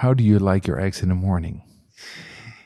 how 0.00 0.16
do 0.16 0.22
you 0.24 0.50
like 0.50 0.66
your 0.66 0.82
eggs 0.82 1.02
in 1.02 1.08
the 1.08 1.14
morning? 1.14 1.62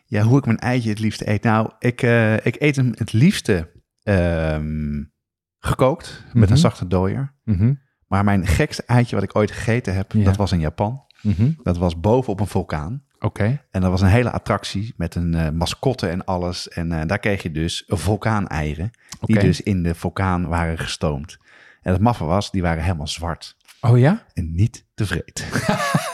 Ja, 0.07 0.23
hoe 0.23 0.39
ik 0.39 0.47
mijn 0.47 0.59
eitje 0.59 0.89
het 0.91 0.99
liefste 0.99 1.29
eet. 1.31 1.43
Nou, 1.43 1.71
ik, 1.79 2.03
eh, 2.03 2.47
ik 2.47 2.57
eet 2.59 2.77
hem 2.77 2.93
het 2.97 3.13
liefste 3.13 3.73
ehm, 4.03 5.03
gekookt 5.59 6.23
met 6.27 6.35
Mhm. 6.43 6.53
een 6.53 6.59
zachte 6.59 6.87
dooier. 6.87 7.35
Mhm, 7.45 7.75
Maar 8.07 8.25
mijn 8.25 8.47
gekste 8.47 8.83
eitje 8.87 9.15
wat 9.15 9.25
ik 9.25 9.37
ooit 9.37 9.51
gegeten 9.51 9.95
heb, 9.95 10.13
Ja. 10.13 10.25
dat 10.25 10.37
was 10.37 10.53
in 10.53 10.61
Japan. 10.61 11.03
mhm. 11.23 11.51
Dat 11.63 11.77
was 11.79 12.01
boven 12.01 12.33
op 12.33 12.41
een 12.41 12.47
vulkaan. 12.47 13.05
Oké, 13.19 13.65
En 13.71 13.81
dat 13.81 13.91
was 13.91 14.01
een 14.01 14.09
hele 14.09 14.31
attractie 14.31 14.95
met 14.97 15.15
een 15.15 15.35
eh, 15.35 15.51
mascotte 15.51 16.09
en 16.09 16.25
alles. 16.25 16.69
En 16.69 16.93
eh, 16.93 17.07
daar 17.07 17.19
kreeg 17.19 17.43
je 17.43 17.51
dus 17.51 17.83
vulkaaneieren, 17.87 18.91
die 19.21 19.37
Oké. 19.37 19.47
dus 19.47 19.61
in 19.61 19.83
de 19.83 19.95
vulkaan 19.95 20.47
waren 20.49 20.79
gestoomd. 20.79 21.39
En 21.83 21.93
het 21.93 22.01
maffe 22.03 22.25
was, 22.25 22.51
die 22.51 22.63
waren 22.63 22.83
helemaal 22.83 23.07
zwart 23.07 23.57
oh 23.81 23.99
ja? 23.99 24.25
en 24.35 24.55
niet 24.55 24.87
tevreden. 24.95 25.45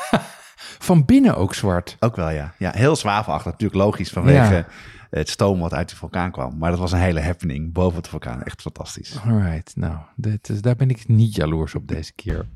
Van 0.82 1.04
binnen 1.04 1.36
ook 1.36 1.54
zwart. 1.54 1.96
Ook 2.00 2.16
wel, 2.16 2.30
ja. 2.30 2.52
Ja, 2.58 2.70
heel 2.74 2.96
zwavelachtig. 2.96 3.52
Natuurlijk 3.52 3.80
logisch 3.82 4.10
vanwege 4.10 4.54
Ja. 4.54 4.66
het 5.10 5.28
stoom 5.28 5.60
wat 5.60 5.74
uit 5.74 5.88
de 5.88 5.96
vulkaan 5.96 6.30
kwam. 6.30 6.58
Maar 6.58 6.70
dat 6.70 6.78
was 6.80 6.92
een 6.92 6.98
hele 6.98 7.20
happening 7.22 7.72
boven 7.72 8.02
de 8.02 8.08
vulkaan. 8.08 8.42
Echt 8.42 8.60
fantastisch. 8.62 9.16
Alright, 9.26 9.72
nou, 9.76 9.96
dit 10.16 10.48
is, 10.48 10.60
daar 10.62 10.76
ben 10.76 10.90
ik 10.90 11.08
niet 11.08 11.34
jaloers 11.34 11.74
op 11.74 11.88
deze 11.88 12.12
keer. 12.12 12.46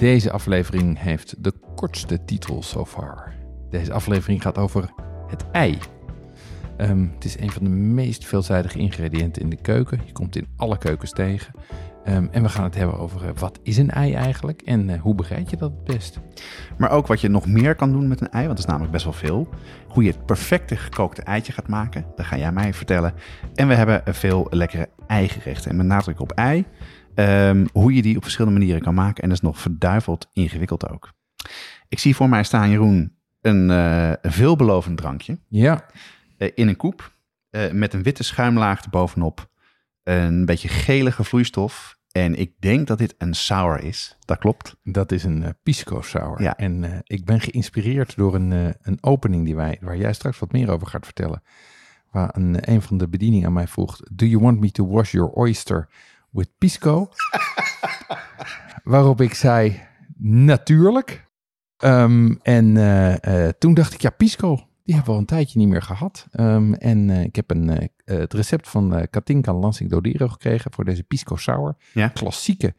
Deze 0.00 0.32
aflevering 0.32 0.98
heeft 0.98 1.44
de 1.44 1.52
kortste 1.74 2.24
titel 2.24 2.62
so 2.62 2.84
far. 2.84 3.32
Deze 3.70 3.92
aflevering 3.92 4.42
gaat 4.42 4.58
over 4.58 4.90
het 5.28 5.50
ei. 5.50 5.78
Ehm, 6.76 7.06
het 7.14 7.24
is 7.24 7.38
een 7.38 7.50
van 7.50 7.64
de 7.64 7.70
meest 7.70 8.24
veelzijdige 8.24 8.78
ingrediënten 8.78 9.42
in 9.42 9.50
de 9.50 9.60
keuken. 9.60 10.00
Je 10.04 10.12
komt 10.12 10.36
in 10.36 10.46
alle 10.56 10.78
keukens 10.78 11.10
tegen. 11.10 11.54
Ehm, 12.04 12.26
en 12.30 12.42
we 12.42 12.48
gaan 12.48 12.64
het 12.64 12.74
hebben 12.74 12.98
over 12.98 13.24
eh, 13.24 13.30
wat 13.34 13.58
is 13.62 13.76
een 13.76 13.90
ei 13.90 14.14
eigenlijk 14.14 14.62
en 14.62 14.90
eh, 14.90 15.00
hoe 15.00 15.14
bereid 15.14 15.50
je 15.50 15.56
dat 15.56 15.70
het 15.70 15.84
best. 15.84 16.20
Maar 16.78 16.90
ook 16.90 17.06
wat 17.06 17.20
je 17.20 17.28
nog 17.28 17.46
meer 17.46 17.74
kan 17.74 17.92
doen 17.92 18.08
met 18.08 18.20
een 18.20 18.30
ei, 18.30 18.44
want 18.44 18.56
dat 18.56 18.66
is 18.66 18.70
namelijk 18.70 18.92
best 18.92 19.04
wel 19.04 19.12
veel. 19.12 19.48
Hoe 19.88 20.02
je 20.02 20.10
het 20.10 20.26
perfecte 20.26 20.76
gekookte 20.76 21.22
eitje 21.22 21.52
gaat 21.52 21.68
maken, 21.68 22.04
dat 22.16 22.26
ga 22.26 22.36
jij 22.36 22.52
mij 22.52 22.74
vertellen. 22.74 23.14
En 23.54 23.68
we 23.68 23.74
hebben 23.74 24.02
veel 24.04 24.46
lekkere 24.50 24.88
eigerechten. 25.06 25.70
En 25.70 25.76
met 25.76 25.86
nadruk 25.86 26.20
op 26.20 26.32
ei, 26.32 26.64
ehm, 27.20 27.66
hoe 27.72 27.94
je 27.94 28.02
die 28.02 28.16
op 28.16 28.22
verschillende 28.22 28.58
manieren 28.58 28.82
kan 28.82 28.94
maken. 28.94 29.22
En 29.22 29.28
dat 29.28 29.38
is 29.38 29.44
nog 29.44 29.58
verduiveld 29.58 30.28
ingewikkeld 30.32 30.88
ook. 30.88 31.12
Ik 31.88 31.98
zie 31.98 32.16
voor 32.16 32.28
mij 32.28 32.44
staan, 32.44 32.70
Jeroen, 32.70 33.16
een 33.40 33.70
eh, 33.70 34.12
veelbelovend 34.22 34.96
drankje. 34.96 35.38
Ja, 35.48 35.86
eh, 36.38 36.50
in 36.54 36.68
een 36.68 36.76
koep 36.76 37.12
eh, 37.50 37.70
met 37.70 37.94
een 37.94 38.02
witte 38.02 38.22
schuimlaag 38.22 38.84
erbovenop. 38.84 39.48
Een 40.02 40.44
beetje 40.44 40.68
gelige 40.68 41.24
vloeistof. 41.24 41.98
En 42.10 42.34
ik 42.34 42.52
denk 42.58 42.86
dat 42.86 42.98
dit 42.98 43.14
een 43.18 43.34
sour 43.34 43.82
is. 43.82 44.16
Dat 44.24 44.38
klopt. 44.38 44.76
dat 44.82 45.12
is 45.12 45.24
een 45.24 45.54
pisco 45.62 46.00
sour. 46.00 46.42
Ja. 46.42 46.56
En 46.56 47.02
ik 47.04 47.24
ben 47.24 47.40
geïnspireerd 47.40 48.16
door 48.16 48.34
een, 48.34 48.74
een 48.82 48.98
opening 49.00 49.44
die 49.44 49.56
wij, 49.56 49.78
waar 49.80 49.96
jij 49.96 50.12
straks 50.12 50.38
wat 50.38 50.52
meer 50.52 50.70
over 50.70 50.86
gaat 50.86 51.04
vertellen. 51.04 51.42
Waar 52.10 52.36
een, 52.36 52.70
een 52.70 52.82
van 52.82 52.98
de 52.98 53.08
bedieningen 53.08 53.46
aan 53.46 53.52
mij 53.52 53.68
vroeg, 53.68 54.00
do 54.12 54.26
you 54.26 54.42
want 54.42 54.60
me 54.60 54.70
to 54.70 54.86
wash 54.86 55.12
your 55.12 55.30
oyster 55.32 55.88
with 56.30 56.58
pisco? 56.58 57.08
Waarop 58.84 59.20
ik 59.20 59.34
zei, 59.34 59.80
natuurlijk. 60.18 61.28
Ehm, 61.76 62.34
en 62.42 62.76
eh, 62.76 63.46
eh, 63.46 63.52
toen 63.58 63.74
dacht 63.74 63.94
ik, 63.94 64.00
ja, 64.00 64.10
pisco, 64.10 64.56
die 64.84 64.94
hebben 64.94 65.04
we 65.04 65.10
al 65.12 65.18
een 65.18 65.26
tijdje 65.26 65.58
niet 65.58 65.68
meer 65.68 65.82
gehad. 65.82 66.26
Ehm, 66.30 66.72
en 66.72 67.10
eh, 67.10 67.22
ik 67.22 67.36
heb 67.36 67.50
een, 67.50 67.90
het 68.04 68.32
recept 68.32 68.68
van 68.68 69.06
Katinka 69.10 69.54
Lansing 69.54 69.90
Dodero 69.90 70.28
gekregen 70.28 70.72
voor 70.72 70.84
deze 70.84 71.02
pisco 71.02 71.36
sour. 71.36 71.76
Ja. 71.92 72.08
Klassieke 72.08 72.74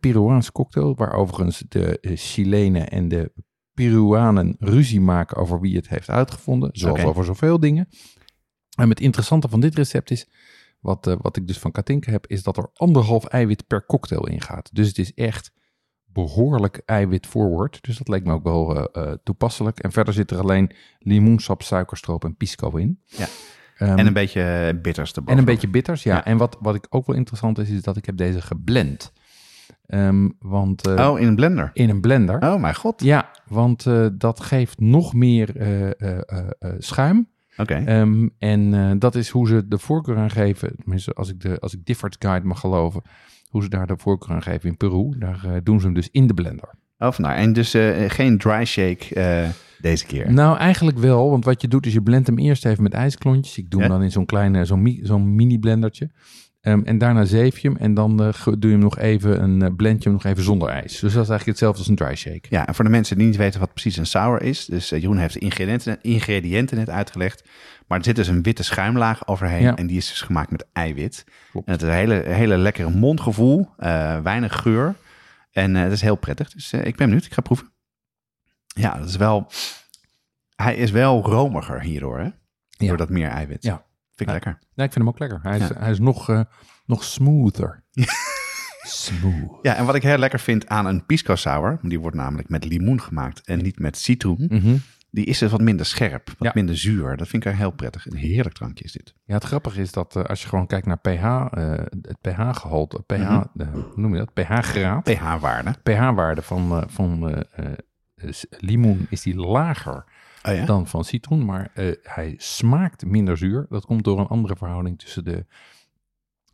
Peruaanse 0.00 0.52
cocktail, 0.52 0.94
waar 0.94 1.12
overigens 1.12 1.64
de 1.68 1.98
Chilenen 2.02 2.90
en 2.90 3.08
de 3.08 3.32
Peruanen 3.74 4.56
ruzie 4.58 5.00
maken 5.00 5.36
over 5.36 5.60
wie 5.60 5.76
het 5.76 5.88
heeft 5.88 6.10
uitgevonden, 6.10 6.70
zoals 6.72 7.02
over 7.02 7.24
zoveel 7.24 7.60
dingen. 7.60 7.88
En 8.76 8.88
het 8.88 9.00
interessante 9.00 9.48
van 9.48 9.60
dit 9.60 9.74
recept 9.74 10.10
is, 10.10 10.28
wat, 10.80 11.06
eh, 11.06 11.14
wat 11.20 11.36
ik 11.36 11.46
dus 11.46 11.58
van 11.58 11.72
Katinka 11.72 12.10
heb, 12.10 12.26
is 12.26 12.42
dat 12.42 12.56
er 12.56 12.70
anderhalf 12.74 13.24
eiwit 13.24 13.66
per 13.66 13.86
cocktail 13.86 14.26
ingaat. 14.26 14.70
Dus 14.72 14.88
het 14.88 14.98
is 14.98 15.14
echt 15.14 15.52
behoorlijk 16.04 16.82
eiwit 16.86 17.26
forward. 17.26 17.78
Dus 17.82 17.98
dat 17.98 18.08
leek 18.08 18.24
me 18.24 18.32
ook 18.32 18.44
wel 18.44 18.76
eh, 18.76 19.02
eh, 19.02 19.16
toepasselijk. 19.24 19.78
En 19.78 19.92
verder 19.92 20.14
zit 20.14 20.30
er 20.30 20.38
alleen 20.38 20.70
limoensap, 20.98 21.62
suikerstroop 21.62 22.24
en 22.24 22.36
pisco 22.36 22.76
in. 22.76 23.00
Ja. 23.04 23.26
Ehm, 23.76 23.98
en 23.98 24.06
een 24.06 24.12
beetje 24.12 24.78
bitters 24.82 25.10
erboven. 25.10 25.32
en 25.32 25.38
een 25.38 25.44
beetje 25.44 25.68
bitters, 25.68 26.02
ja. 26.02 26.14
Ja. 26.14 26.24
En 26.24 26.36
wat, 26.36 26.56
wat 26.60 26.74
ik 26.74 26.86
ook 26.88 27.06
wel 27.06 27.16
interessant 27.16 27.58
is, 27.58 27.70
is 27.70 27.82
dat 27.82 27.96
ik 27.96 28.06
heb 28.06 28.16
deze 28.16 28.40
geblend. 28.40 29.12
Ehm, 29.86 30.28
want 30.38 30.86
Oh, 30.86 31.20
in 31.20 31.26
een 31.26 31.34
blender. 31.36 31.70
in 31.72 31.90
een 31.90 32.00
blender. 32.00 32.42
Oh, 32.42 32.60
mijn 32.60 32.74
god. 32.74 33.02
Ja, 33.02 33.30
want 33.46 33.86
dat 34.12 34.40
geeft 34.40 34.80
nog 34.80 35.14
meer 35.14 35.52
schuim. 36.78 37.28
Oké. 37.60 37.74
Ehm, 37.74 38.28
en 38.38 38.74
eh, 38.74 38.90
dat 38.98 39.14
is 39.14 39.28
hoe 39.28 39.48
ze 39.48 39.68
de 39.68 39.78
voorkeur 39.78 40.16
aan 40.16 40.30
geven. 40.30 40.72
Tenminste, 40.76 41.12
als 41.12 41.28
ik, 41.30 41.40
de, 41.40 41.58
als 41.60 41.74
ik 41.74 41.84
Difford 41.84 42.16
Guide 42.18 42.46
mag 42.46 42.60
geloven. 42.60 43.02
Hoe 43.48 43.62
ze 43.62 43.68
daar 43.68 43.86
de 43.86 43.94
voorkeur 43.96 44.34
aan 44.34 44.42
geven 44.42 44.68
in 44.68 44.76
Peru. 44.76 45.18
Daar 45.18 45.44
eh, 45.44 45.52
doen 45.62 45.78
ze 45.80 45.84
hem 45.86 45.94
dus 45.94 46.08
in 46.10 46.26
de 46.26 46.34
blender. 46.34 46.74
Oh, 46.98 47.12
vandaar. 47.12 47.36
En 47.36 47.52
dus 47.52 47.74
eh, 47.74 48.04
geen 48.10 48.38
dry 48.38 48.64
shake 48.64 49.52
deze 49.80 50.06
keer. 50.06 50.32
Nou, 50.32 50.58
eigenlijk 50.58 50.98
wel. 50.98 51.30
Want 51.30 51.44
wat 51.44 51.62
je 51.62 51.68
doet 51.68 51.86
is 51.86 51.92
je 51.92 52.02
blendt 52.02 52.26
hem 52.26 52.38
eerst 52.38 52.64
even 52.66 52.82
met 52.82 52.92
ijsklontjes. 52.92 53.58
Ik 53.58 53.70
doe 53.70 53.80
hem 53.80 53.90
Ja. 53.90 53.96
dan 53.96 54.04
in 54.04 54.10
zo'n 54.12 54.26
kleine, 54.26 54.64
zo'n, 54.64 54.82
mi- 54.82 55.00
zo'n 55.02 55.34
mini 55.34 55.58
blendertje. 55.58 56.10
Ehm, 56.60 56.80
en 56.84 56.98
daarna 56.98 57.24
zeef 57.24 57.58
je 57.58 57.68
hem. 57.68 57.76
En 57.76 57.94
dan 57.94 58.22
eh, 58.22 58.42
doe 58.44 58.56
je 58.60 58.68
hem 58.68 58.78
nog 58.78 58.98
even, 58.98 59.42
een 59.42 59.62
eh, 59.62 59.74
blend 59.76 60.02
je 60.02 60.08
hem 60.08 60.18
nog 60.22 60.24
even 60.32 60.42
zonder 60.42 60.68
ijs. 60.68 60.90
Dus 60.92 61.00
dat 61.00 61.22
is 61.22 61.28
eigenlijk 61.28 61.46
hetzelfde 61.46 61.78
als 61.78 61.88
een 61.88 61.96
dry 61.96 62.14
shake. 62.14 62.46
Ja, 62.48 62.66
en 62.66 62.74
voor 62.74 62.84
de 62.84 62.90
mensen 62.90 63.16
die 63.16 63.26
niet 63.26 63.36
weten 63.36 63.60
wat 63.60 63.72
precies 63.72 63.96
een 63.96 64.06
sour 64.06 64.42
is. 64.42 64.64
Dus 64.64 64.92
eh, 64.92 65.00
Jeroen 65.00 65.18
heeft 65.18 65.34
de 65.34 65.40
ingrediënten, 65.40 65.98
ingrediënten 66.02 66.76
net 66.76 66.90
uitgelegd. 66.90 67.44
Maar 67.86 67.98
er 67.98 68.04
zit 68.04 68.16
dus 68.16 68.28
een 68.28 68.42
witte 68.42 68.62
schuimlaag 68.62 69.26
overheen. 69.26 69.62
Ja. 69.62 69.76
En 69.76 69.86
die 69.86 69.96
is 69.96 70.08
dus 70.08 70.20
gemaakt 70.20 70.50
met 70.50 70.66
eiwit. 70.72 71.24
Klopt. 71.50 71.66
En 71.66 71.72
het 71.72 71.82
is 71.82 71.88
een 71.88 71.94
hele, 71.94 72.22
hele 72.26 72.56
lekkere 72.56 72.90
mondgevoel. 72.90 73.68
weinig 74.22 74.60
geur. 74.60 74.94
En 75.50 75.72
dat 75.72 75.92
is 75.92 76.00
heel 76.00 76.16
prettig. 76.16 76.52
Dus 76.52 76.72
ik 76.72 76.96
ben 76.96 77.06
benieuwd. 77.06 77.24
Ik 77.24 77.34
ga 77.34 77.40
proeven. 77.40 77.72
Ja, 78.66 78.98
dat 78.98 79.08
is 79.08 79.16
wel... 79.16 79.50
Hij 80.56 80.76
is 80.76 80.90
wel 80.90 81.22
romiger 81.22 81.80
hierdoor, 81.80 82.18
hè? 82.18 82.28
Ja. 82.68 82.88
Door 82.88 82.96
dat 82.96 83.08
meer 83.08 83.28
eiwit. 83.28 83.62
Ja. 83.62 83.84
Vind 84.26 84.30
ik 84.30 84.44
Ja. 84.44 84.50
lekker. 84.50 84.68
Ja, 84.74 84.84
ik 84.84 84.92
vind 84.92 85.04
hem 85.04 85.08
ook 85.08 85.18
lekker. 85.18 85.38
Hij 85.42 85.58
is, 85.58 85.68
Ja. 85.68 85.74
hij 85.78 85.90
is 85.90 85.98
nog, 85.98 86.28
eh, 86.28 86.40
nog 86.86 87.04
smoother. 87.04 87.84
Smooth. 88.82 89.58
Ja, 89.62 89.74
en 89.76 89.84
wat 89.84 89.94
ik 89.94 90.02
heel 90.02 90.18
lekker 90.18 90.40
vind 90.40 90.68
aan 90.68 90.86
een 90.86 91.06
pisco 91.06 91.34
sour... 91.36 91.78
die 91.82 92.00
wordt 92.00 92.16
namelijk 92.16 92.48
met 92.48 92.64
limoen 92.64 93.00
gemaakt 93.00 93.40
en 93.46 93.62
niet 93.62 93.78
met 93.78 93.96
citroen... 93.96 94.46
Mhm. 94.48 94.76
die 95.10 95.24
is 95.24 95.38
dus 95.38 95.50
wat 95.50 95.60
minder 95.60 95.86
scherp, 95.86 96.26
wat 96.26 96.36
Ja. 96.38 96.50
minder 96.54 96.76
zuur. 96.78 97.16
Dat 97.16 97.28
vind 97.28 97.44
ik 97.44 97.50
er 97.52 97.56
heel 97.58 97.70
prettig. 97.70 98.06
Een 98.06 98.16
heerlijk 98.16 98.54
drankje 98.54 98.84
is 98.84 98.92
dit. 98.92 99.14
Ja, 99.24 99.34
het 99.34 99.44
grappige 99.44 99.80
is 99.80 99.92
dat 99.92 100.16
eh, 100.16 100.24
als 100.24 100.42
je 100.42 100.48
gewoon 100.48 100.66
kijkt 100.66 100.86
naar 100.86 100.98
pH, 100.98 101.24
eh, 101.24 101.70
het 102.02 102.16
pH-gehalte, 102.20 103.02
pH, 103.06 103.14
Mhm. 103.18 103.42
hoe 103.72 103.92
noem 103.94 104.12
je 104.14 104.18
dat? 104.18 104.32
pH-graad. 104.34 105.04
pH-waarde. 105.04 105.70
pH-waarde 105.82 106.42
van, 106.42 106.84
van 106.90 107.44
limoen 108.58 109.06
is 109.10 109.22
die 109.22 109.34
lager 109.36 110.04
Oh 110.42 110.54
ja? 110.54 110.64
dan 110.64 110.86
van 110.86 111.04
citroen, 111.04 111.44
maar 111.44 111.70
eh, 111.74 111.92
hij 112.02 112.34
smaakt 112.36 113.04
minder 113.04 113.36
zuur. 113.36 113.66
Dat 113.68 113.84
komt 113.84 114.04
door 114.04 114.18
een 114.18 114.26
andere 114.26 114.56
verhouding 114.56 114.98
tussen 114.98 115.24
de, 115.24 115.46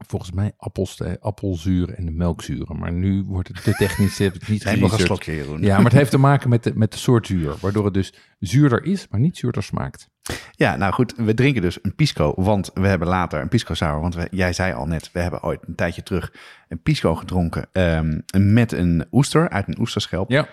volgens 0.06 0.32
mij, 0.32 0.52
appels, 0.56 0.96
de 0.96 1.20
appelzuur 1.20 1.94
en 1.94 2.04
de 2.04 2.10
melkzuren. 2.10 2.78
Maar 2.78 2.92
nu 2.92 3.24
wordt 3.26 3.48
het 3.48 3.62
te 3.62 3.72
technisch, 3.72 4.20
ik 4.20 4.48
niet 4.48 4.62
geresearched. 4.68 5.60
Ja, 5.60 5.76
maar 5.76 5.84
het 5.84 5.92
heeft 5.92 6.10
te 6.10 6.18
maken 6.18 6.48
met 6.48 6.62
de, 6.62 6.72
met 6.74 6.92
de 6.92 6.98
soort 6.98 7.26
zuur, 7.26 7.54
waardoor 7.60 7.84
het 7.84 7.94
dus 7.94 8.14
zuurder 8.38 8.84
is, 8.84 9.08
maar 9.08 9.20
niet 9.20 9.36
zuurder 9.36 9.62
smaakt. 9.62 10.08
Ja, 10.50 10.76
nou 10.76 10.92
goed, 10.92 11.14
we 11.16 11.34
drinken 11.34 11.62
dus 11.62 11.78
een 11.82 11.94
pisco, 11.94 12.32
want 12.36 12.70
we 12.74 12.86
hebben 12.86 13.08
later 13.08 13.40
een 13.40 13.48
pisco 13.48 13.74
sour. 13.74 14.00
Want 14.00 14.14
we, 14.14 14.28
jij 14.30 14.52
zei 14.52 14.72
al 14.72 14.86
net, 14.86 15.12
we 15.12 15.20
hebben 15.20 15.42
ooit 15.42 15.60
een 15.66 15.74
tijdje 15.74 16.02
terug 16.02 16.32
een 16.68 16.82
pisco 16.82 17.14
gedronken 17.14 17.68
ehm, 17.72 18.20
met 18.54 18.72
een 18.72 19.06
oester 19.10 19.48
uit 19.48 19.68
een 19.68 19.80
oesterschelp. 19.80 20.30
Ja, 20.30 20.48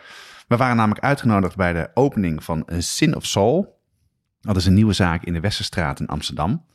We 0.53 0.59
waren 0.59 0.75
namelijk 0.75 1.05
uitgenodigd 1.05 1.55
bij 1.55 1.73
de 1.73 1.89
opening 1.94 2.44
van 2.44 2.67
Sin 2.77 3.15
of 3.15 3.25
Soul. 3.25 3.81
Dat 4.41 4.55
is 4.55 4.65
een 4.65 4.73
nieuwe 4.73 4.94
zaak 4.94 5.23
in 5.23 5.33
de 5.33 5.39
Westerstraat 5.39 6.00
in 6.00 6.07
Amsterdam. 6.07 6.65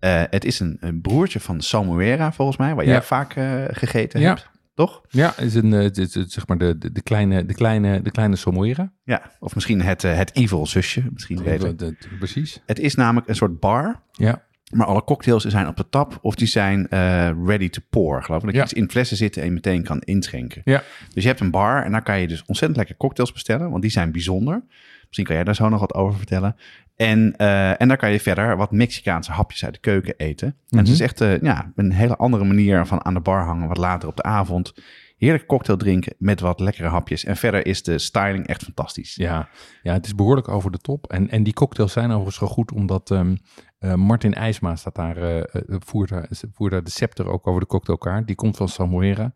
Uh, 0.00 0.22
het 0.30 0.44
is 0.44 0.60
een, 0.60 0.76
een, 0.80 1.00
broertje 1.00 1.40
van 1.40 1.60
Salmoera, 1.60 2.32
volgens 2.32 2.56
mij, 2.56 2.74
waar 2.74 2.84
jij 2.84 2.94
Ja. 2.94 3.02
vaak 3.02 3.36
uh, 3.36 3.64
gegeten 3.70 4.20
Ja. 4.20 4.28
hebt. 4.28 4.50
Toch? 4.74 5.02
Ja, 5.08 5.36
is 5.36 5.54
een, 5.54 5.72
eh, 5.72 5.80
het 5.82 5.96
het 5.96 6.32
zeg 6.32 6.46
maar 6.46 6.58
de, 6.58 6.78
de, 6.78 6.92
de 6.92 7.02
kleine, 7.02 7.46
de 7.46 7.54
kleine, 7.54 8.02
de 8.02 8.10
kleine 8.10 8.36
Somoera. 8.36 8.92
Ja. 9.04 9.22
Of 9.40 9.54
misschien 9.54 9.80
het, 9.82 10.02
het 10.02 10.34
evil 10.34 10.66
zusje, 10.66 11.04
misschien 11.12 11.42
beter. 11.42 11.94
Precies. 12.18 12.62
Het 12.66 12.78
is 12.78 12.94
namelijk 12.94 13.28
een 13.28 13.36
soort 13.36 13.60
bar, 13.60 14.02
Ja. 14.12 14.42
Maar 14.70 14.86
alle 14.86 15.04
cocktails 15.04 15.44
zijn 15.44 15.66
op 15.66 15.76
de 15.76 15.88
tap 15.88 16.18
of 16.22 16.34
die 16.34 16.46
zijn 16.48 16.88
eh, 16.88 17.30
ready 17.46 17.68
to 17.68 17.80
pour, 17.90 18.22
geloof 18.22 18.40
ik. 18.40 18.44
Dat 18.46 18.54
je 18.54 18.60
Ja. 18.60 18.64
iets 18.64 18.72
in 18.72 18.90
flessen 18.90 19.16
zitten 19.16 19.42
en 19.42 19.48
je 19.48 19.54
meteen 19.54 19.82
kan 19.82 20.00
inschenken. 20.00 20.62
Ja. 20.64 20.82
Dus 21.14 21.22
je 21.22 21.28
hebt 21.28 21.40
een 21.40 21.50
bar 21.50 21.84
en 21.84 21.92
daar 21.92 22.02
kan 22.02 22.20
je 22.20 22.28
dus 22.28 22.44
ontzettend 22.46 22.76
lekker 22.78 22.96
cocktails 22.96 23.32
bestellen, 23.32 23.70
want 23.70 23.82
die 23.82 23.90
zijn 23.90 24.12
bijzonder. 24.12 24.64
Misschien 25.06 25.24
kan 25.26 25.34
jij 25.34 25.44
daar 25.44 25.54
zo 25.54 25.68
nog 25.68 25.80
wat 25.80 25.94
over 25.94 26.16
vertellen. 26.18 26.56
En, 26.96 27.36
eh, 27.36 27.80
en 27.80 27.88
daar 27.88 27.96
kan 27.96 28.12
je 28.12 28.20
verder 28.20 28.56
wat 28.56 28.70
Mexicaanse 28.72 29.32
hapjes 29.32 29.64
uit 29.64 29.74
de 29.74 29.80
keuken 29.80 30.14
eten. 30.16 30.48
En 30.48 30.76
het 30.78 30.86
Mhm. 30.86 30.94
is 30.94 31.00
echt 31.00 31.20
eh, 31.20 31.40
ja, 31.40 31.72
een 31.76 31.92
hele 31.92 32.16
andere 32.16 32.44
manier 32.44 32.86
van 32.86 33.04
aan 33.04 33.14
de 33.14 33.20
bar 33.20 33.44
hangen, 33.44 33.68
wat 33.68 33.76
later 33.76 34.08
op 34.08 34.16
de 34.16 34.22
avond. 34.22 34.72
Heerlijk 35.16 35.46
cocktail 35.46 35.78
drinken 35.78 36.14
met 36.18 36.40
wat 36.40 36.60
lekkere 36.60 36.88
hapjes. 36.88 37.24
En 37.24 37.36
verder 37.36 37.66
is 37.66 37.82
de 37.82 37.98
styling 37.98 38.46
echt 38.46 38.62
fantastisch. 38.62 39.14
Ja, 39.14 39.48
ja, 39.82 39.92
het 39.92 40.06
is 40.06 40.14
behoorlijk 40.14 40.48
over 40.48 40.70
de 40.70 40.78
top. 40.78 41.06
En, 41.12 41.30
en 41.30 41.42
die 41.42 41.52
cocktails 41.52 41.92
zijn 41.92 42.10
overigens 42.10 42.36
zo 42.36 42.46
goed, 42.46 42.72
omdat 42.72 43.10
ehm, 43.10 43.36
eh, 43.78 43.94
Martin 43.94 44.34
IJsma 44.34 44.76
staat 44.76 44.94
daar, 44.94 45.16
eh, 45.16 45.62
voert, 45.78 46.08
daar, 46.08 46.28
voert 46.52 46.70
daar 46.70 46.84
de 46.84 46.90
scepter 46.90 47.28
ook 47.28 47.46
over 47.46 47.60
de 47.60 47.66
cocktailkaart. 47.66 48.26
Die 48.26 48.36
komt 48.36 48.56
van 48.56 48.68
Samoera. 48.68 49.34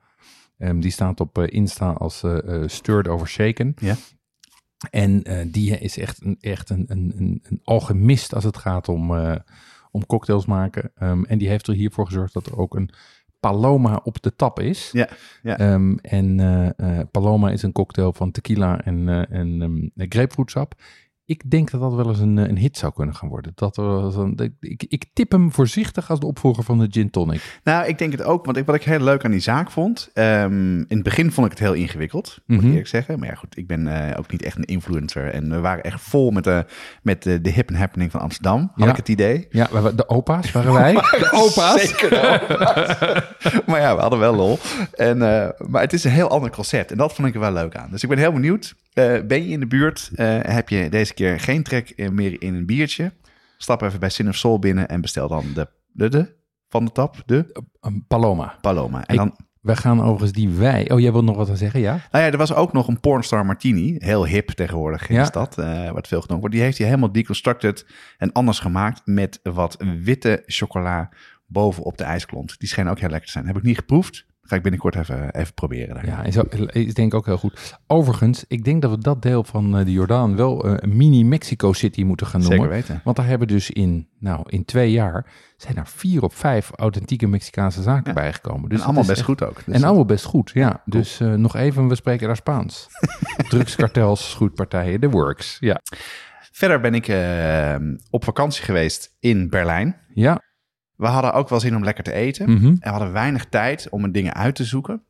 Ehm, 0.58 0.80
die 0.80 0.90
staat 0.90 1.20
op 1.20 1.38
eh, 1.38 1.44
Insta 1.48 1.90
als 1.90 2.24
stirred 2.66 3.08
over 3.08 3.28
shaken. 3.28 3.74
Ja. 3.80 3.96
En 4.90 5.22
die 5.50 5.78
is 5.78 5.98
echt 5.98 6.24
een, 6.24 6.36
echt 6.40 6.70
een, 6.70 6.84
een, 6.88 7.12
een, 7.16 7.42
een 7.42 7.60
alchemist 7.64 8.34
als 8.34 8.44
het 8.44 8.56
gaat 8.56 8.88
om, 8.88 9.10
om 9.90 10.06
cocktails 10.06 10.46
maken. 10.46 10.92
Ehm, 10.94 11.24
en 11.24 11.38
die 11.38 11.48
heeft 11.48 11.66
er 11.66 11.74
hiervoor 11.74 12.06
gezorgd 12.06 12.32
dat 12.32 12.46
er 12.46 12.58
ook 12.58 12.74
een 12.74 12.90
Paloma 13.40 14.00
op 14.04 14.22
de 14.22 14.36
tap 14.36 14.60
is. 14.60 14.90
Ja, 14.92 15.08
ja. 15.42 15.58
Ehm, 15.58 15.94
en 15.94 16.36
Paloma 17.10 17.50
is 17.50 17.62
een 17.62 17.72
cocktail 17.72 18.12
van 18.12 18.30
tequila 18.30 18.80
en, 18.84 19.08
eh 19.08 19.38
en 19.38 19.92
grapefruitsap. 19.94 20.74
Ik 21.26 21.50
denk 21.50 21.70
dat 21.70 21.80
dat 21.80 21.94
wel 21.94 22.08
eens 22.08 22.18
een, 22.18 22.38
eh, 22.38 22.48
een 22.48 22.58
hit 22.58 22.78
zou 22.78 22.92
kunnen 22.92 23.14
gaan 23.14 23.28
worden. 23.28 23.52
Dat 23.54 23.76
een, 23.76 24.56
ik, 24.60 24.84
ik 24.88 25.04
tip 25.12 25.30
hem 25.32 25.52
voorzichtig 25.52 26.10
als 26.10 26.20
de 26.20 26.26
opvolger 26.26 26.64
van 26.64 26.78
de 26.78 26.86
gin 26.90 27.10
tonic. 27.10 27.60
Nou, 27.64 27.86
ik 27.86 27.98
denk 27.98 28.12
het 28.12 28.22
ook, 28.22 28.44
want 28.44 28.56
ik, 28.56 28.66
wat 28.66 28.74
ik 28.74 28.82
heel 28.82 29.00
leuk 29.00 29.24
aan 29.24 29.30
die 29.30 29.40
zaak 29.40 29.70
vond. 29.70 30.10
ehm, 30.14 30.76
in 30.78 30.86
het 30.88 31.02
begin 31.02 31.32
vond 31.32 31.46
ik 31.46 31.52
het 31.52 31.60
heel 31.60 31.72
ingewikkeld, 31.72 32.38
moet 32.46 32.56
ik 32.56 32.62
Mhm. 32.62 32.70
eerlijk 32.70 32.88
zeggen. 32.88 33.18
Maar 33.18 33.28
ja, 33.28 33.34
goed, 33.34 33.56
ik 33.56 33.66
ben 33.66 33.86
eh, 34.08 34.18
ook 34.18 34.30
niet 34.32 34.42
echt 34.42 34.56
een 34.56 34.64
influencer. 34.64 35.30
En 35.30 35.50
we 35.50 35.60
waren 35.60 35.84
echt 35.84 36.00
vol 36.00 36.30
met 36.30 36.44
de, 36.44 36.64
met 37.02 37.22
de, 37.22 37.40
de 37.40 37.50
hip 37.50 37.68
en 37.68 37.74
happening 37.74 38.10
van 38.10 38.20
Amsterdam, 38.20 38.60
had 38.74 38.84
Ja. 38.84 38.90
ik 38.90 38.96
het 38.96 39.08
idee. 39.08 39.46
Ja, 39.50 39.68
de 39.96 40.08
opa's 40.08 40.52
waren 40.52 40.72
wij. 40.72 40.92
De 40.92 41.28
opa's. 41.32 41.80
Zeker 41.82 42.10
de 42.10 42.40
opa's. 42.50 42.98
maar 43.66 43.80
ja, 43.80 43.94
we 43.94 44.00
hadden 44.00 44.18
wel 44.18 44.34
lol. 44.34 44.58
En, 44.94 45.22
eh, 45.22 45.48
maar 45.68 45.82
het 45.82 45.92
is 45.92 46.04
een 46.04 46.10
heel 46.10 46.28
ander 46.30 46.50
concept. 46.50 46.90
En 46.90 46.96
dat 46.96 47.12
vond 47.14 47.28
ik 47.28 47.34
er 47.34 47.40
wel 47.40 47.52
leuk 47.52 47.76
aan. 47.76 47.88
Dus 47.90 48.02
ik 48.02 48.08
ben 48.08 48.18
heel 48.18 48.32
benieuwd. 48.32 48.74
Eh, 48.92 49.12
ben 49.26 49.42
je 49.44 49.48
in 49.48 49.60
de 49.60 49.66
buurt? 49.66 50.10
Eh, 50.14 50.38
heb 50.42 50.68
je 50.68 50.88
deze 50.88 51.11
keer 51.14 51.40
geen 51.40 51.62
trek 51.62 52.10
meer 52.12 52.42
in 52.42 52.54
een 52.54 52.66
biertje? 52.66 53.12
Stap 53.56 53.82
even 53.82 54.00
bij 54.00 54.08
Sin 54.08 54.28
of 54.28 54.36
Soul 54.36 54.58
binnen 54.58 54.88
en 54.88 55.00
bestel 55.00 55.28
dan 55.28 55.44
de, 55.54 55.68
de, 55.92 56.08
de 56.08 56.34
van 56.68 56.84
de 56.84 56.92
tap, 56.92 57.22
de 57.26 57.62
Een 57.80 58.04
Paloma. 58.08 58.58
Paloma. 58.60 59.06
En 59.06 59.14
Ik- 59.14 59.20
dan, 59.20 59.36
We 59.60 59.76
gaan 59.76 60.00
overigens 60.02 60.32
die 60.32 60.48
wij... 60.48 60.90
Oh, 60.90 61.00
jij 61.00 61.12
wilt 61.12 61.24
nog 61.24 61.36
wat 61.36 61.48
aan 61.50 61.56
zeggen, 61.56 61.80
ja? 61.80 61.90
nou 62.10 62.24
ja, 62.24 62.30
er 62.30 62.36
was 62.36 62.54
ook 62.54 62.72
nog 62.72 62.88
een 62.88 63.00
Pornstar 63.00 63.46
Martini. 63.46 63.94
Heel 63.98 64.26
hip 64.26 64.48
tegenwoordig 64.48 65.08
in 65.08 65.14
Ja. 65.14 65.20
de 65.20 65.26
stad. 65.26 65.58
eh, 65.58 65.90
wat 65.90 66.08
veel 66.08 66.20
gedronken 66.20 66.38
wordt. 66.38 66.54
Die 66.54 66.60
heeft 66.64 66.78
hij 66.78 66.86
helemaal 66.86 67.12
deconstructed 67.12 67.86
en 68.18 68.32
anders 68.32 68.58
gemaakt. 68.58 69.02
Met 69.04 69.40
wat 69.42 69.76
witte 70.02 70.42
chocola 70.46 71.10
bovenop 71.46 71.96
de 71.98 72.04
ijsklont. 72.04 72.58
Die 72.58 72.68
schijnen 72.68 72.92
ook 72.92 72.98
heel 73.00 73.08
lekker 73.08 73.26
te 73.26 73.32
zijn. 73.32 73.46
Heb 73.46 73.56
ik 73.56 73.62
niet 73.62 73.76
geproefd. 73.78 74.26
Ga 74.44 74.56
ik 74.56 74.62
binnenkort 74.62 74.94
even, 74.96 75.34
even 75.34 75.54
proberen. 75.54 75.94
Daar. 75.94 76.06
Ja, 76.06 76.22
is, 76.22 76.38
ook- 76.38 76.52
is 76.54 76.94
denk 76.94 77.12
ik 77.12 77.18
ook 77.18 77.26
heel 77.26 77.36
goed. 77.38 77.78
Overigens, 77.86 78.44
ik 78.48 78.64
denk 78.64 78.82
dat 78.82 78.90
we 78.90 78.98
dat 78.98 79.22
deel 79.22 79.44
van 79.44 79.78
eh, 79.78 79.84
de 79.84 79.92
Jordaan 79.92 80.36
wel 80.36 80.64
eh, 80.64 80.72
een 80.76 80.96
mini 80.96 81.24
Mexico 81.24 81.72
City 81.72 82.02
moeten 82.02 82.26
gaan 82.26 82.40
noemen. 82.40 82.58
Zeker 82.58 82.72
weten. 82.74 83.00
Want 83.04 83.16
daar 83.16 83.26
hebben 83.26 83.48
dus 83.48 83.70
in, 83.70 84.08
nou, 84.18 84.42
in 84.46 84.64
twee 84.64 84.90
jaar 84.90 85.26
zijn 85.56 85.76
er 85.76 85.86
vier 85.86 86.22
of 86.22 86.34
vijf 86.34 86.70
authentieke 86.74 87.26
Mexicaanse 87.26 87.82
zaken 87.82 88.04
Ja. 88.06 88.12
bijgekomen. 88.12 88.68
Dus 88.68 88.82
allemaal 88.82 89.02
best 89.04 89.16
echt- 89.16 89.26
goed 89.26 89.42
ook. 89.42 89.62
Dus 89.66 89.74
en 89.74 89.84
allemaal 89.84 90.04
best 90.04 90.24
goed, 90.24 90.50
ja. 90.54 90.82
Dus 90.84 91.20
eh, 91.20 91.32
nog 91.34 91.56
even, 91.56 91.88
we 91.88 91.94
spreken 91.94 92.26
daar 92.26 92.36
Spaans. 92.36 92.86
Drugskartels, 93.48 94.30
schoetpartijen, 94.30 95.00
de 95.00 95.10
works. 95.10 95.56
Ja, 95.60 95.80
Verder 96.52 96.80
ben 96.80 96.94
ik 96.94 97.06
op 98.10 98.24
vakantie 98.24 98.64
geweest 98.64 99.16
in 99.20 99.48
Berlijn. 99.48 99.96
ja. 100.14 100.40
We 100.96 101.06
hadden 101.06 101.32
ook 101.32 101.48
wel 101.48 101.60
zin 101.60 101.76
om 101.76 101.84
lekker 101.84 102.04
te 102.04 102.12
eten. 102.12 102.50
mhm. 102.52 102.66
En 102.66 102.78
we 102.80 102.88
hadden 102.88 103.12
weinig 103.12 103.44
tijd 103.44 103.88
om 103.90 104.12
dingen 104.12 104.34
uit 104.34 104.54
te 104.54 104.64
zoeken. 104.64 105.02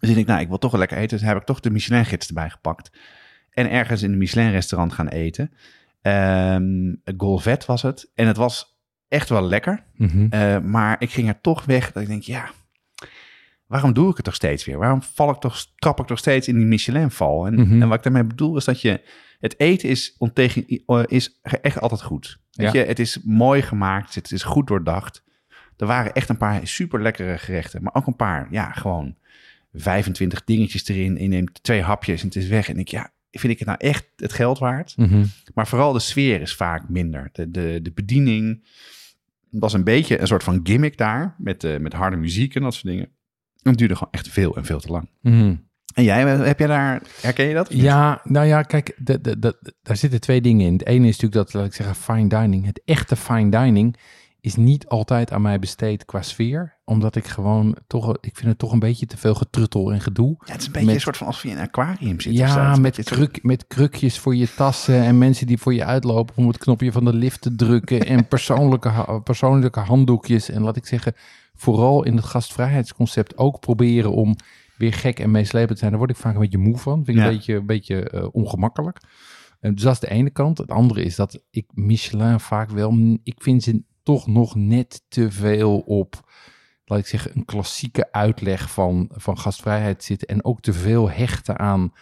Dus 0.00 0.08
ik 0.08 0.14
denk, 0.14 0.26
nou, 0.26 0.40
ik 0.40 0.48
wil 0.48 0.58
toch 0.58 0.70
wel 0.70 0.80
lekker 0.80 0.96
eten. 0.98 1.18
Dus 1.18 1.26
heb 1.26 1.36
ik 1.36 1.44
toch 1.44 1.60
de 1.60 1.70
Michelin-gids 1.70 2.28
erbij 2.28 2.50
gepakt. 2.50 2.90
En 3.50 3.70
ergens 3.70 4.02
in 4.02 4.12
een 4.12 4.18
Michelin-restaurant 4.18 4.92
gaan 4.92 5.08
eten. 5.08 5.52
Ehm 6.02 6.94
Golvet 7.16 7.66
was 7.66 7.82
het. 7.82 8.10
En 8.14 8.26
het 8.26 8.36
was 8.36 8.78
echt 9.08 9.28
wel 9.28 9.42
lekker. 9.42 9.84
mhm. 9.96 10.26
Eh, 10.30 10.58
maar 10.58 10.96
ik 10.98 11.10
ging 11.10 11.28
er 11.28 11.40
toch 11.40 11.64
weg 11.64 11.92
dat 11.92 12.02
ik 12.02 12.08
denk, 12.08 12.22
ja, 12.22 12.50
waarom 13.66 13.92
doe 13.92 14.10
ik 14.10 14.16
het 14.16 14.24
toch 14.24 14.34
steeds 14.34 14.64
weer? 14.64 14.78
Waarom 14.78 15.02
val 15.02 15.30
ik 15.30 15.36
toch, 15.38 15.66
trap 15.76 16.00
ik 16.00 16.06
toch 16.06 16.18
steeds 16.18 16.48
in 16.48 16.56
die 16.56 16.66
Michelin-val? 16.66 17.46
En, 17.46 17.54
Mhm. 17.54 17.82
en 17.82 17.88
wat 17.88 17.96
ik 17.96 18.02
daarmee 18.02 18.24
bedoel 18.24 18.56
is 18.56 18.64
dat 18.64 18.80
je, 18.80 19.00
het 19.42 19.60
eten 19.60 19.88
is, 19.88 20.14
ontegen, 20.18 20.64
is 21.08 21.40
echt 21.42 21.80
altijd 21.80 22.02
goed. 22.02 22.38
Weet 22.52 22.72
Ja. 22.72 22.80
je, 22.80 22.86
het 22.86 22.98
is 22.98 23.18
mooi 23.24 23.62
gemaakt, 23.62 24.14
het 24.14 24.32
is 24.32 24.42
goed 24.42 24.66
doordacht. 24.66 25.22
Er 25.76 25.86
waren 25.86 26.12
echt 26.12 26.28
een 26.28 26.36
paar 26.36 26.66
super 26.66 27.02
lekkere 27.02 27.38
gerechten, 27.38 27.82
maar 27.82 27.94
ook 27.94 28.06
een 28.06 28.16
paar, 28.16 28.48
ja, 28.50 28.72
gewoon 28.72 29.16
25 29.72 30.44
dingetjes 30.44 30.88
erin. 30.88 31.16
Je 31.16 31.28
neemt 31.28 31.62
twee 31.62 31.82
hapjes 31.82 32.20
en 32.20 32.26
het 32.26 32.36
is 32.36 32.46
weg. 32.46 32.68
En 32.68 32.78
ik, 32.78 32.88
ja, 32.88 33.12
vind 33.30 33.52
ik 33.52 33.58
het 33.58 33.68
nou 33.68 33.78
echt 33.80 34.06
het 34.16 34.32
geld 34.32 34.58
waard? 34.58 34.96
Mhm. 34.96 35.24
Maar 35.54 35.66
vooral 35.66 35.92
de 35.92 35.98
sfeer 35.98 36.40
is 36.40 36.54
vaak 36.54 36.88
minder. 36.88 37.28
De, 37.32 37.50
de, 37.50 37.78
de 37.82 37.92
bediening 37.92 38.64
was 39.50 39.72
een 39.72 39.84
beetje 39.84 40.20
een 40.20 40.26
soort 40.26 40.44
van 40.44 40.60
gimmick 40.62 40.96
daar. 40.98 41.34
Met, 41.38 41.64
eh, 41.64 41.78
met 41.78 41.92
harde 41.92 42.16
muziek 42.16 42.54
en 42.54 42.62
dat 42.62 42.74
soort 42.74 42.86
dingen. 42.86 43.04
En 43.62 43.70
het 43.70 43.78
duurde 43.78 43.96
gewoon 43.96 44.12
echt 44.12 44.28
veel 44.28 44.56
en 44.56 44.64
veel 44.64 44.80
te 44.80 44.88
lang. 44.88 45.08
Mhm. 45.20 45.54
En 45.92 46.04
jij, 46.04 46.22
heb 46.36 46.58
jij 46.58 46.68
daar, 46.68 47.02
herken 47.20 47.46
je 47.46 47.54
dat? 47.54 47.72
Ja, 47.72 48.20
nou 48.24 48.46
ja, 48.46 48.62
kijk, 48.62 48.94
de, 48.98 49.20
de, 49.20 49.38
de, 49.38 49.74
daar 49.82 49.96
zitten 49.96 50.20
twee 50.20 50.40
dingen 50.40 50.66
in. 50.66 50.72
Het 50.72 50.86
ene 50.86 51.08
is 51.08 51.18
natuurlijk 51.20 51.32
dat, 51.32 51.52
laat 51.54 51.64
ik 51.66 51.74
zeggen, 51.74 51.94
fine 51.94 52.28
dining. 52.28 52.66
Het 52.66 52.82
echte 52.84 53.16
fine 53.16 53.50
dining 53.50 53.96
is 54.40 54.56
niet 54.56 54.86
altijd 54.88 55.32
aan 55.32 55.42
mij 55.42 55.58
besteed 55.58 56.04
qua 56.04 56.22
sfeer. 56.22 56.76
Omdat 56.84 57.16
ik 57.16 57.26
gewoon 57.26 57.76
toch, 57.86 58.16
ik 58.20 58.36
vind 58.36 58.48
het 58.48 58.58
toch 58.58 58.72
een 58.72 58.78
beetje 58.78 59.06
te 59.06 59.16
veel 59.16 59.34
getruttel 59.34 59.92
en 59.92 60.00
gedoe. 60.00 60.36
Ja, 60.44 60.52
het 60.52 60.60
is 60.60 60.66
een 60.66 60.72
beetje 60.72 60.86
Met- 60.86 60.94
een 60.94 61.00
soort 61.00 61.16
van 61.16 61.26
alsof 61.26 61.42
je 61.42 61.48
in 61.48 61.56
een 61.56 61.62
aquarium 61.62 62.20
zit. 62.20 62.32
Ja, 62.32 62.76
met, 62.76 63.02
kruk, 63.04 63.42
met 63.42 63.66
krukjes 63.66 64.18
voor 64.18 64.36
je 64.36 64.54
tassen 64.54 65.02
en 65.02 65.18
mensen 65.18 65.46
die 65.46 65.58
voor 65.58 65.74
je 65.74 65.84
uitlopen 65.84 66.36
om 66.36 66.46
het 66.46 66.58
knopje 66.58 66.92
van 66.92 67.04
de 67.04 67.14
lift 67.14 67.40
te 67.40 67.54
drukken. 67.54 68.00
En 68.00 68.28
persoonlijke, 68.34 69.20
persoonlijke 69.24 69.80
handdoekjes. 69.80 70.50
En 70.50 70.62
laat 70.62 70.76
ik 70.76 70.86
zeggen, 70.86 71.14
vooral 71.54 72.04
in 72.04 72.16
het 72.16 72.24
gastvrijheidsconcept 72.24 73.36
ook 73.38 73.60
proberen 73.60 74.12
om 74.12 74.36
weer 74.82 74.92
gek 74.92 75.18
en 75.20 75.30
meeslepend 75.30 75.78
zijn. 75.78 75.90
Daar 75.90 75.98
word 75.98 76.10
ik 76.10 76.16
vaak 76.16 76.34
een 76.34 76.40
beetje 76.40 76.58
moe 76.58 76.78
van. 76.78 77.04
Vind 77.04 77.18
ik 77.18 77.24
Ja. 77.24 77.30
een 77.30 77.36
beetje, 77.36 77.54
een 77.54 77.66
beetje 77.66 78.10
eh, 78.10 78.28
ongemakkelijk. 78.32 79.00
Eh, 79.60 79.72
dus 79.74 79.82
dat 79.82 79.92
is 79.92 80.00
de 80.00 80.10
ene 80.10 80.30
kant. 80.30 80.58
Het 80.58 80.70
andere 80.70 81.02
is 81.02 81.16
dat 81.16 81.42
ik 81.50 81.66
Michelin 81.74 82.40
vaak 82.40 82.70
wel, 82.70 83.18
ik 83.22 83.42
vind 83.42 83.62
ze 83.62 83.82
toch 84.02 84.26
nog 84.26 84.54
net 84.54 85.02
te 85.08 85.30
veel 85.30 85.78
op, 85.78 86.32
laat 86.84 86.98
ik 86.98 87.06
zeggen, 87.06 87.30
een 87.34 87.44
klassieke 87.44 88.12
uitleg 88.12 88.70
van, 88.70 89.08
van 89.12 89.38
gastvrijheid 89.38 90.04
zitten. 90.04 90.28
En 90.28 90.44
ook 90.44 90.60
te 90.60 90.72
veel 90.72 91.10
hechten 91.10 91.58
aan 91.58 91.92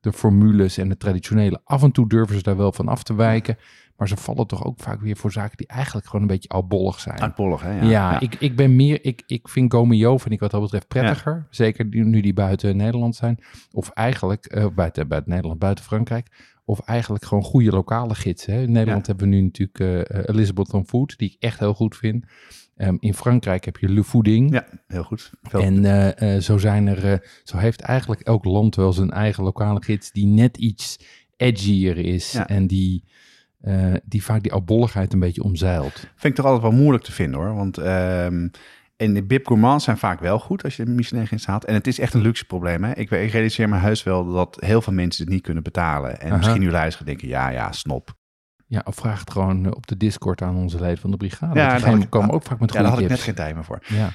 de 0.00 0.12
formules 0.12 0.78
en 0.78 0.90
het 0.90 1.00
traditionele. 1.00 1.60
Af 1.64 1.82
en 1.82 1.92
toe 1.92 2.08
durven 2.08 2.36
ze 2.36 2.42
daar 2.42 2.56
wel 2.56 2.72
van 2.72 2.88
af 2.88 3.02
te 3.02 3.14
wijken. 3.14 3.56
Maar 3.98 4.08
ze 4.08 4.16
vallen 4.16 4.46
toch 4.46 4.64
ook 4.64 4.78
vaak 4.80 5.00
weer 5.00 5.16
voor 5.16 5.32
zaken 5.32 5.56
die 5.56 5.66
eigenlijk 5.66 6.06
gewoon 6.06 6.20
een 6.20 6.26
beetje 6.28 6.48
oudbollig 6.48 7.00
zijn. 7.00 7.20
uitbollig, 7.20 7.62
hè? 7.62 7.80
Ja, 7.80 8.20
Ik, 8.20 8.34
ik 8.34 8.56
ben 8.56 8.76
meer, 8.76 9.04
ik, 9.04 9.22
ik 9.26 9.48
vind 9.48 9.72
Gomeo 9.72 10.18
vind 10.18 10.34
ik 10.34 10.40
wat 10.40 10.50
dat 10.50 10.60
betreft 10.60 10.88
prettiger. 10.88 11.46
Zeker 11.50 11.90
die- 11.90 12.04
nu 12.04 12.20
die 12.20 12.32
buiten 12.32 12.76
Nederland 12.76 13.16
zijn. 13.16 13.38
Of 13.72 13.88
eigenlijk, 13.90 14.46
eh, 14.46 14.66
buiten, 14.74 15.08
buiten 15.08 15.30
Nederland, 15.30 15.58
buiten 15.58 15.84
Frankrijk. 15.84 16.56
Of 16.64 16.80
eigenlijk 16.80 17.24
gewoon 17.24 17.42
goede 17.42 17.70
lokale 17.70 18.14
gidsen. 18.14 18.52
Hè. 18.54 18.62
In 18.62 18.72
Nederland 18.72 19.06
hebben 19.06 19.28
we 19.28 19.34
nu 19.34 19.40
natuurlijk 19.42 19.78
eh, 19.80 20.00
eh, 20.18 20.24
Elizabeth 20.26 20.68
van 20.70 20.86
Food, 20.86 21.18
die 21.18 21.28
ik 21.30 21.36
echt 21.42 21.58
heel 21.58 21.74
goed 21.74 21.96
vind. 21.96 22.24
Ehm, 22.76 22.96
in 23.00 23.14
Frankrijk 23.14 23.64
heb 23.64 23.76
je 23.76 23.88
Le 23.88 24.04
Fooding. 24.04 24.52
Ja, 24.52 24.66
heel 24.86 25.02
goed. 25.04 25.30
En 25.60 26.42
zo 26.42 26.58
zijn 26.58 26.86
er, 26.86 27.28
zo 27.44 27.56
heeft 27.56 27.80
eigenlijk 27.80 28.20
elk 28.20 28.44
land 28.44 28.74
wel 28.76 28.92
zijn 28.92 29.10
eigen 29.10 29.44
lokale 29.44 29.82
gids 29.82 30.12
die 30.12 30.26
net 30.26 30.56
iets 30.56 30.98
edgier 31.36 31.96
is. 31.98 32.32
Ja. 32.32 32.46
En 32.48 32.66
die, 32.66 33.04
eh, 33.60 33.94
die 34.04 34.24
vaak 34.24 34.42
die 34.42 34.52
oudbolligheid 34.52 35.12
een 35.12 35.18
beetje 35.18 35.42
omzeilt. 35.42 35.92
Vind 35.92 36.24
ik 36.24 36.34
toch 36.34 36.44
altijd 36.44 36.62
wel 36.62 36.80
moeilijk 36.80 37.04
te 37.04 37.12
vinden 37.12 37.40
hoor. 37.40 37.54
Want 37.54 37.78
ehm, 37.78 38.48
En 38.96 39.14
de 39.14 39.24
Bib 39.24 39.46
Gourmand 39.46 39.82
zijn 39.82 39.98
vaak 39.98 40.20
wel 40.20 40.38
goed 40.38 40.64
als 40.64 40.76
je 40.76 40.82
een 40.82 40.94
Michelin 40.94 41.28
haalt. 41.44 41.64
En 41.64 41.74
het 41.74 41.86
is 41.86 41.98
echt 41.98 42.14
een 42.14 42.20
luxe 42.20 42.44
probleem. 42.44 42.84
Hè? 42.84 42.90
Ik, 42.90 43.10
ik 43.10 43.30
realiseer 43.30 43.68
me 43.68 43.76
huis 43.76 44.02
wel 44.02 44.32
dat 44.32 44.56
heel 44.60 44.82
veel 44.82 44.92
mensen 44.92 45.24
het 45.24 45.32
niet 45.32 45.42
kunnen 45.42 45.62
betalen. 45.62 46.20
En 46.20 46.28
Aha. 46.28 46.36
misschien 46.36 46.60
nu 46.60 46.70
luisteren 46.70 47.06
denken, 47.06 47.28
ja, 47.28 47.48
ja, 47.48 47.72
snop. 47.72 48.16
Ja, 48.66 48.82
of 48.84 48.94
vraag 48.94 49.20
het 49.20 49.30
gewoon 49.30 49.74
op 49.74 49.86
de 49.86 49.96
Discord 49.96 50.42
aan 50.42 50.56
onze 50.56 50.80
leden 50.80 50.98
van 50.98 51.10
de 51.10 51.16
brigade. 51.16 51.58
Ja, 51.58 51.78
daar 51.78 52.08
komen 52.08 52.30
ook 52.30 52.42
vaak 52.42 52.60
met 52.60 52.72
Ja, 52.72 52.82
daar 52.82 52.92
goede 52.92 53.02
had 53.02 53.10
ik 53.10 53.16
net 53.16 53.26
geen 53.26 53.34
tijd 53.34 53.54
meer 53.54 53.64
voor. 53.64 53.78
Ja. 53.86 54.10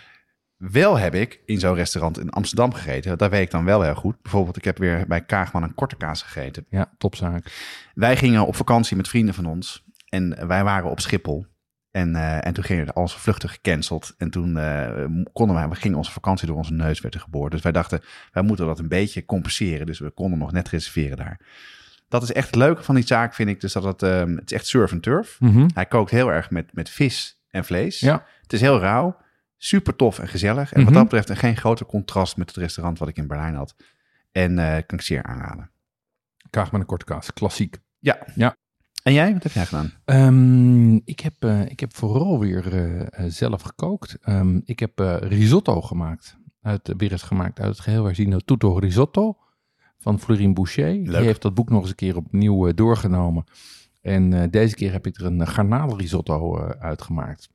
Wel 0.72 0.98
heb 0.98 1.16
ik 1.16 1.42
in 1.46 1.60
zo'n 1.60 1.76
restaurant 1.76 2.20
in 2.20 2.30
Amsterdam 2.30 2.74
gegeten. 2.74 3.18
Daar 3.18 3.30
weet 3.30 3.42
ik 3.42 3.52
dan 3.52 3.66
wel 3.66 3.82
heel 3.82 3.96
goed. 3.96 4.22
Bijvoorbeeld, 4.22 4.58
ik 4.58 4.64
heb 4.64 4.78
weer 4.78 5.06
bij 5.08 5.22
Kaagman 5.22 5.64
een 5.64 5.74
korte 5.74 5.96
kaas 5.96 6.22
gegeten. 6.22 6.66
ja, 6.70 6.94
topzaak. 6.98 7.52
Wij 7.94 8.18
gingen 8.18 8.46
op 8.46 8.56
vakantie 8.56 8.98
met 8.98 9.08
vrienden 9.08 9.34
van 9.34 9.46
ons. 9.46 9.86
En 10.10 10.48
wij 10.48 10.64
waren 10.64 10.90
op 10.90 11.00
Schiphol. 11.00 11.46
En, 11.92 12.16
eh, 12.16 12.46
en 12.46 12.54
toen 12.54 12.64
gingen 12.64 12.96
onze 12.96 13.20
vluchten 13.20 13.50
gecanceld. 13.50 14.14
En 14.18 14.30
toen 14.30 14.58
eh, 14.58 15.06
konden 15.34 15.56
wij, 15.56 15.70
we 15.70 15.76
gingen 15.76 15.98
onze 15.98 16.12
vakantie 16.12 16.48
door 16.48 16.58
onze 16.58 16.74
neus 16.74 17.02
werd 17.02 17.14
er 17.14 17.20
geboord. 17.20 17.52
Dus 17.52 17.62
wij 17.62 17.72
dachten, 17.72 18.02
wij 18.32 18.44
moeten 18.44 18.66
dat 18.66 18.80
een 18.80 18.88
beetje 18.88 19.26
compenseren. 19.26 19.86
Dus 19.86 20.00
we 20.00 20.10
konden 20.10 20.40
nog 20.40 20.52
net 20.52 20.70
reserveren 20.70 21.18
daar. 21.18 21.40
Dat 22.10 22.24
is 22.24 22.32
echt 22.32 22.46
het 22.46 22.56
leuke 22.56 22.84
van 22.84 22.96
die 22.96 23.06
zaak, 23.06 23.34
vind 23.34 23.50
ik. 23.50 23.62
Dus 23.62 23.74
dat 23.74 23.84
het, 23.84 24.04
ehm, 24.04 24.36
het 24.36 24.52
is 24.52 24.58
echt 24.58 24.68
surf 24.68 24.92
en 24.92 25.02
turf. 25.02 25.38
Mhm. 25.40 25.68
Hij 25.74 25.86
kookt 25.86 26.12
heel 26.12 26.32
erg 26.32 26.50
met, 26.50 26.74
met 26.74 26.90
vis 26.90 27.42
en 27.50 27.66
vlees. 27.66 28.00
Ja. 28.00 28.26
Het 28.42 28.54
is 28.54 28.62
heel 28.62 28.80
rauw, 28.80 29.18
super 29.66 29.96
tof 29.96 30.20
en 30.20 30.28
gezellig. 30.28 30.72
En 30.74 30.78
Mhm. 30.78 30.86
wat 30.86 30.94
dat 30.94 31.04
betreft 31.04 31.30
een 31.30 31.38
geen 31.38 31.58
grote 31.58 31.86
contrast 31.86 32.38
met 32.38 32.48
het 32.48 32.58
restaurant 32.58 33.00
wat 33.00 33.08
ik 33.08 33.18
in 33.18 33.28
Berlijn 33.28 33.56
had. 33.56 33.76
En 34.32 34.60
eh, 34.60 34.72
kan 34.86 34.98
ik 34.98 35.02
zeer 35.04 35.24
aanraden. 35.24 35.72
Kaag 36.50 36.72
met 36.72 36.82
een 36.82 36.88
korte 36.88 37.06
kaas, 37.06 37.34
klassiek. 37.34 37.78
Ja. 38.00 38.18
Ja. 38.36 38.56
En 39.04 39.14
jij, 39.14 39.34
wat 39.34 39.44
heb 39.44 39.52
jij 39.52 39.66
gedaan? 39.66 39.92
Ehm, 40.06 40.96
ik, 40.96 41.20
heb, 41.20 41.34
eh, 41.40 41.66
ik 41.66 41.80
heb 41.80 41.96
vooral 41.96 42.40
weer 42.40 42.84
eh, 42.84 43.26
zelf 43.28 43.62
gekookt. 43.62 44.18
Ehm, 44.22 44.60
ik 44.66 44.80
heb 44.80 45.00
risotto 45.20 45.82
gemaakt. 45.82 46.38
Uit, 46.62 46.94
weer 46.98 47.12
eens 47.12 47.22
gemaakt 47.24 47.60
uit 47.60 47.70
het 47.70 47.80
geheel 47.80 48.06
herzien 48.06 48.42
Tutto 48.46 48.78
Risotto 48.78 49.38
van 50.00 50.20
Florine 50.20 50.54
Boucher. 50.54 50.92
Die 50.92 51.10
Leuk. 51.10 51.24
heeft 51.24 51.42
dat 51.42 51.54
boek 51.54 51.70
nog 51.70 51.82
eens 51.82 51.90
een 51.90 51.96
keer 51.96 52.16
opnieuw 52.16 52.74
doorgenomen. 52.74 53.44
En 54.02 54.50
deze 54.52 54.76
keer 54.76 54.92
heb 54.92 55.08
ik 55.08 55.18
er 55.20 55.26
een 55.26 55.40
uh, 55.40 55.48
garnalenrisotto 55.48 56.60
uitgemaakt. 56.80 57.50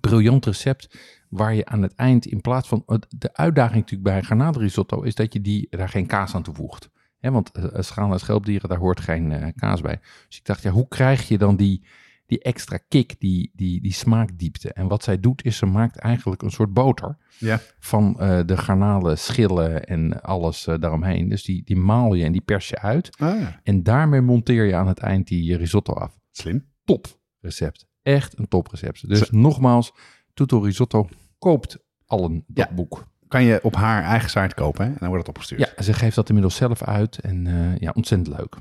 Briljant 0.00 0.46
recept 0.46 0.98
waar 1.28 1.54
je 1.54 1.66
aan 1.66 1.82
het 1.82 1.94
eind 1.94 2.26
in 2.26 2.40
plaats 2.40 2.68
van... 2.68 2.84
De 3.08 3.34
uitdaging 3.34 3.74
natuurlijk 3.80 4.10
bij 4.10 4.22
garnalenrisotto 4.22 5.02
is 5.02 5.14
dat 5.14 5.32
je 5.32 5.40
die, 5.40 5.66
daar 5.70 5.88
geen 5.88 6.06
kaas 6.06 6.34
aan 6.34 6.42
toevoegt. 6.42 6.90
Hè, 7.18 7.30
want 7.30 7.50
eh, 7.52 7.64
schaal- 7.82 8.12
en 8.12 8.18
schelpdieren, 8.18 8.68
daar 8.68 8.78
hoort 8.78 9.00
geen 9.00 9.32
eh, 9.32 9.46
kaas 9.56 9.80
bij. 9.80 10.00
Dus 10.28 10.38
ik 10.38 10.44
dacht, 10.44 10.62
ja, 10.62 10.70
hoe 10.70 10.88
krijg 10.88 11.28
je 11.28 11.38
dan 11.38 11.56
die, 11.56 11.84
die 12.26 12.42
extra 12.42 12.78
kick, 12.88 13.20
die, 13.20 13.50
die, 13.54 13.80
die 13.80 13.92
smaakdiepte? 13.92 14.72
En 14.72 14.88
wat 14.88 15.02
zij 15.02 15.20
doet, 15.20 15.44
is 15.44 15.56
ze 15.56 15.66
maakt 15.66 15.96
eigenlijk 15.96 16.42
een 16.42 16.50
soort 16.50 16.72
boter 16.72 17.16
Ja. 17.38 17.60
van 17.78 18.20
eh, 18.20 18.40
de 18.46 18.56
garnalen, 18.56 19.18
schillen 19.18 19.84
en 19.84 20.22
alles 20.22 20.66
eh, 20.66 20.74
daaromheen. 20.80 21.28
Dus 21.28 21.42
die, 21.44 21.62
die 21.64 21.76
maal 21.76 22.14
je 22.14 22.24
en 22.24 22.32
die 22.32 22.40
pers 22.40 22.68
je 22.68 22.78
uit. 22.78 23.10
Ah, 23.18 23.40
ja. 23.40 23.60
En 23.62 23.82
daarmee 23.82 24.20
monteer 24.20 24.64
je 24.64 24.74
aan 24.74 24.88
het 24.88 24.98
eind 24.98 25.28
die 25.28 25.56
risotto 25.56 25.92
af. 25.92 26.18
Slim. 26.30 26.64
Top 26.84 27.06
recept. 27.40 27.86
Echt 28.04 28.38
een 28.38 28.48
top 28.48 28.66
recept. 28.70 29.08
Dus 29.08 29.30
nogmaals, 29.30 29.92
Tutto 30.34 30.58
Risotto 30.58 31.08
koopt 31.38 31.78
allen 32.06 32.44
dat 32.46 32.68
Ja. 32.68 32.74
boek. 32.74 33.06
Kan 33.28 33.44
je 33.44 33.58
op 33.62 33.74
haar 33.74 34.02
eigen 34.02 34.30
site 34.30 34.54
kopen 34.54 34.84
hè? 34.84 34.90
en 34.92 34.96
dan 34.98 35.08
wordt 35.08 35.26
het 35.26 35.36
opgestuurd. 35.36 35.72
Ja, 35.76 35.82
ze 35.82 35.92
geeft 35.92 36.14
dat 36.16 36.28
inmiddels 36.28 36.56
zelf 36.56 36.82
uit 36.82 37.18
en 37.18 37.46
eh, 37.46 37.76
ja, 37.78 37.92
ontzettend 37.94 38.36
leuk. 38.38 38.56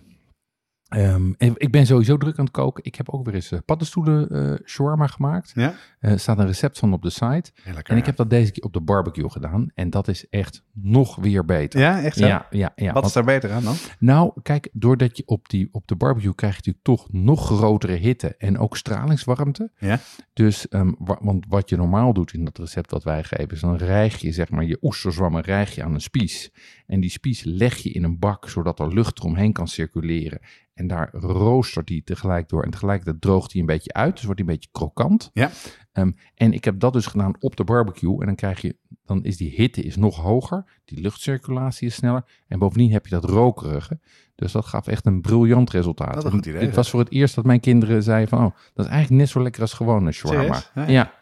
Ehm, 0.94 1.32
ik 1.38 1.72
ben 1.72 1.86
sowieso 1.86 2.18
druk 2.18 2.38
aan 2.38 2.46
het 2.46 2.54
koken. 2.54 2.84
Ik 2.84 2.96
heb 2.96 3.10
ook 3.10 3.26
weer 3.26 3.36
eens 3.36 3.52
eh, 3.52 3.60
paddenstoelen 3.66 4.30
eh 4.30 4.66
shawarma 4.66 5.08
gemaakt. 5.08 5.52
Ja? 5.56 5.74
Er 6.00 6.20
staat 6.20 6.38
een 6.40 6.46
recept 6.46 6.80
van 6.80 6.94
op 6.94 7.02
de 7.02 7.10
site. 7.10 7.52
Lekker. 7.66 7.94
En 7.94 7.98
ik 7.98 8.06
heb 8.06 8.16
dat 8.16 8.30
deze 8.30 8.52
keer 8.52 8.64
op 8.64 8.74
de 8.74 8.82
barbecue 8.82 9.30
gedaan. 9.30 9.72
En 9.74 9.90
dat 9.90 10.08
is 10.08 10.30
echt 10.30 10.64
nog 10.74 11.16
weer 11.16 11.46
beter. 11.46 11.80
Ja, 11.80 12.02
echt 12.02 12.18
zo? 12.18 12.26
ja, 12.26 12.48
ja. 12.50 12.72
ja. 12.76 12.86
Wat 12.86 12.94
Want- 12.94 13.06
is 13.06 13.14
daar 13.14 13.24
beter 13.24 13.52
aan 13.52 13.64
dan? 13.64 13.76
nou, 14.00 14.32
kijk, 14.42 14.70
doordat 14.74 15.18
je 15.18 15.24
op, 15.26 15.50
die, 15.50 15.70
op 15.72 15.88
de 15.88 15.96
barbecue 15.96 16.36
krijg 16.36 16.54
je 16.54 16.58
natuurlijk 16.66 16.86
toch 17.02 17.22
nog 17.22 17.46
grotere 17.48 17.94
hitte 17.94 18.36
en 18.38 18.58
ook 18.58 18.78
stralingswarmte. 18.78 19.72
Ja. 19.78 20.00
Dus, 20.34 20.68
ehm, 20.68 20.92
wa- 20.98 21.20
want 21.22 21.46
wat 21.50 21.70
je 21.70 21.76
normaal 21.78 22.14
doet 22.14 22.34
in 22.34 22.44
dat 22.46 22.58
recept 22.58 22.92
wat 22.92 23.04
wij 23.04 23.24
geven, 23.24 23.50
is 23.52 23.60
dan 23.60 23.76
rijg 23.76 24.18
je 24.18 24.32
zeg 24.32 24.50
maar 24.50 24.66
je 24.66 24.78
oesterzwammen 24.82 25.42
rijg 25.42 25.76
je 25.76 25.84
aan 25.84 25.94
een 25.94 26.02
spies. 26.02 26.52
En 26.88 27.00
die 27.00 27.10
spies 27.10 27.44
leg 27.44 27.78
je 27.78 27.90
in 27.92 28.04
een 28.04 28.20
bak, 28.20 28.50
zodat 28.50 28.80
er 28.80 28.94
lucht 28.94 29.20
eromheen 29.20 29.54
kan 29.54 29.68
circuleren. 29.68 30.40
En 30.74 30.88
daar 30.88 31.10
roostert 31.14 31.88
die 31.88 32.04
tegelijk 32.04 32.50
door. 32.50 32.64
En 32.64 32.72
tegelijkertijd 32.72 33.22
droogt 33.22 33.52
hij 33.52 33.62
een 33.62 33.68
beetje 33.68 33.94
uit, 33.94 34.16
dus 34.16 34.24
wordt 34.24 34.40
hij 34.40 34.50
een 34.50 34.56
beetje 34.56 34.70
krokant. 34.72 35.30
Ja. 35.34 35.52
Ehm, 35.92 36.12
en 36.36 36.54
ik 36.54 36.64
heb 36.64 36.80
dat 36.80 36.94
dus 36.94 37.06
gedaan 37.06 37.36
op 37.40 37.56
de 37.56 37.64
barbecue. 37.64 38.20
En 38.20 38.26
dan 38.26 38.36
krijg 38.36 38.62
je, 38.62 38.76
dan 39.06 39.24
is 39.24 39.38
die 39.38 39.50
hitte 39.56 39.82
is 39.82 39.96
nog 39.96 40.16
hoger. 40.16 40.82
Die 40.86 41.02
luchtcirculatie 41.02 41.88
is 41.88 41.96
sneller. 41.96 42.26
En 42.48 42.60
bovendien 42.60 42.92
heb 42.92 43.06
je 43.06 43.16
dat 43.16 43.26
rokerige. 43.26 44.00
Dus 44.36 44.52
dat 44.52 44.66
gaf 44.66 44.88
echt 44.88 45.06
een 45.06 45.22
briljant 45.22 45.70
resultaat. 45.70 46.26
Goed 46.26 46.46
idee, 46.46 46.60
Dit 46.60 46.70
hè? 46.70 46.76
was 46.76 46.90
voor 46.90 47.00
het 47.00 47.12
eerst 47.12 47.36
dat 47.36 47.46
mijn 47.46 47.60
kinderen 47.60 48.04
zeiden 48.04 48.30
van... 48.30 48.46
Oh, 48.46 48.56
dat 48.74 48.86
is 48.86 48.92
eigenlijk 48.92 49.22
net 49.22 49.30
zo 49.30 49.42
lekker 49.42 49.62
als 49.62 49.74
gewone 49.74 50.12
shawarma. 50.12 50.64
Ja, 50.76 50.88
ja. 50.88 51.14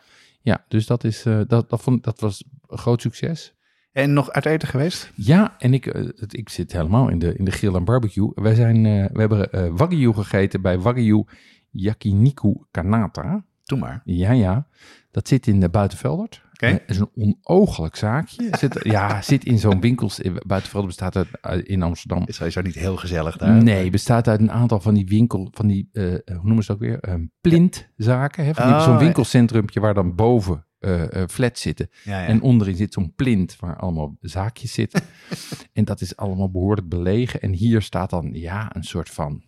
ja. 0.41 0.65
dus 0.67 0.85
dat, 0.85 1.03
is, 1.03 1.25
eh, 1.25 1.41
dat, 1.47 1.69
dat, 1.69 1.81
vond, 1.81 2.03
dat 2.03 2.19
was 2.19 2.43
een 2.67 2.77
groot 2.77 3.01
succes. 3.01 3.53
En 3.91 4.13
nog 4.13 4.29
uit 4.31 4.45
eten 4.45 4.67
geweest? 4.67 5.11
Ja, 5.15 5.55
en 5.59 5.73
ik, 5.73 5.85
eh, 5.85 6.07
ik 6.27 6.49
zit 6.49 6.71
helemaal 6.71 7.09
in 7.09 7.19
de, 7.19 7.35
in 7.35 7.45
de 7.45 7.51
grill 7.51 7.75
en 7.75 7.83
barbecue. 7.85 8.31
Wij 8.35 8.55
zijn, 8.55 8.85
eh, 8.85 9.05
we 9.13 9.19
hebben 9.19 9.51
eh 9.51 9.67
wagyu 9.71 10.13
gegeten 10.13 10.61
bij 10.61 10.79
Wagyu 10.79 11.23
Yakiniku 11.69 12.53
Kanata. 12.71 13.45
Doe 13.63 13.79
maar. 13.79 14.01
Ja, 14.03 14.31
ja. 14.31 14.67
Dat 15.11 15.27
zit 15.27 15.47
in 15.47 15.59
de 15.59 15.69
Buitenveldert. 15.69 16.41
Oké. 16.53 16.65
Eh, 16.65 16.75
is 16.87 16.97
een 16.99 17.35
onooglijk 17.43 17.95
zaakje. 17.95 18.47
Zit, 18.57 18.79
ja, 18.83 19.21
zit 19.21 19.45
in 19.45 19.57
zo'n 19.59 19.79
winkels. 19.81 20.21
Buitenveldert 20.47 20.85
bestaat 20.97 21.25
uit, 21.41 21.67
in 21.67 21.81
Amsterdam. 21.81 22.23
Is 22.25 22.35
sowieso 22.35 22.61
niet 22.61 22.75
heel 22.75 22.95
gezellig 22.95 23.37
daar. 23.37 23.63
Nee, 23.63 23.89
bestaat 23.89 24.27
uit 24.27 24.39
een 24.39 24.51
aantal 24.51 24.79
van 24.79 24.93
die 24.93 25.07
winkel, 25.07 25.47
van 25.51 25.67
die, 25.67 25.89
hoe 25.93 26.21
noemen 26.43 26.63
ze 26.63 26.71
ook 26.71 26.79
weer? 26.79 26.99
Ehm 26.99 27.25
plintzaken. 27.41 28.45
Hè? 28.45 28.53
Van 28.53 28.65
die- 28.65 28.75
Oh, 28.75 28.83
zo'n 28.83 28.97
winkelcentrumpje 28.97 29.79
waar 29.79 29.93
dan 29.93 30.15
boven 30.15 30.65
eh 30.81 31.21
eh, 31.21 31.27
flats 31.29 31.61
zitten. 31.61 31.89
Ja, 32.03 32.21
ja. 32.21 32.27
En 32.27 32.41
onderin 32.41 32.75
zit 32.75 32.93
zo'n 32.93 33.13
plint 33.15 33.59
waar 33.59 33.75
allemaal 33.77 34.15
zaakjes 34.21 34.73
zitten. 34.73 35.01
en 35.73 35.85
dat 35.85 36.01
is 36.01 36.15
allemaal 36.15 36.51
behoorlijk 36.51 36.89
belegen. 36.89 37.41
En 37.41 37.53
hier 37.53 37.81
staat 37.81 38.09
dan, 38.09 38.29
ja, 38.33 38.75
een 38.75 38.83
soort 38.83 39.09
van, 39.09 39.43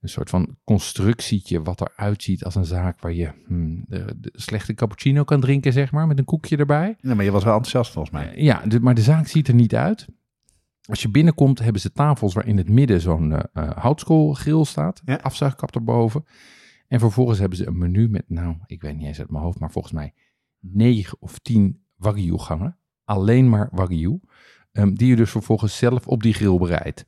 een 0.00 0.08
soort 0.08 0.30
van 0.30 0.56
constructietje 0.64 1.62
wat 1.62 1.80
eruit 1.80 2.22
ziet 2.22 2.44
als 2.44 2.54
een 2.54 2.64
zaak 2.64 3.00
waar 3.00 3.12
je 3.12 3.32
hmm, 3.46 3.84
de, 3.88 4.14
de 4.20 4.30
slechte 4.34 4.74
cappuccino 4.74 5.24
kan 5.24 5.40
drinken, 5.40 5.72
zeg 5.72 5.92
maar, 5.92 6.06
met 6.06 6.18
een 6.18 6.24
koekje 6.24 6.56
erbij. 6.56 6.96
Nee, 7.00 7.14
maar 7.14 7.24
je 7.24 7.30
was 7.30 7.44
wel 7.44 7.54
enthousiast 7.54 7.92
volgens 7.92 8.14
mij. 8.14 8.34
Eh, 8.34 8.42
Ja, 8.42 8.62
de- 8.66 8.80
maar 8.80 8.94
de 8.94 9.02
zaak 9.02 9.26
ziet 9.26 9.48
er 9.48 9.54
niet 9.54 9.74
uit. 9.74 10.06
Als 10.88 11.02
je 11.02 11.10
binnenkomt, 11.10 11.58
hebben 11.58 11.80
ze 11.80 11.92
tafels 11.92 12.34
waar 12.34 12.46
in 12.46 12.56
het 12.56 12.68
midden 12.68 13.00
zo'n 13.00 13.32
eh, 13.32 13.70
houtskoolgrill 13.76 14.64
staat. 14.64 15.02
Ja. 15.04 15.14
Afzuigkap 15.14 15.74
erboven. 15.74 16.24
En 16.88 17.00
vervolgens 17.00 17.38
hebben 17.38 17.58
ze 17.58 17.66
een 17.66 17.78
menu 17.78 18.08
met, 18.08 18.24
nou, 18.28 18.56
ik 18.66 18.82
weet 18.82 18.96
niet 18.96 19.06
eens 19.06 19.18
uit 19.18 19.30
mijn 19.30 19.42
hoofd, 19.44 19.58
maar 19.58 19.70
volgens 19.70 19.94
mij 19.94 20.12
negen 20.60 21.16
of 21.20 21.38
tien 21.38 21.82
wagyu 21.96 22.38
gangen. 22.38 22.78
Alleen 23.04 23.48
maar 23.48 23.68
wagyu. 23.72 24.20
ehm, 24.72 24.94
die 24.94 25.08
je 25.08 25.16
dus 25.16 25.30
vervolgens 25.30 25.76
zelf 25.76 26.06
op 26.06 26.22
die 26.22 26.34
grill 26.34 26.58
bereidt. 26.58 27.04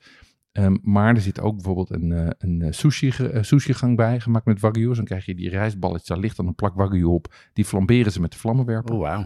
Ehm, 0.52 0.76
maar 0.82 1.14
er 1.14 1.20
zit 1.20 1.40
ook 1.40 1.54
bijvoorbeeld 1.54 1.90
een, 1.90 2.12
eh, 2.12 2.28
een 2.38 2.62
eh, 2.62 2.72
sushi, 2.72 3.08
eh, 3.08 3.42
sushi-gang 3.42 3.96
bij, 3.96 4.20
gemaakt 4.20 4.46
met 4.46 4.60
wagyu. 4.60 4.86
Dus 4.86 4.96
dan 4.96 5.04
krijg 5.04 5.24
je 5.24 5.34
die 5.34 5.48
rijstballetjes, 5.48 6.08
daar 6.08 6.18
ligt 6.18 6.36
dan 6.36 6.46
een 6.46 6.54
plak 6.54 6.74
wagyu 6.74 7.04
op. 7.04 7.34
Die 7.52 7.64
flamberen 7.64 8.12
ze 8.12 8.20
met 8.20 8.32
de 8.32 8.38
vlammenwerper. 8.38 8.94
Oh, 8.94 9.00
wauw. 9.00 9.24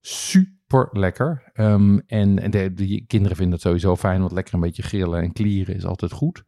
Super 0.00 0.88
lekker. 0.92 1.50
Ehm, 1.52 1.98
en 2.06 2.38
en 2.38 2.50
de, 2.50 2.74
de 2.74 3.04
kinderen 3.06 3.36
vinden 3.36 3.54
het 3.54 3.62
sowieso 3.62 3.96
fijn, 3.96 4.20
want 4.20 4.32
lekker 4.32 4.54
een 4.54 4.60
beetje 4.60 4.82
grillen 4.82 5.22
en 5.22 5.32
klieren 5.32 5.74
is 5.74 5.84
altijd 5.84 6.12
goed. 6.12 6.44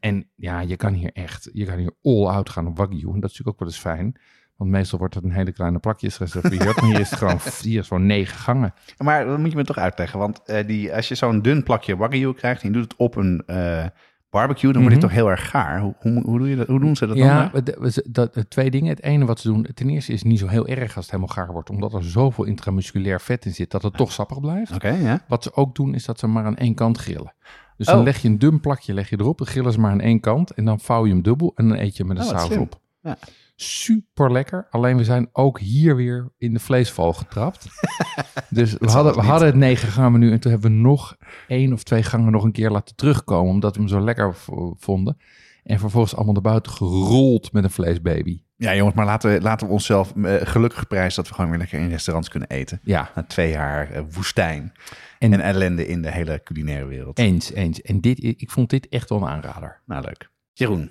En 0.00 0.30
ja, 0.34 0.60
je 0.60 0.76
kan 0.76 0.92
hier 0.92 1.12
echt, 1.12 1.50
je 1.52 1.64
kan 1.64 1.78
hier 1.78 1.94
all 2.02 2.26
out 2.26 2.50
gaan 2.50 2.66
op 2.66 2.76
wagyu. 2.76 3.12
En 3.12 3.20
dat 3.20 3.30
is 3.30 3.38
natuurlijk 3.38 3.48
ook 3.48 3.58
wel 3.58 3.68
eens 3.68 3.78
fijn. 3.78 4.16
Want 4.62 4.74
meestal 4.74 4.98
wordt 4.98 5.14
het 5.14 5.24
een 5.24 5.32
hele 5.32 5.52
kleine 5.52 5.78
plakjes 5.78 6.16
geserveerd. 6.16 6.64
maar 6.80 6.84
hier 6.84 7.00
is 7.00 7.10
het 7.10 7.18
gewoon, 7.18 7.38
hier 7.62 7.80
is 7.80 7.86
gewoon 7.86 8.06
negen 8.06 8.36
gangen. 8.38 8.74
Maar 8.98 9.24
dat 9.26 9.38
moet 9.38 9.50
je 9.50 9.56
me 9.56 9.64
toch 9.64 9.76
uitleggen. 9.78 10.18
Want 10.18 10.42
eh, 10.44 10.66
die, 10.66 10.94
als 10.94 11.08
je 11.08 11.14
zo'n 11.14 11.42
dun 11.42 11.62
plakje 11.62 11.96
wagyu 11.96 12.32
krijgt 12.34 12.62
en 12.62 12.68
je 12.68 12.74
doet 12.74 12.82
het 12.82 12.96
op 12.96 13.16
een 13.16 13.42
eh, 13.46 13.86
barbecue, 14.30 14.72
dan 14.72 14.82
wordt 14.82 14.96
het 14.96 15.04
Mhm. 15.04 15.14
toch 15.14 15.22
heel 15.22 15.30
erg 15.30 15.50
gaar. 15.50 15.80
Hoe, 15.80 15.94
hoe, 16.00 16.22
hoe, 16.24 16.38
doe 16.38 16.48
je 16.48 16.56
dat, 16.56 16.66
hoe 16.66 16.80
doen 16.80 16.96
ze 16.96 17.06
dat 17.06 17.16
Ja, 17.16 17.48
dan? 17.52 17.62
we- 17.64 18.02
dat, 18.10 18.34
dat, 18.34 18.50
twee 18.50 18.70
dingen. 18.70 18.88
Het 18.88 19.02
ene 19.02 19.24
wat 19.24 19.40
ze 19.40 19.48
doen, 19.48 19.66
ten 19.74 19.88
eerste 19.90 20.12
is 20.12 20.18
het 20.18 20.28
niet 20.28 20.38
zo 20.38 20.46
heel 20.46 20.66
erg 20.66 20.96
als 20.96 21.04
het 21.04 21.14
helemaal 21.14 21.34
gaar 21.34 21.52
wordt. 21.52 21.70
Omdat 21.70 21.92
er 21.94 22.04
zoveel 22.04 22.44
intramusculair 22.44 23.20
vet 23.20 23.44
in 23.44 23.54
zit, 23.54 23.70
dat 23.70 23.82
het 23.82 23.96
toch 23.96 24.12
sappig 24.12 24.40
blijft. 24.40 24.74
Oké, 24.74 24.88
ja. 24.90 25.24
Wat 25.28 25.42
ze 25.42 25.54
ook 25.54 25.74
doen, 25.74 25.94
is 25.94 26.04
dat 26.04 26.18
ze 26.18 26.26
maar 26.26 26.44
aan 26.44 26.56
één 26.56 26.74
kant 26.74 26.98
grillen. 26.98 27.34
Dus 27.76 27.86
dan 27.86 27.98
Oh. 27.98 28.04
leg 28.04 28.18
je 28.22 28.28
een 28.28 28.38
dun 28.38 28.60
plakje 28.60 28.94
leg 28.94 29.08
je 29.10 29.16
erop, 29.20 29.38
dan 29.38 29.46
grillen 29.46 29.72
ze 29.72 29.80
maar 29.80 29.90
aan 29.90 30.00
één 30.00 30.20
kant. 30.20 30.50
En 30.50 30.64
dan 30.64 30.80
vouw 30.80 31.04
je 31.06 31.12
hem 31.12 31.22
dubbel 31.22 31.52
en 31.54 31.68
dan 31.68 31.78
eet 31.78 31.96
je 31.96 32.04
hem 32.04 32.12
met 32.14 32.22
een 32.26 32.32
Oh, 32.32 32.38
saus 32.38 32.46
slim. 32.46 32.60
op. 32.60 32.80
Ja. 33.00 33.16
Super 33.54 34.32
lekker. 34.32 34.66
Alleen 34.70 34.96
we 34.96 35.04
zijn 35.04 35.28
ook 35.32 35.58
hier 35.60 35.96
weer 35.96 36.32
in 36.38 36.52
de 36.52 36.60
vleesval 36.60 37.12
getrapt. 37.12 37.66
dus 38.50 38.72
we 38.72 38.86
hadden, 38.90 39.12
het 39.12 39.20
we 39.20 39.26
hadden 39.26 39.48
het 39.48 39.56
negen 39.56 39.88
gangen 39.88 40.12
menu 40.12 40.32
en 40.32 40.40
toen 40.40 40.52
hebben 40.52 40.70
we 40.70 40.76
nog 40.76 41.16
één 41.48 41.72
of 41.72 41.82
twee 41.82 42.02
gangen 42.02 42.32
nog 42.32 42.44
een 42.44 42.52
keer 42.52 42.70
laten 42.70 42.96
terugkomen. 42.96 43.52
Omdat 43.52 43.74
we 43.74 43.80
hem 43.80 43.88
zo 43.90 44.00
lekker 44.00 44.34
vonden. 44.78 45.16
En 45.62 45.78
vervolgens 45.78 46.14
allemaal 46.14 46.32
naar 46.32 46.42
buiten 46.42 46.72
gerold 46.72 47.52
met 47.52 47.64
een 47.64 47.70
vleesbaby. 47.70 48.42
Ja, 48.56 48.74
jongens, 48.74 48.96
maar 48.96 49.04
laten 49.06 49.32
we, 49.32 49.40
laten 49.40 49.66
we 49.66 49.72
onszelf 49.72 50.12
uh, 50.16 50.34
gelukkig 50.42 50.86
prijzen 50.86 51.16
dat 51.16 51.28
we 51.28 51.34
gewoon 51.34 51.50
weer 51.50 51.58
lekker 51.58 51.80
in 51.80 51.88
restaurants 51.88 52.28
kunnen 52.28 52.48
eten. 52.48 52.80
Ja. 52.82 53.10
Na 53.14 53.22
twee 53.24 53.50
jaar 53.50 53.92
uh, 53.96 54.02
woestijn 54.10 54.72
En- 55.18 55.32
en, 55.32 55.40
ellende 55.40 55.86
in 55.86 56.02
de 56.02 56.10
hele 56.10 56.40
culinaire 56.44 56.86
wereld. 56.86 57.18
Eens, 57.18 57.52
eens. 57.52 57.80
En 57.82 58.00
dit, 58.00 58.22
ik 58.24 58.50
vond 58.50 58.70
dit 58.70 58.88
echt 58.88 59.08
wel 59.08 59.18
een 59.22 59.28
aanrader. 59.28 59.80
Nou, 59.86 60.04
leuk. 60.04 60.30
Jeroen, 60.52 60.90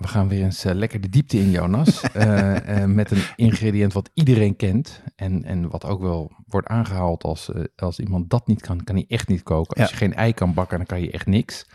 We 0.00 0.08
gaan 0.08 0.28
weer 0.28 0.44
eens 0.44 0.64
eh, 0.64 0.74
lekker 0.74 1.00
de 1.00 1.08
diepte 1.08 1.38
in, 1.38 1.50
Jonas. 1.50 2.00
Eh, 2.12 2.82
eh, 2.82 2.90
met 2.90 3.10
een 3.10 3.22
ingrediënt 3.36 3.92
wat 3.92 4.10
iedereen 4.14 4.56
kent. 4.56 5.02
En, 5.16 5.44
en 5.44 5.68
wat 5.68 5.84
ook 5.84 6.00
wel 6.00 6.32
wordt 6.46 6.66
aangehaald 6.66 7.24
als, 7.24 7.50
als 7.76 7.98
iemand 7.98 8.30
dat 8.30 8.46
niet 8.46 8.60
kan, 8.60 8.84
kan 8.84 8.94
hij 8.94 9.04
echt 9.08 9.28
niet 9.28 9.42
koken. 9.42 9.80
Als 9.82 9.90
je 9.90 9.96
geen 9.96 10.14
ei 10.14 10.34
kan 10.34 10.54
bakken, 10.54 10.76
dan 10.76 10.86
kan 10.86 11.00
je 11.00 11.10
echt 11.10 11.26
niks. 11.26 11.66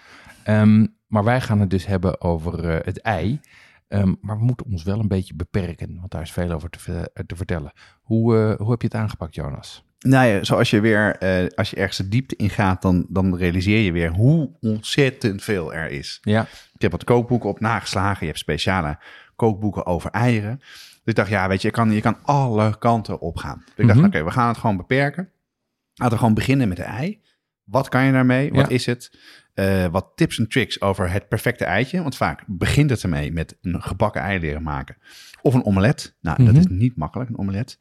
Ehm, 0.44 0.86
maar 1.08 1.24
wij 1.24 1.42
gaan 1.42 1.60
het 1.60 1.70
dus 1.70 1.86
hebben 1.86 2.22
over 2.22 2.86
het 2.86 3.02
ei. 3.02 3.40
Ehm, 3.88 4.14
maar 4.22 4.38
we 4.38 4.44
moeten 4.44 4.66
ons 4.66 4.84
wel 4.84 5.00
een 5.00 5.08
beetje 5.08 5.36
beperken, 5.36 5.98
want 6.00 6.12
daar 6.12 6.22
is 6.22 6.32
veel 6.32 6.52
over 6.52 6.70
te, 6.70 7.12
te 7.26 7.36
vertellen. 7.36 7.72
Hoe, 8.02 8.56
hoe 8.58 8.72
heb 8.72 8.82
je 8.82 8.88
het 8.88 8.96
aangepakt, 8.96 9.36
Jonas? 9.36 9.85
Nou 10.00 10.28
ja, 10.28 10.44
zoals 10.44 10.70
je 10.70 10.80
weer, 10.80 11.16
eh, 11.18 11.48
als 11.56 11.70
je 11.70 11.76
ergens 11.76 11.98
de 11.98 12.08
diepte 12.08 12.36
ingaat, 12.36 12.82
dan, 12.82 13.06
dan 13.10 13.38
realiseer 13.38 13.80
je 13.80 13.92
weer 13.92 14.10
hoe 14.12 14.52
ontzettend 14.62 15.44
veel 15.44 15.74
er 15.74 15.90
is. 15.92 16.18
Ja, 16.22 16.42
Ik 16.74 16.82
heb 16.82 16.92
wat 16.92 17.04
kookboeken 17.04 17.50
op 17.50 17.60
nageslagen. 17.60 18.20
Je 18.20 18.26
hebt 18.26 18.40
speciale 18.40 18.98
kookboeken 19.36 19.86
over 19.86 20.12
eieren. 20.12 20.58
Dus 20.60 21.14
ik 21.14 21.16
dacht, 21.16 21.30
ja, 21.30 21.48
weet 21.48 21.62
je, 21.62 21.68
je 21.68 21.74
kan, 21.74 21.92
je 21.92 22.02
kan 22.02 22.18
alle 22.24 22.78
kanten 22.78 23.20
op 23.20 23.38
gaan. 23.38 23.62
Dus 23.66 23.74
ik 23.76 23.86
dacht, 23.88 24.00
Mhm. 24.00 24.08
oké, 24.08 24.24
we 24.24 24.32
gaan 24.32 24.48
het 24.48 24.58
gewoon 24.58 24.78
beperken. 24.78 25.30
Laten 25.94 26.14
we 26.14 26.20
gewoon 26.20 26.34
beginnen 26.34 26.68
met 26.68 26.78
de 26.78 26.84
ei. 26.84 27.22
Wat 27.64 27.90
kan 27.90 28.04
je 28.06 28.12
daarmee? 28.12 28.52
Wat 28.52 28.68
Ja. 28.70 28.74
is 28.76 28.86
het? 28.86 29.18
Eh, 29.54 29.86
wat 29.86 30.12
tips 30.16 30.40
en 30.40 30.48
tricks 30.50 30.82
over 30.82 31.12
het 31.12 31.28
perfecte 31.28 31.66
eitje. 31.66 32.02
Want 32.02 32.16
vaak 32.16 32.44
begint 32.48 32.90
het 32.90 33.04
ermee 33.04 33.32
met 33.32 33.58
een 33.62 33.82
gebakken 33.82 34.22
ei 34.22 34.40
leren 34.40 34.64
maken. 34.64 34.98
Of 35.42 35.54
een 35.54 35.66
omelet. 35.66 36.16
Nou, 36.22 36.38
dat 36.38 36.48
Mhm. 36.54 36.58
is 36.58 36.68
niet 36.68 36.96
makkelijk, 36.96 37.30
een 37.30 37.38
omelet. 37.38 37.80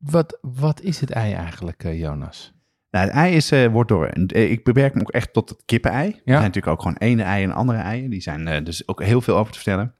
Wat, 0.00 0.38
wat 0.40 0.80
is 0.80 1.00
het 1.00 1.10
ei 1.10 1.32
eigenlijk, 1.32 1.84
eh, 1.84 1.98
Jonas? 1.98 2.52
Nou, 2.90 3.06
het 3.06 3.14
ei 3.14 3.34
is, 3.36 3.50
eh, 3.50 3.66
wordt 3.66 3.88
door. 3.88 4.06
eh, 4.06 4.50
ik 4.50 4.64
beperk 4.64 4.94
me 4.94 5.00
ook 5.00 5.10
echt 5.10 5.32
tot 5.32 5.48
het 5.48 5.62
kippenei. 5.64 6.06
Er 6.08 6.20
zijn 6.24 6.40
natuurlijk 6.40 6.66
ook 6.66 6.80
gewoon 6.82 6.96
ene 6.96 7.22
ei 7.22 7.44
en 7.44 7.52
andere 7.52 7.78
eieren. 7.78 8.10
Die 8.10 8.20
zijn 8.20 8.48
eh, 8.48 8.64
dus 8.64 8.88
ook 8.88 9.02
heel 9.02 9.20
veel 9.20 9.36
over 9.36 9.52
te 9.52 9.58
vertellen. 9.58 9.94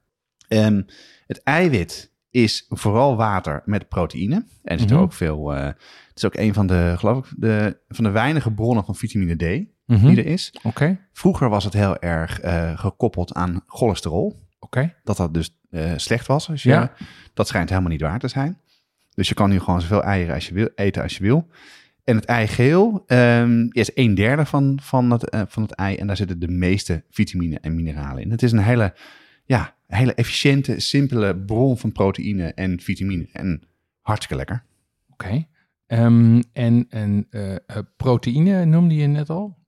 Ehm, 0.49 0.83
het 1.27 1.43
eiwit 1.43 2.13
is 2.31 2.67
vooral 2.69 3.17
water 3.17 3.63
met 3.65 3.89
proteïne. 3.89 4.35
En 4.35 4.47
er 4.75 4.79
zit 4.79 4.91
er 4.91 4.99
ook 4.99 5.13
veel. 5.13 5.49
het 5.51 5.77
is 6.15 6.25
ook 6.25 6.37
een 6.37 6.55
van 6.55 6.67
de, 6.67 6.95
geloof 6.97 7.31
ik, 7.31 7.35
de, 7.37 7.79
van 7.89 8.05
de 8.05 8.11
weinige 8.11 8.53
bronnen 8.53 8.85
van 8.85 8.95
vitamine 8.95 9.37
D 9.37 9.79
Mhm. 9.87 10.07
die 10.07 10.17
er 10.19 10.27
is. 10.27 10.55
Oké, 10.63 10.99
Vroeger 11.13 11.49
was 11.49 11.65
het 11.65 11.73
heel 11.73 11.99
erg 11.99 12.39
gekoppeld 12.81 13.35
aan 13.35 13.63
cholesterol. 13.67 14.49
oké. 14.59 14.95
Dat 15.05 15.17
dat 15.17 15.35
dus 15.35 15.59
slecht 15.97 16.27
was. 16.27 16.51
Als 16.51 16.63
je, 16.63 16.69
Ja. 16.69 16.93
Dat 17.35 17.49
schijnt 17.49 17.69
helemaal 17.69 17.91
niet 17.91 18.01
waar 18.01 18.19
te 18.19 18.29
zijn. 18.29 18.60
Dus 19.21 19.29
je 19.29 19.35
kan 19.35 19.51
nu 19.51 19.61
gewoon 19.61 19.81
zoveel 19.81 20.03
eieren 20.03 20.35
als 20.35 20.49
je 20.49 20.55
wil, 20.55 20.69
eten 20.75 21.03
als 21.03 21.17
je 21.17 21.23
wil. 21.23 21.47
En 22.05 22.17
het 22.17 22.25
eigeel 22.25 23.05
ehm, 23.07 23.67
is 23.69 23.91
een 23.95 24.15
derde 24.15 24.47
van, 24.47 24.79
van, 24.83 25.11
het, 25.11 25.31
eh, 25.31 25.43
van 25.47 25.63
het 25.63 25.73
ei. 25.73 25.97
En 25.97 26.07
daar 26.07 26.17
zitten 26.17 26.39
de 26.39 26.49
meeste 26.49 27.05
vitamine 27.11 27.59
en 27.61 27.75
mineralen 27.75 28.23
in. 28.23 28.31
Het 28.31 28.43
is 28.43 28.53
een 28.53 28.59
hele, 28.59 28.95
ja, 29.45 29.77
hele 29.87 30.15
efficiënte, 30.15 30.81
simpele 30.81 31.37
bron 31.37 31.79
van 31.79 31.93
proteïne 31.93 32.55
en 32.55 32.81
vitamine. 32.81 33.29
En 33.33 33.63
hartstikke 34.01 34.37
lekker. 34.37 34.65
Oké. 35.11 35.47
Ehm, 35.87 36.41
en 36.53 36.87
en 36.89 37.27
eh, 37.31 37.55
eh, 37.55 37.59
proteïne 37.97 38.65
noemde 38.65 38.95
je 38.95 39.07
net 39.07 39.31
al. 39.31 39.59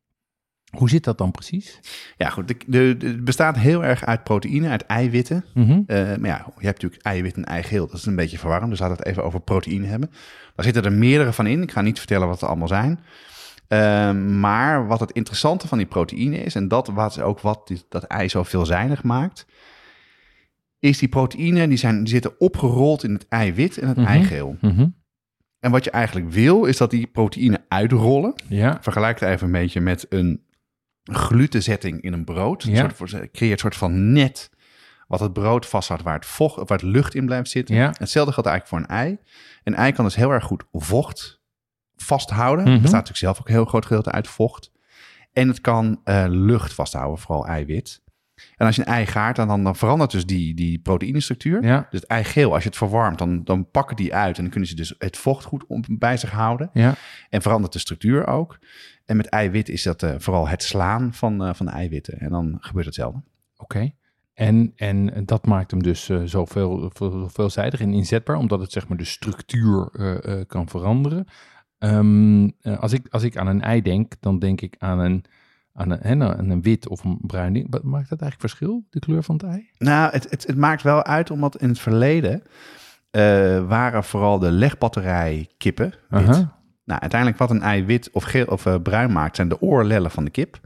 Hoe 0.77 0.89
zit 0.89 1.05
dat 1.05 1.19
dan 1.19 1.31
precies? 1.31 1.81
Ja, 2.17 2.29
goed. 2.29 2.49
de- 2.49 2.57
de- 2.67 2.97
de- 2.97 3.07
Het 3.07 3.25
bestaat 3.25 3.57
heel 3.59 3.85
erg 3.85 4.05
uit 4.05 4.25
proteïne, 4.25 4.69
uit 4.69 4.87
eiwitten. 4.87 5.45
Mhm. 5.55 5.81
Eh, 5.87 5.97
maar 5.97 6.29
ja, 6.31 6.47
je 6.59 6.67
hebt 6.67 6.83
natuurlijk 6.83 7.03
eiwit 7.03 7.35
en 7.37 7.45
eigeel. 7.45 7.87
Dat 7.87 7.97
is 7.97 8.07
een 8.07 8.17
beetje 8.17 8.39
verwarrend. 8.39 8.71
Dus 8.71 8.79
laten 8.79 8.97
we 8.97 9.03
het 9.03 9.11
even 9.11 9.25
over 9.25 9.41
proteïne 9.41 9.87
hebben. 9.87 10.11
Daar 10.55 10.65
zitten 10.65 10.85
er 10.85 10.93
meerdere 10.93 11.33
van 11.33 11.47
in. 11.47 11.63
Ik 11.63 11.73
ga 11.73 11.81
niet 11.81 11.99
vertellen 11.99 12.29
wat 12.29 12.41
het 12.41 12.49
allemaal 12.49 12.69
zijn. 12.69 13.01
Ehm, 13.69 14.41
maar 14.41 14.87
wat 14.87 15.01
het 15.01 15.11
interessante 15.13 15.69
van 15.69 15.79
die 15.79 15.87
proteïne 15.87 16.37
is... 16.37 16.55
en 16.55 16.69
dat 16.69 16.87
wat 16.89 17.21
ook 17.21 17.41
wat 17.41 17.67
die- 17.67 17.83
dat 17.89 18.03
ei 18.05 18.29
zo 18.29 18.43
veelzijdig 18.43 19.03
maakt... 19.03 19.47
is 20.79 20.99
die 20.99 21.09
proteïne, 21.09 21.69
die, 21.69 21.77
zijn, 21.77 21.99
die 21.99 22.09
zitten 22.13 22.41
opgerold 22.41 23.05
in 23.05 23.13
het 23.13 23.27
eiwit 23.29 23.79
en 23.79 23.89
het 23.89 23.97
Mhm. 23.97 24.07
eigeel. 24.07 24.57
Mhm. 24.61 24.87
En 25.61 25.71
wat 25.71 25.85
je 25.85 25.91
eigenlijk 25.91 26.31
wil, 26.31 26.65
is 26.65 26.77
dat 26.77 26.91
die 26.91 27.07
proteïne 27.07 27.65
uitrollen. 27.69 28.35
Ja. 28.49 28.79
Vergelijk 28.81 29.21
het 29.21 29.29
even 29.29 29.47
een 29.47 29.53
beetje 29.53 29.81
met 29.81 30.07
een 30.09 30.43
glutenzetting 31.03 32.03
in 32.03 32.13
een 32.13 32.25
brood. 32.25 32.65
Een 32.65 32.73
Ja. 32.73 32.81
soort, 32.81 32.97
voor- 32.97 33.09
creëert 33.33 33.53
een 33.53 33.59
soort 33.59 33.77
van 33.77 34.13
net 34.13 34.51
wat 35.07 35.21
het 35.21 35.33
brood 35.33 35.67
vasthoudt, 35.67 36.03
waar 36.03 36.15
het, 36.15 36.27
vocht, 36.27 36.57
waar 36.57 36.79
het 36.79 36.83
lucht 36.83 37.15
in 37.15 37.27
blijft 37.27 37.51
zitten. 37.51 37.75
Ja. 37.75 37.95
Hetzelfde 37.99 38.33
geldt 38.33 38.49
eigenlijk 38.49 38.67
voor 38.69 38.79
een 38.97 38.97
ei. 39.05 39.19
Een 39.65 39.75
ei 39.75 39.93
kan 39.93 40.05
dus 40.05 40.15
heel 40.15 40.31
erg 40.31 40.45
goed 40.45 40.65
vocht 40.73 41.41
vasthouden. 41.97 42.65
Het 42.65 42.73
bestaat 42.83 42.91
natuurlijk 42.93 43.19
zelf 43.19 43.41
ook 43.41 43.47
een 43.49 43.55
heel 43.55 43.65
groot 43.65 43.87
gedeelte 43.87 44.11
uit 44.11 44.29
vocht. 44.29 44.71
En 45.33 45.49
het 45.49 45.61
kan 45.61 46.01
eh, 46.05 46.25
lucht 46.29 46.73
vasthouden, 46.75 47.19
vooral 47.19 47.47
eiwit. 47.47 48.01
En 48.57 48.67
als 48.67 48.77
je 48.77 48.83
een 48.83 48.93
ei 48.93 49.07
gaart, 49.07 49.37
dan, 49.37 49.49
dan, 49.49 49.65
dan 49.65 49.77
verandert 49.77 50.11
dus 50.11 50.27
die, 50.27 50.55
die 50.55 50.79
proteïnestructuur. 50.79 51.65
Ja. 51.65 51.87
Dus 51.91 52.01
het 52.01 52.09
eigeel, 52.11 52.53
als 52.55 52.63
je 52.63 52.69
het 52.69 52.79
verwarmt, 52.79 53.19
dan, 53.19 53.45
dan 53.45 53.71
pakken 53.71 53.97
die 53.97 54.15
uit... 54.15 54.37
en 54.37 54.43
dan 54.43 54.51
kunnen 54.51 54.69
ze 54.69 54.75
dus 54.75 54.95
het 54.99 55.17
vocht 55.17 55.45
goed 55.45 55.67
om, 55.67 55.83
bij 55.89 56.17
zich 56.17 56.31
houden. 56.31 56.71
Ja. 56.73 56.95
En 57.29 57.43
verandert 57.43 57.73
de 57.73 57.79
structuur 57.79 58.27
ook. 58.27 58.59
En 59.05 59.17
met 59.17 59.27
eiwit 59.27 59.69
is 59.69 59.83
dat 59.83 60.03
eh, 60.03 60.15
vooral 60.19 60.49
het 60.49 60.63
slaan 60.63 61.15
van, 61.15 61.45
eh, 61.45 61.55
van 61.55 61.67
de 61.67 61.73
eiwitten. 61.73 62.19
En 62.19 62.31
dan 62.31 62.57
gebeurt 62.61 62.87
hetzelfde. 62.87 63.23
Oké. 63.57 63.91
En, 64.35 64.73
en 64.77 65.25
dat 65.27 65.47
maakt 65.47 65.71
hem 65.71 65.83
dus 65.83 66.09
eh, 66.09 66.23
zoveel, 66.25 66.91
veel, 66.95 67.29
veelzijdig 67.29 67.81
en 67.81 67.93
inzetbaar, 67.93 68.37
omdat 68.37 68.61
het 68.61 68.73
zeg 68.73 68.89
maar 68.89 68.99
de 68.99 69.05
structuur 69.05 69.91
kan 70.47 70.69
veranderen. 70.69 71.25
Ehm, 71.79 72.49
eh, 72.61 72.79
als, 72.81 72.93
ik, 72.93 73.07
als 73.11 73.23
ik 73.23 73.37
aan 73.37 73.47
een 73.47 73.63
ei 73.63 73.83
denk, 73.83 74.13
dan 74.21 74.39
denk 74.39 74.61
ik 74.61 74.75
aan 74.79 74.99
een, 74.99 75.25
aan 75.73 75.91
een, 75.91 75.99
hè, 76.01 76.15
nou, 76.15 76.39
aan 76.39 76.51
een 76.51 76.63
wit 76.63 76.89
of 76.89 77.05
een 77.05 77.19
bruin 77.21 77.53
ding. 77.53 77.67
Wat- 77.71 77.83
Maakt 77.83 78.09
dat 78.09 78.21
eigenlijk 78.21 78.41
verschil, 78.53 78.85
de 78.91 78.99
kleur 78.99 79.23
van 79.23 79.35
het 79.35 79.45
ei? 79.45 79.69
Nou, 79.79 80.13
het, 80.13 80.31
het, 80.31 80.47
het 80.47 80.57
maakt 80.57 80.83
wel 80.83 81.05
uit, 81.05 81.31
omdat 81.31 81.57
in 81.61 81.69
het 81.69 81.79
verleden 81.79 82.43
waren 83.69 84.05
vooral 84.05 84.39
de 84.39 84.51
legbatterij-kippen 84.51 85.95
wit. 86.09 86.29
Aha. 86.29 86.61
Nou, 86.93 87.05
uiteindelijk 87.05 87.41
wat 87.41 87.51
een 87.51 87.63
ei 87.63 87.85
wit 87.85 88.11
of, 88.13 88.25
geel, 88.25 88.45
of 88.45 88.67
eh, 88.67 88.75
bruin 88.83 89.13
maakt, 89.13 89.37
zijn 89.37 89.49
de 89.49 89.61
oorlellen 89.61 90.11
van 90.11 90.25
de 90.25 90.31
kip. 90.31 90.61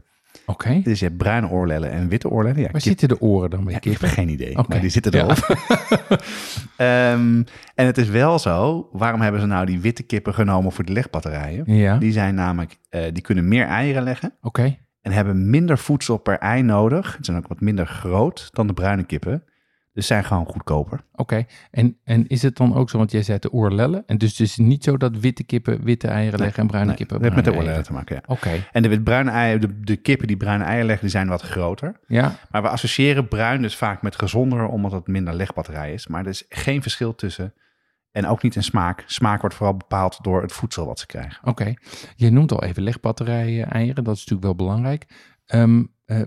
Oké. 0.45 0.81
Dus 0.83 0.99
je 0.99 1.05
hebt 1.05 1.17
bruine 1.17 1.49
oorlellen 1.49 1.91
en 1.91 2.07
witte 2.07 2.29
oorlellen. 2.29 2.57
Ja, 2.57 2.63
Waar 2.63 2.71
kip- 2.71 2.81
zitten 2.81 3.07
de 3.07 3.21
oren 3.21 3.49
dan 3.49 3.63
bij 3.63 3.73
Ja, 3.73 3.79
ik 3.91 3.97
heb 3.99 4.09
geen 4.09 4.29
idee, 4.29 4.57
Oké. 4.57 4.65
maar 4.69 4.79
die 4.81 4.89
zitten 4.89 5.11
Ja. 5.17 5.23
erop. 5.23 5.37
Ehm, 6.77 7.43
en 7.75 7.85
het 7.85 7.97
is 7.97 8.09
wel 8.09 8.39
zo, 8.39 8.89
waarom 8.91 9.21
hebben 9.21 9.41
ze 9.41 9.47
nou 9.47 9.65
die 9.65 9.79
witte 9.79 10.03
kippen 10.03 10.33
genomen 10.33 10.71
voor 10.71 10.85
de 10.85 10.91
legbatterijen? 10.91 11.63
Ja, 11.75 11.97
Die 11.97 12.11
zijn 12.11 12.35
namelijk, 12.35 12.77
eh, 12.89 13.01
die 13.13 13.21
kunnen 13.23 13.47
meer 13.47 13.65
eieren 13.65 14.03
leggen 14.03 14.33
oké. 14.41 14.77
en 15.01 15.11
hebben 15.11 15.49
minder 15.49 15.77
voedsel 15.77 16.17
per 16.17 16.37
ei 16.39 16.61
nodig. 16.61 17.15
Het 17.17 17.25
zijn 17.25 17.37
ook 17.37 17.47
wat 17.47 17.61
minder 17.61 17.87
groot 17.87 18.49
dan 18.53 18.67
de 18.67 18.73
bruine 18.73 19.03
kippen. 19.03 19.43
Dus 19.97 20.07
zijn 20.07 20.23
gewoon 20.23 20.45
goedkoper. 20.45 20.99
Oké, 21.15 21.45
en, 21.71 21.97
en 22.03 22.27
is 22.27 22.41
het 22.41 22.55
dan 22.55 22.75
ook 22.75 22.89
zo, 22.89 22.97
want 22.97 23.11
jij 23.11 23.23
zei 23.23 23.39
de 23.39 23.51
oorlellen, 23.51 24.03
en 24.05 24.17
dus 24.17 24.29
het 24.31 24.39
is 24.39 24.57
niet 24.57 24.83
zo 24.83 24.97
dat 24.97 25.17
witte 25.17 25.43
kippen 25.43 25.83
witte 25.83 26.07
eieren 26.07 26.39
leggen 26.39 26.61
en 26.61 26.67
bruine 26.67 26.89
Nee, 26.89 26.97
kippen 26.97 27.15
dat 27.15 27.25
heeft 27.25 27.35
met 27.45 27.53
de 27.53 27.59
oorlellen 27.59 27.83
te 27.83 27.93
maken, 27.93 28.15
ja. 28.15 28.21
Oké, 28.25 28.49
En 28.71 28.81
de, 28.81 29.01
bruine 29.01 29.31
eieren, 29.31 29.61
de, 29.61 29.79
de 29.79 29.95
kippen 29.95 30.27
die 30.27 30.37
bruine 30.37 30.63
eieren 30.63 30.85
leggen, 30.85 31.03
die 31.05 31.15
zijn 31.15 31.27
wat 31.27 31.41
groter. 31.41 31.99
ja, 32.07 32.35
Maar 32.51 32.61
we 32.61 32.69
associëren 32.69 33.27
bruin 33.27 33.61
dus 33.61 33.75
vaak 33.75 34.01
met 34.01 34.15
gezonder, 34.15 34.67
omdat 34.67 34.91
het 34.91 35.07
minder 35.07 35.33
legbatterij 35.33 35.93
is. 35.93 36.07
Maar 36.07 36.21
er 36.21 36.29
is 36.29 36.45
geen 36.49 36.81
verschil 36.81 37.15
tussen. 37.15 37.53
En 38.11 38.27
ook 38.27 38.41
niet 38.43 38.55
in 38.55 38.63
smaak. 38.63 39.03
Smaak 39.05 39.41
wordt 39.41 39.55
vooral 39.55 39.77
bepaald 39.77 40.19
door 40.23 40.41
het 40.41 40.51
voedsel 40.51 40.85
wat 40.85 40.99
ze 40.99 41.05
krijgen. 41.05 41.47
oké. 41.47 41.73
Je 42.15 42.31
noemt 42.31 42.51
al 42.51 42.63
even 42.63 42.83
legbatterijen 42.83 43.69
eieren, 43.69 44.03
dat 44.03 44.15
is 44.15 44.25
natuurlijk 44.25 44.57
wel 44.57 44.67
belangrijk. 44.67 45.05
Ehm, 45.45 45.83
eh, 46.05 46.21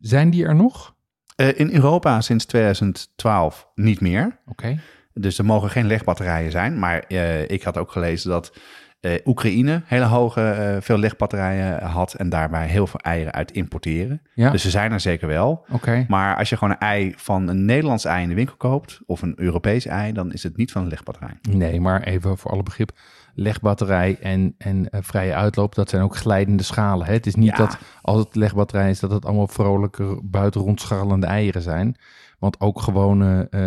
Zijn 0.00 0.30
die 0.30 0.44
er 0.44 0.54
nog? 0.54 0.93
Eh, 1.36 1.58
in 1.58 1.70
Europa 1.72 2.20
sinds 2.20 2.44
2012 2.44 3.68
niet 3.74 4.00
meer. 4.00 4.38
Oké. 4.46 4.78
Dus 5.14 5.38
er 5.38 5.44
mogen 5.44 5.70
geen 5.70 5.86
legbatterijen 5.86 6.50
zijn. 6.50 6.78
Maar 6.78 6.98
eh, 6.98 7.50
ik 7.50 7.62
had 7.62 7.78
ook 7.78 7.92
gelezen 7.92 8.30
dat 8.30 8.56
eh, 9.00 9.12
Oekraïne 9.24 9.82
hele 9.84 10.04
hoge, 10.04 10.78
veel 10.80 10.98
legbatterijen 10.98 11.82
had. 11.82 12.14
En 12.14 12.28
daarbij 12.28 12.66
heel 12.66 12.86
veel 12.86 13.00
eieren 13.00 13.32
uit 13.32 13.52
importeren. 13.52 14.22
Ja. 14.34 14.50
Dus 14.50 14.62
ze 14.62 14.70
zijn 14.70 14.92
er 14.92 15.00
zeker 15.00 15.28
wel. 15.28 15.64
Oké. 15.72 16.04
Maar 16.08 16.36
als 16.36 16.48
je 16.48 16.56
gewoon 16.56 16.72
een 16.72 16.88
ei 16.88 17.14
van 17.16 17.48
een 17.48 17.64
Nederlands 17.64 18.04
ei 18.04 18.22
in 18.22 18.28
de 18.28 18.34
winkel 18.34 18.56
koopt. 18.56 19.00
Of 19.06 19.22
een 19.22 19.34
Europees 19.36 19.86
ei, 19.86 20.12
dan 20.12 20.32
is 20.32 20.42
het 20.42 20.56
niet 20.56 20.72
van 20.72 20.82
een 20.82 20.88
legbatterij. 20.88 21.38
Nee, 21.50 21.80
maar 21.80 22.02
even 22.02 22.38
voor 22.38 22.50
alle 22.50 22.62
begrip. 22.62 22.92
Legbatterij 23.34 24.18
en, 24.20 24.54
en 24.58 24.90
eh, 24.90 25.00
vrije 25.02 25.34
uitloop, 25.34 25.74
dat 25.74 25.90
zijn 25.90 26.02
ook 26.02 26.16
glijdende 26.16 26.62
schalen. 26.62 27.06
Hè? 27.06 27.12
Het 27.12 27.26
is 27.26 27.34
niet 27.34 27.50
Ja. 27.50 27.56
dat 27.56 27.78
als 28.02 28.18
het 28.18 28.34
legbatterij 28.34 28.90
is, 28.90 29.00
dat 29.00 29.10
het 29.10 29.24
allemaal 29.24 29.48
vrolijke, 29.48 30.20
buiten 30.22 30.60
rondscharrelende 30.60 31.26
eieren 31.26 31.62
zijn. 31.62 31.96
Want 32.38 32.60
ook 32.60 32.80
gewone, 32.80 33.46
eh, 33.50 33.60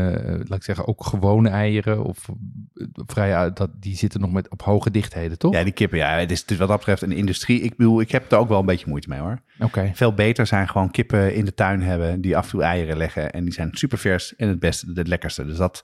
laat 0.47 0.57
ik 0.57 0.63
zeggen, 0.63 0.87
ook 0.87 1.05
gewone 1.05 1.49
eieren 1.49 2.03
of 2.03 2.29
eh, 2.73 2.85
vrije 2.93 3.35
uit, 3.35 3.57
dat, 3.57 3.69
die 3.79 3.95
zitten 3.95 4.21
nog 4.21 4.31
met 4.31 4.49
op 4.49 4.61
hoge 4.61 4.91
dichtheden, 4.91 5.37
toch? 5.37 5.53
Ja, 5.53 5.63
die 5.63 5.73
kippen, 5.73 5.97
ja, 5.97 6.17
het 6.17 6.31
is, 6.31 6.41
het 6.41 6.51
is 6.51 6.57
wat 6.57 6.67
dat 6.67 6.77
betreft 6.77 7.01
een 7.01 7.11
industrie. 7.11 7.61
Ik 7.61 7.77
bedoel, 7.77 8.01
ik 8.01 8.11
heb 8.11 8.31
er 8.31 8.37
ook 8.37 8.49
wel 8.49 8.59
een 8.59 8.65
beetje 8.65 8.89
moeite 8.89 9.09
mee 9.09 9.19
hoor. 9.19 9.41
Oké. 9.59 9.91
Veel 9.93 10.13
beter 10.13 10.45
zijn 10.47 10.67
gewoon 10.69 10.91
kippen 10.91 11.35
in 11.35 11.45
de 11.45 11.53
tuin 11.53 11.81
hebben 11.81 12.21
die 12.21 12.37
af 12.37 12.43
en 12.43 12.49
toe 12.51 12.61
eieren 12.63 12.97
leggen. 12.97 13.31
En 13.31 13.43
die 13.43 13.53
zijn 13.53 13.69
super 13.71 13.97
vers 13.97 14.35
en 14.35 14.47
het 14.47 14.59
beste, 14.59 14.91
het 14.93 15.07
lekkerste. 15.07 15.45
Dus 15.45 15.57
dat, 15.57 15.83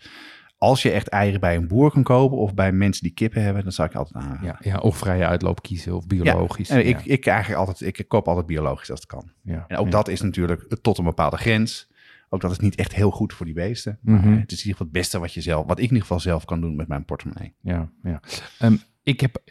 als 0.64 0.82
je 0.82 0.92
echt 0.92 1.08
eieren 1.08 1.40
bij 1.40 1.56
een 1.56 1.68
boer 1.68 1.92
kan 1.92 2.04
kopen 2.04 2.38
of 2.38 2.54
bij 2.54 2.72
mensen 2.72 3.04
die 3.04 3.12
kippen 3.14 3.44
hebben, 3.44 3.64
dan 3.64 3.72
zou 3.72 3.90
ik 3.90 3.96
altijd 3.96 4.24
aanraden. 4.24 4.46
Ja, 4.46 4.58
ja, 4.72 4.78
of 4.78 4.98
vrije 4.98 5.26
uitloop 5.26 5.62
kiezen 5.62 5.96
of 5.96 6.08
biologisch. 6.08 6.70
En 6.70 6.88
ik, 6.88 7.00
ja, 7.00 7.14
ik, 7.14 7.26
eigenlijk 7.26 7.60
altijd, 7.60 7.98
ik 8.00 8.06
koop 8.08 8.28
altijd 8.28 8.46
biologisch 8.46 8.90
als 8.92 9.00
het 9.00 9.10
kan. 9.10 9.32
ja, 9.42 9.66
En 9.68 9.78
ook 9.78 9.86
ja. 9.86 9.92
dat 9.92 10.08
is 10.08 10.22
natuurlijk 10.22 10.78
tot 10.82 10.98
een 10.98 11.04
bepaalde 11.04 11.38
grens. 11.38 11.92
Ook 12.30 12.42
dat 12.42 12.52
is 12.52 12.60
niet 12.60 12.76
echt 12.76 12.94
heel 12.96 13.12
goed 13.12 13.34
voor 13.34 13.46
die 13.46 13.56
beesten. 13.56 14.00
Maar 14.02 14.16
Mhm. 14.20 14.40
het 14.40 14.52
is 14.52 14.58
in 14.58 14.66
ieder 14.66 14.72
geval 14.72 14.86
het 14.86 14.92
beste 14.92 15.20
wat 15.20 15.34
je 15.34 15.42
zelf, 15.42 15.66
wat 15.66 15.78
ik 15.78 15.84
in 15.84 15.84
ieder 15.90 16.02
geval 16.02 16.20
zelf 16.20 16.46
kan 16.46 16.62
doen 16.62 16.76
met 16.76 16.88
mijn 16.88 17.06
portemonnee. 17.06 17.54
Ja, 17.62 17.90
ja. 18.04 18.20
Ehm, 18.60 18.76
ik 19.04 19.20
heb, 19.20 19.44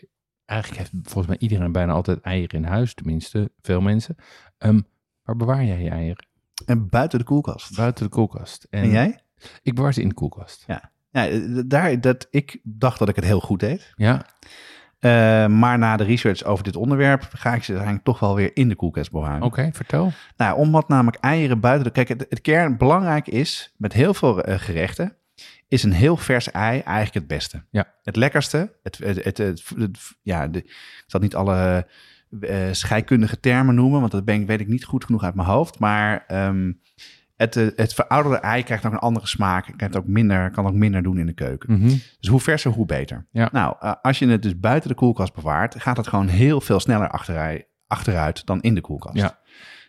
eigenlijk 0.45 0.81
heeft 0.81 0.93
volgens 1.03 1.27
mij 1.27 1.37
iedereen 1.39 1.73
bijna 1.73 1.93
altijd 1.93 2.21
eieren 2.21 2.59
in 2.59 2.65
huis, 2.65 2.95
tenminste 2.95 3.51
veel 3.63 3.81
mensen. 3.81 4.17
Ehm, 4.59 4.81
waar 5.23 5.37
bewaar 5.37 5.65
jij 5.65 5.83
je 5.83 5.91
eieren? 5.91 6.27
En 6.67 6.89
buiten 6.89 7.19
de 7.19 7.25
koelkast. 7.25 7.77
Buiten 7.77 8.05
de 8.05 8.11
koelkast. 8.11 8.67
En 8.71 8.91
jij? 8.91 9.21
Ik 9.63 9.75
bewaar 9.75 9.95
ze 9.95 10.01
in 10.01 10.09
de 10.09 10.15
koelkast. 10.15 10.65
Ja, 10.67 10.92
eh, 11.13 11.41
daar, 11.67 12.01
dat, 12.01 12.27
ik 12.31 12.59
dacht 12.63 12.99
dat 12.99 13.09
ik 13.09 13.17
het 13.17 13.25
heel 13.25 13.41
goed 13.41 13.61
deed. 13.61 13.93
Ja, 13.97 14.27
Eh, 14.99 15.47
maar 15.47 15.79
na 15.79 15.97
de 15.97 16.05
research 16.05 16.45
over 16.45 16.65
dit 16.65 16.77
onderwerp 16.77 17.29
ga 17.33 17.55
ik 17.55 17.63
ze 17.65 17.73
eigenlijk 17.75 18.05
toch 18.05 18.19
wel 18.19 18.35
weer 18.35 18.51
in 18.55 18.69
de 18.69 18.75
koelkast 18.75 19.11
bewaren. 19.11 19.43
oké, 19.43 19.71
vertel. 19.73 20.13
Nou, 20.37 20.57
omdat 20.59 20.89
namelijk 20.89 21.17
eieren 21.17 21.61
buiten 21.61 21.85
de... 21.85 21.91
Kijk, 21.93 22.09
het, 22.09 22.27
het 22.29 22.41
kern 22.41 22.77
belangrijk 22.77 23.27
is, 23.27 23.75
met 23.77 23.93
heel 23.93 24.15
veel 24.15 24.43
eh, 24.43 24.59
gerechten, 24.59 25.17
is 25.69 25.83
een 25.83 25.93
heel 25.93 26.17
vers 26.17 26.51
ei 26.51 26.81
eigenlijk 26.81 27.15
het 27.15 27.27
beste. 27.27 27.65
Ja. 27.71 27.95
Het 28.03 28.17
lekkerste, 28.17 28.73
het, 28.83 28.99
het, 28.99 29.39
het, 29.39 29.63
ja, 30.23 30.49
de, 30.49 30.59
ik 30.59 31.05
zal 31.07 31.21
niet 31.21 31.35
alle 31.35 31.87
eh, 32.41 32.59
scheikundige 32.73 33.41
termen 33.41 33.75
noemen, 33.75 34.01
want 34.01 34.13
dat 34.13 34.25
ben, 34.25 34.41
ik- 34.41 34.47
weet 34.47 34.61
ik 34.61 34.69
niet 34.69 34.85
goed 34.85 35.05
genoeg 35.05 35.23
uit 35.25 35.35
mijn 35.35 35.49
hoofd. 35.49 35.79
Maar 35.79 36.25
ehm, 36.27 36.73
het, 37.37 37.57
eh, 37.57 37.67
het 37.77 37.95
verouderde 37.95 38.39
ei 38.39 38.63
krijgt 38.63 38.87
ook 38.87 38.93
een 38.93 38.99
andere 38.99 39.27
smaak, 39.27 39.73
krijgt 39.77 39.97
ook 39.97 40.07
minder, 40.07 40.51
kan 40.51 40.67
ook 40.67 40.73
minder 40.73 41.03
doen 41.03 41.19
in 41.19 41.27
de 41.27 41.33
keuken. 41.33 41.73
Mhm. 41.73 41.89
Dus 42.21 42.29
hoe 42.29 42.41
verser, 42.41 42.71
hoe 42.71 42.87
beter. 42.87 43.27
Ja. 43.31 43.49
Nou, 43.53 43.77
eh, 43.81 43.93
als 44.03 44.19
je 44.19 44.29
het 44.29 44.43
dus 44.43 44.59
buiten 44.59 44.89
de 44.89 44.95
koelkast 44.95 45.35
bewaart, 45.35 45.81
gaat 45.81 45.97
het 45.97 46.07
gewoon 46.07 46.29
heel 46.29 46.61
veel 46.61 46.81
sneller 46.81 47.09
achteruit, 47.09 47.67
achteruit 47.87 48.47
dan 48.47 48.61
in 48.61 48.75
de 48.75 48.81
koelkast. 48.81 49.17
Ja. 49.17 49.39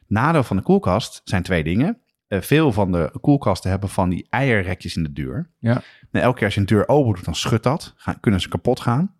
Nadeel 0.08 0.44
van 0.44 0.58
de 0.58 0.64
koelkast 0.64 1.22
zijn 1.24 1.44
twee 1.44 1.64
dingen. 1.64 1.98
Eh, 2.28 2.42
veel 2.42 2.72
van 2.72 2.92
de 2.92 3.12
koelkasten 3.22 3.70
hebben 3.70 3.90
van 3.90 4.10
die 4.10 4.28
eierrekjes 4.30 4.96
in 4.96 5.04
de 5.04 5.14
deur. 5.14 5.50
Ja. 5.60 5.82
Nou, 6.12 6.26
elke 6.26 6.36
keer 6.36 6.46
als 6.46 6.54
je 6.54 6.60
een 6.60 6.66
deur 6.66 6.88
open 6.88 7.16
doet, 7.16 7.26
dan 7.26 7.36
schudt 7.36 7.64
dat. 7.64 7.94
Gaan, 7.96 8.20
kunnen 8.20 8.42
ze 8.42 8.50
kapot 8.50 8.80
gaan. 8.80 9.16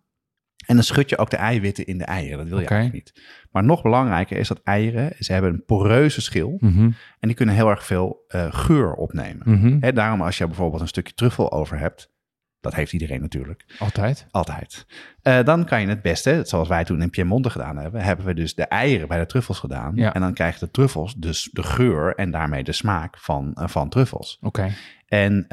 En 0.66 0.74
dan 0.74 0.84
schud 0.84 1.08
je 1.10 1.18
ook 1.18 1.30
de 1.30 1.36
eiwitten 1.36 1.86
in 1.86 1.98
de 1.98 2.04
eieren. 2.04 2.38
Dat 2.38 2.48
wil 2.48 2.60
je 2.60 2.66
eigenlijk 2.66 3.04
niet. 3.04 3.22
Maar 3.50 3.64
nog 3.64 3.82
belangrijker 3.82 4.36
is 4.36 4.48
dat 4.48 4.60
eieren, 4.62 5.12
ze 5.18 5.32
hebben 5.32 5.52
een 5.52 5.64
poreuze 5.64 6.20
schil. 6.20 6.56
Mhm. 6.60 6.82
En 7.20 7.28
die 7.28 7.34
kunnen 7.34 7.54
heel 7.54 7.68
erg 7.70 7.84
veel 7.84 8.24
eh, 8.28 8.46
geur 8.52 8.92
opnemen. 8.94 9.50
Mhm. 9.50 9.94
Daarom 9.94 10.22
als 10.22 10.38
je 10.38 10.46
bijvoorbeeld 10.46 10.80
een 10.82 10.88
stukje 10.88 11.14
truffel 11.14 11.52
over 11.52 11.78
hebt, 11.78 12.12
dat 12.60 12.74
heeft 12.74 12.92
iedereen 12.92 13.20
natuurlijk, 13.20 13.64
Altijd. 13.78 14.26
altijd. 14.30 14.86
Eh, 15.22 15.42
dan 15.44 15.64
kan 15.64 15.80
je 15.80 15.86
het 15.88 16.02
beste, 16.02 16.40
zoals 16.44 16.68
wij 16.68 16.84
toen 16.84 17.02
in 17.02 17.10
Piemonte 17.10 17.50
gedaan 17.50 17.76
hebben, 17.76 18.00
hebben 18.02 18.26
we 18.26 18.34
dus 18.34 18.54
de 18.54 18.64
eieren 18.64 19.08
bij 19.08 19.18
de 19.18 19.26
truffels 19.26 19.58
gedaan. 19.58 19.92
Ja. 19.96 20.14
En 20.14 20.20
dan 20.20 20.34
krijgen 20.34 20.60
de 20.60 20.70
truffels 20.70 21.14
dus 21.14 21.48
de 21.52 21.62
geur 21.62 22.14
en 22.14 22.30
daarmee 22.30 22.64
de 22.64 22.72
smaak 22.72 23.18
van, 23.18 23.54
eh, 23.54 23.68
van 23.68 23.88
truffels. 23.88 24.38
Oké. 24.40 24.70
En 25.06 25.44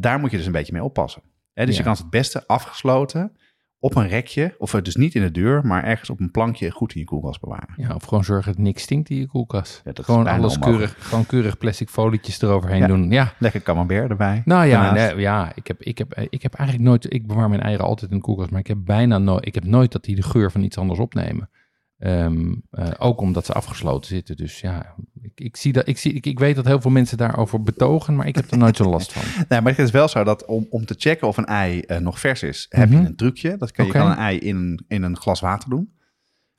daar 0.00 0.18
moet 0.20 0.30
je 0.30 0.36
dus 0.36 0.46
een 0.46 0.52
beetje 0.52 0.72
mee 0.72 0.82
oppassen. 0.84 1.22
Dus 1.54 1.66
Ja. 1.70 1.76
je 1.76 1.82
kan 1.82 1.92
het 1.92 2.10
beste 2.10 2.46
afgesloten 2.46 3.36
op 3.80 3.96
een 3.96 4.08
rekje, 4.08 4.54
of 4.58 4.70
dus 4.70 4.96
niet 4.96 5.14
in 5.14 5.22
de 5.22 5.30
deur, 5.30 5.66
maar 5.66 5.84
ergens 5.84 6.10
op 6.10 6.20
een 6.20 6.30
plankje 6.30 6.70
goed 6.70 6.94
in 6.94 7.00
je 7.00 7.06
koelkast 7.06 7.40
bewaren. 7.40 7.74
Ja, 7.76 7.94
of 7.94 8.04
gewoon 8.04 8.24
zorgen 8.24 8.52
dat 8.52 8.62
niks 8.62 8.82
stinkt 8.82 9.10
in 9.10 9.16
je 9.16 9.26
koelkast. 9.26 9.80
Ja, 9.84 9.92
gewoon 9.94 10.26
alles 10.26 10.54
onmogelijk. 10.54 10.78
keurig, 10.92 11.08
gewoon 11.08 11.26
keurig 11.26 11.58
plastic 11.58 11.88
folietjes 11.88 12.42
eroverheen 12.42 12.78
Ja. 12.80 12.86
doen. 12.86 13.10
Ja, 13.10 13.32
Lekker 13.38 13.62
camembert 13.62 14.10
erbij. 14.10 14.42
Nou 14.44 14.66
ja, 14.66 14.92
nee, 14.92 15.16
ja 15.16 15.52
ik, 15.54 15.66
heb, 15.66 15.82
ik, 15.82 15.98
heb, 15.98 16.14
ik 16.30 16.42
heb 16.42 16.54
eigenlijk 16.54 16.88
nooit... 16.88 17.12
Ik 17.14 17.26
bewaar 17.26 17.48
mijn 17.48 17.60
eieren 17.62 17.86
altijd 17.86 18.10
in 18.10 18.16
de 18.16 18.22
koelkast, 18.22 18.50
maar 18.50 18.60
ik 18.60 18.66
heb 18.66 18.78
bijna 18.84 19.18
nooit... 19.18 19.46
Ik 19.46 19.54
heb 19.54 19.64
nooit 19.64 19.92
dat 19.92 20.04
die 20.04 20.16
de 20.16 20.22
geur 20.22 20.50
van 20.50 20.62
iets 20.62 20.78
anders 20.78 20.98
opnemen. 20.98 21.50
Ehm, 21.98 22.54
eh, 22.70 22.90
ook 22.98 23.20
omdat 23.20 23.46
ze 23.46 23.52
afgesloten 23.52 24.10
zitten. 24.10 24.36
Dus 24.36 24.60
ja, 24.60 24.94
ik, 25.22 25.32
ik, 25.34 25.56
zie 25.56 25.72
dat, 25.72 25.88
ik, 25.88 25.98
zie, 25.98 26.12
ik, 26.12 26.26
ik 26.26 26.38
weet 26.38 26.56
dat 26.56 26.64
heel 26.64 26.80
veel 26.80 26.90
mensen 26.90 27.16
daarover 27.16 27.62
betogen, 27.62 28.16
maar 28.16 28.26
ik 28.26 28.34
heb 28.36 28.50
er 28.50 28.58
nooit 28.58 28.76
zo 28.76 28.84
last 28.84 29.12
van. 29.12 29.22
Nee, 29.48 29.60
maar 29.60 29.72
het 29.76 29.80
is 29.86 29.90
wel 29.90 30.08
zo 30.08 30.24
dat 30.24 30.44
om, 30.44 30.66
om 30.70 30.84
te 30.86 30.94
checken 30.98 31.28
of 31.28 31.36
een 31.36 31.44
ei 31.46 31.80
eh, 31.80 31.98
nog 31.98 32.20
vers 32.20 32.42
is, 32.42 32.66
heb 32.68 32.88
Mhm. 32.90 33.00
je 33.00 33.06
een 33.06 33.16
trucje. 33.16 33.56
Dat 33.56 33.70
kan. 33.72 33.86
Je 33.86 33.92
kan 33.92 34.10
een 34.10 34.16
ei 34.16 34.38
in, 34.38 34.84
in 34.88 35.02
een 35.02 35.16
glas 35.16 35.40
water 35.40 35.70
doen. 35.70 35.96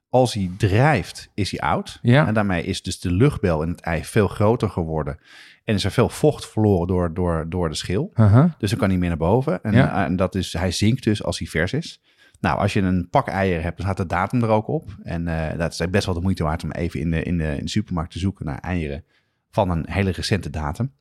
Als 0.10 0.34
hij 0.34 0.52
drijft, 0.58 1.30
is 1.34 1.52
hij 1.52 1.60
oud. 1.60 1.99
Ja. 2.02 2.28
En 2.28 2.34
daarmee 2.34 2.63
is 2.63 2.82
dus 2.82 2.99
de 2.99 3.12
luchtbel 3.12 3.62
in 3.63 3.69
het 3.69 3.80
ei 3.82 4.04
veel 4.06 4.28
groter 4.28 4.69
geworden. 4.69 5.17
En 5.63 5.75
is 5.75 5.84
er 5.84 5.91
veel 5.91 6.10
vocht 6.10 6.47
verloren 6.47 6.88
door, 6.88 7.13
door, 7.13 7.45
door 7.49 7.69
de 7.69 7.75
schil. 7.75 8.12
Dus 8.58 8.69
dan 8.69 8.80
kan 8.80 8.89
hij 8.89 8.97
meer 8.97 9.10
naar 9.10 9.17
boven. 9.17 9.63
En, 9.63 9.73
Ja. 9.73 9.95
eh, 9.97 10.04
en 10.04 10.15
dat 10.15 10.36
is, 10.36 10.54
hij 10.54 10.71
zinkt 10.71 11.04
dus 11.04 11.23
als 11.23 11.39
hij 11.39 11.47
vers 11.47 11.73
is. 11.73 12.02
Nou, 12.39 12.60
als 12.60 12.73
je 12.73 12.82
een 12.82 13.10
pak 13.10 13.28
eieren 13.28 13.63
hebt, 13.63 13.78
dan 13.78 13.86
staat 13.86 13.97
de 13.97 14.15
datum 14.15 14.43
er 14.43 14.49
ook 14.49 14.67
op. 14.67 14.95
En 15.04 15.28
eh, 15.28 15.58
dat 15.58 15.71
is 15.71 15.89
best 15.89 16.06
wel 16.06 16.15
de 16.15 16.21
moeite 16.21 16.43
waard 16.43 16.63
om 16.63 16.71
even 16.71 16.99
in 16.99 17.12
de, 17.12 17.23
in, 17.23 17.38
de, 17.38 17.58
in 17.58 17.63
de 17.63 17.69
supermarkt 17.69 18.12
te 18.12 18.19
zoeken 18.19 18.45
naar 18.45 18.60
eieren 18.60 19.04
van 19.52 19.69
een 19.69 19.86
hele 19.89 20.12
recente 20.12 20.49
datum. 20.49 20.91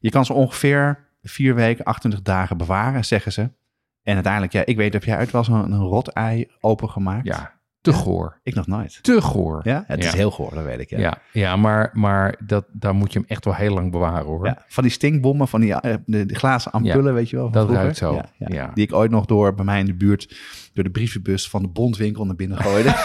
Je 0.00 0.10
kan 0.10 0.24
ze 0.24 0.32
ongeveer 0.32 1.08
vier 1.22 1.54
weken, 1.54 1.84
28 1.84 2.22
dagen 2.22 2.56
bewaren, 2.56 3.04
zeggen 3.04 3.32
ze. 3.32 3.50
En 4.02 4.14
uiteindelijk, 4.14 4.52
ja, 4.52 4.64
ik 4.64 4.76
weet, 4.76 4.92
heb 4.92 5.04
jij 5.04 5.16
uit 5.16 5.30
wel 5.30 5.44
zo'n 5.44 5.72
een 5.72 5.78
rot 5.78 6.08
ei 6.08 6.50
opengemaakt? 6.60 7.26
Ja, 7.26 7.59
te 7.80 7.92
goor. 7.92 8.40
Ik 8.42 8.54
nog 8.54 8.66
nooit. 8.66 8.98
Te 9.02 9.22
goor. 9.22 9.60
Ja, 9.64 9.84
het 9.86 10.04
is 10.04 10.12
heel 10.12 10.30
goor, 10.30 10.54
dat 10.54 10.64
weet 10.64 10.80
ik. 10.80 10.90
Ja. 10.90 10.98
Ja, 10.98 11.18
ja, 11.32 11.56
maar, 11.56 11.90
maar 11.92 12.36
dat, 12.46 12.64
daar 12.72 12.94
moet 12.94 13.12
je 13.12 13.18
hem 13.18 13.28
echt 13.28 13.44
wel 13.44 13.54
heel 13.54 13.74
lang 13.74 13.90
bewaren 13.90 14.26
hoor. 14.26 14.46
Ja, 14.46 14.64
van 14.68 14.82
die 14.82 14.92
stinkbommen, 14.92 15.48
van 15.48 15.60
die, 15.60 15.74
eh, 15.74 15.94
de, 16.06 16.26
de 16.26 16.34
glazen 16.34 16.72
ampullen, 16.72 17.14
weet 17.14 17.30
je 17.30 17.36
wel. 17.36 17.50
dat 17.50 17.62
vroeger. 17.62 17.82
ruikt 17.82 17.98
zo. 17.98 18.20
Ja. 18.38 18.70
Die 18.74 18.84
ik 18.84 18.92
ooit 18.94 19.10
nog 19.10 19.26
door 19.26 19.54
bij 19.54 19.64
mij 19.64 19.80
in 19.80 19.86
de 19.86 19.94
buurt, 19.94 20.36
door 20.72 20.84
de 20.84 20.90
brievenbus 20.90 21.48
van 21.48 21.62
de 21.62 21.68
bondwinkel 21.68 22.24
naar 22.24 22.36
binnen 22.36 22.58
gooide. 22.58 22.94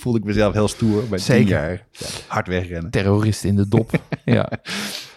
Voelde 0.00 0.18
ik 0.18 0.24
mezelf 0.24 0.52
heel 0.52 0.68
stoer 0.68 1.08
bij 1.08 1.18
Zeker. 1.18 1.48
jaar. 1.48 1.86
Ja, 1.90 2.06
hard 2.26 2.46
wegrennen. 2.46 2.90
Terrorist 2.90 3.44
in 3.44 3.56
de 3.56 3.68
dop. 3.68 3.90
ja. 4.24 4.48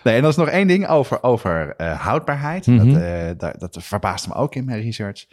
Nee, 0.03 0.15
en 0.15 0.21
dat 0.21 0.31
is 0.31 0.37
nog 0.37 0.47
één 0.47 0.67
ding 0.67 0.87
over, 0.87 1.23
over 1.23 1.75
eh, 1.77 1.99
houdbaarheid. 1.99 2.67
Mhm. 2.67 2.93
dat, 2.93 3.01
eh, 3.01 3.29
dat, 3.37 3.59
dat 3.59 3.83
verbaasde 3.83 4.29
me 4.29 4.35
ook 4.35 4.55
in 4.55 4.65
mijn 4.65 4.81
research. 4.81 5.25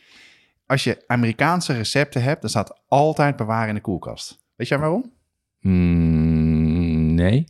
Als 0.70 0.84
je 0.84 1.04
Amerikaanse 1.06 1.72
recepten 1.72 2.22
hebt, 2.22 2.40
dan 2.40 2.50
staat 2.50 2.80
altijd 2.88 3.36
bewaren 3.36 3.68
in 3.68 3.74
de 3.74 3.80
koelkast. 3.80 4.38
Weet 4.56 4.68
jij 4.68 4.78
waarom? 4.78 5.12
Mm, 5.60 7.14
nee. 7.14 7.44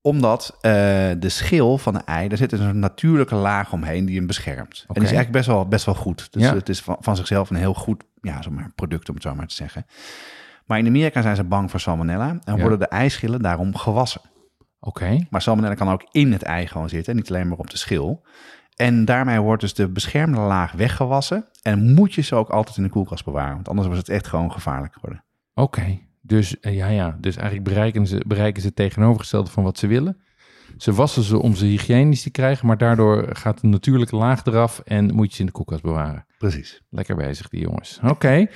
Omdat 0.00 0.58
eh, 0.60 0.72
de 1.18 1.28
schil 1.28 1.78
van 1.78 1.94
een 1.94 2.04
ei, 2.04 2.28
daar 2.28 2.38
zit 2.38 2.52
een 2.52 2.78
natuurlijke 2.78 3.34
laag 3.34 3.72
omheen 3.72 4.04
die 4.04 4.16
hem 4.16 4.26
beschermt. 4.26 4.84
En 4.88 4.94
die 4.94 5.02
is 5.02 5.12
eigenlijk 5.12 5.32
best 5.32 5.46
wel, 5.46 5.68
best 5.68 5.84
wel 5.84 5.94
goed. 5.94 6.32
Dus 6.32 6.42
Ja. 6.42 6.54
het 6.54 6.68
is 6.68 6.80
van, 6.80 6.96
van 7.00 7.16
zichzelf 7.16 7.50
een 7.50 7.56
heel 7.56 7.74
goed 7.74 8.02
ja, 8.20 8.42
zeg 8.42 8.52
maar, 8.52 8.70
product, 8.74 9.08
om 9.08 9.14
het 9.14 9.22
zo 9.24 9.34
maar 9.34 9.46
te 9.46 9.54
zeggen. 9.54 9.86
Maar 10.66 10.78
in 10.78 10.86
Amerika 10.86 11.22
zijn 11.22 11.36
ze 11.36 11.44
bang 11.44 11.70
voor 11.70 11.80
salmonella 11.80 12.28
en 12.28 12.54
Ja. 12.54 12.60
worden 12.60 12.78
de 12.78 12.88
eischillen 12.88 13.42
daarom 13.42 13.76
gewassen. 13.76 14.20
Oké. 14.80 15.26
Maar 15.30 15.42
salmonella 15.42 15.74
kan 15.74 15.88
ook 15.90 16.06
in 16.10 16.32
het 16.32 16.42
ei 16.42 16.66
gewoon 16.66 16.88
zitten, 16.88 17.16
niet 17.16 17.30
alleen 17.30 17.48
maar 17.48 17.58
op 17.58 17.70
de 17.70 17.76
schil. 17.76 18.22
En 18.76 19.04
daarmee 19.04 19.40
wordt 19.40 19.60
dus 19.60 19.74
de 19.74 19.88
beschermde 19.88 20.38
laag 20.38 20.72
weggewassen. 20.72 21.44
En 21.62 21.94
moet 21.94 22.14
je 22.14 22.22
ze 22.22 22.34
ook 22.34 22.48
altijd 22.48 22.76
in 22.76 22.82
de 22.82 22.88
koelkast 22.88 23.24
bewaren, 23.24 23.54
want 23.54 23.68
anders 23.68 23.88
was 23.88 23.98
het 23.98 24.08
echt 24.08 24.26
gewoon 24.26 24.52
gevaarlijk 24.52 24.92
geworden. 24.92 25.24
Oké. 25.54 25.98
Dus 26.20 26.60
eh, 26.60 26.76
ja, 26.76 26.86
ja. 26.86 27.16
Dus 27.20 27.36
eigenlijk 27.36 27.68
bereiken 27.68 28.06
ze, 28.06 28.22
bereiken 28.26 28.60
ze 28.60 28.66
het 28.66 28.76
tegenovergestelde 28.76 29.50
van 29.50 29.62
wat 29.62 29.78
ze 29.78 29.86
willen. 29.86 30.16
Ze 30.76 30.92
wassen 30.92 31.22
ze 31.22 31.38
om 31.38 31.54
ze 31.54 31.64
hygiënisch 31.64 32.22
te 32.22 32.30
krijgen, 32.30 32.66
maar 32.66 32.78
daardoor 32.78 33.36
gaat 33.36 33.60
de 33.60 33.66
natuurlijke 33.66 34.16
laag 34.16 34.44
eraf 34.44 34.78
en 34.78 35.14
moet 35.14 35.28
je 35.28 35.34
ze 35.34 35.40
in 35.40 35.46
de 35.46 35.52
koelkast 35.52 35.82
bewaren. 35.82 36.26
Precies. 36.38 36.82
Lekker 36.90 37.16
bezig, 37.16 37.48
die 37.48 37.60
jongens. 37.60 38.00
Oké. 38.04 38.46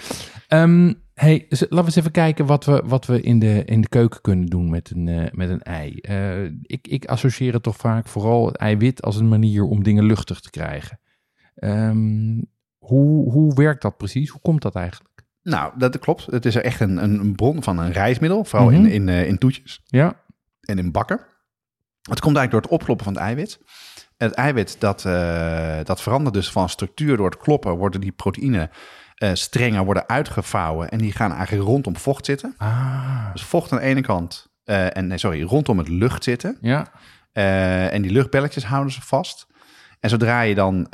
Ehm, 0.49 0.93
Hey, 1.21 1.47
laten 1.49 1.69
we 1.69 1.83
eens 1.85 1.97
even 1.97 2.11
kijken 2.11 2.47
wat 2.47 2.65
we, 2.65 2.83
wat 2.85 3.07
we 3.07 3.21
in, 3.21 3.39
de, 3.39 3.65
in 3.65 3.81
de 3.81 3.89
keuken 3.89 4.21
kunnen 4.21 4.47
doen 4.47 4.71
met 4.71 4.91
een, 4.91 5.09
eh, 5.09 5.33
met 5.33 5.49
een 5.51 5.63
ei. 5.63 5.95
Eh, 5.95 6.45
ik, 6.45 6.87
ik 6.89 7.05
associeer 7.07 7.53
het 7.53 7.63
toch 7.63 7.77
vaak 7.77 8.09
vooral 8.09 8.47
het 8.47 8.57
eiwit 8.57 9.03
als 9.03 9.17
een 9.17 9.29
manier 9.29 9.65
om 9.65 9.83
dingen 9.83 10.05
luchtig 10.05 10.41
te 10.41 10.51
krijgen. 10.51 11.01
Ehm, 11.55 12.43
hoe, 12.79 13.33
hoe 13.33 13.55
werkt 13.55 13.83
dat 13.83 13.97
precies? 13.97 14.29
Hoe 14.31 14.41
komt 14.41 14.63
dat 14.63 14.75
eigenlijk? 14.75 15.25
Nou, 15.43 15.73
dat 15.79 15.99
klopt. 15.99 16.27
Het 16.27 16.45
is 16.47 16.55
echt 16.55 16.81
een, 16.81 17.03
een 17.03 17.35
bron 17.35 17.63
van 17.63 17.79
een 17.79 17.93
reismiddel, 17.93 18.45
vooral 18.45 18.71
in, 18.71 18.81
Mhm. 18.81 18.91
in, 18.91 19.09
eh, 19.09 19.27
in 19.29 19.39
toetjes 19.39 19.83
Ja, 19.87 20.21
en 20.61 20.79
in 20.79 20.93
bakken. 20.93 21.21
Het 22.03 22.21
komt 22.21 22.37
eigenlijk 22.37 22.51
door 22.51 22.61
het 22.61 22.71
opkloppen 22.71 23.05
van 23.05 23.15
het 23.15 23.23
eiwit. 23.23 23.59
En 24.17 24.27
het 24.29 24.37
eiwit 24.37 24.77
dat, 24.81 25.03
dat 25.87 26.03
verandert 26.03 26.35
dus 26.35 26.51
van 26.51 26.69
structuur 26.69 27.17
door 27.17 27.31
het 27.31 27.39
kloppen, 27.39 27.77
worden 27.77 28.01
die 28.01 28.13
proteïnen 28.13 28.71
eh, 29.17 29.31
strenger 29.33 29.85
worden 29.85 30.09
uitgevouwen 30.09 30.89
en 30.89 30.99
die 30.99 31.13
gaan 31.13 31.33
eigenlijk 31.33 31.69
rondom 31.69 31.97
vocht 31.97 32.25
zitten. 32.27 32.55
ah, 32.57 33.33
Dus 33.33 33.43
vocht 33.43 33.73
aan 33.73 33.79
de 33.79 33.85
ene 33.85 34.01
kant, 34.01 34.49
eh, 34.65 34.97
en 34.97 35.07
nee, 35.07 35.19
sorry, 35.19 35.43
rondom 35.43 35.79
het 35.79 35.89
lucht 35.89 36.25
zitten. 36.25 36.59
ja, 36.61 36.87
Eh, 37.33 37.93
en 37.93 38.03
die 38.03 38.11
luchtbelletjes 38.11 38.65
houden 38.65 38.93
ze 38.93 39.03
vast. 39.03 39.47
En 40.01 40.11
zodra 40.11 40.41
je 40.41 40.55
dan 40.55 40.87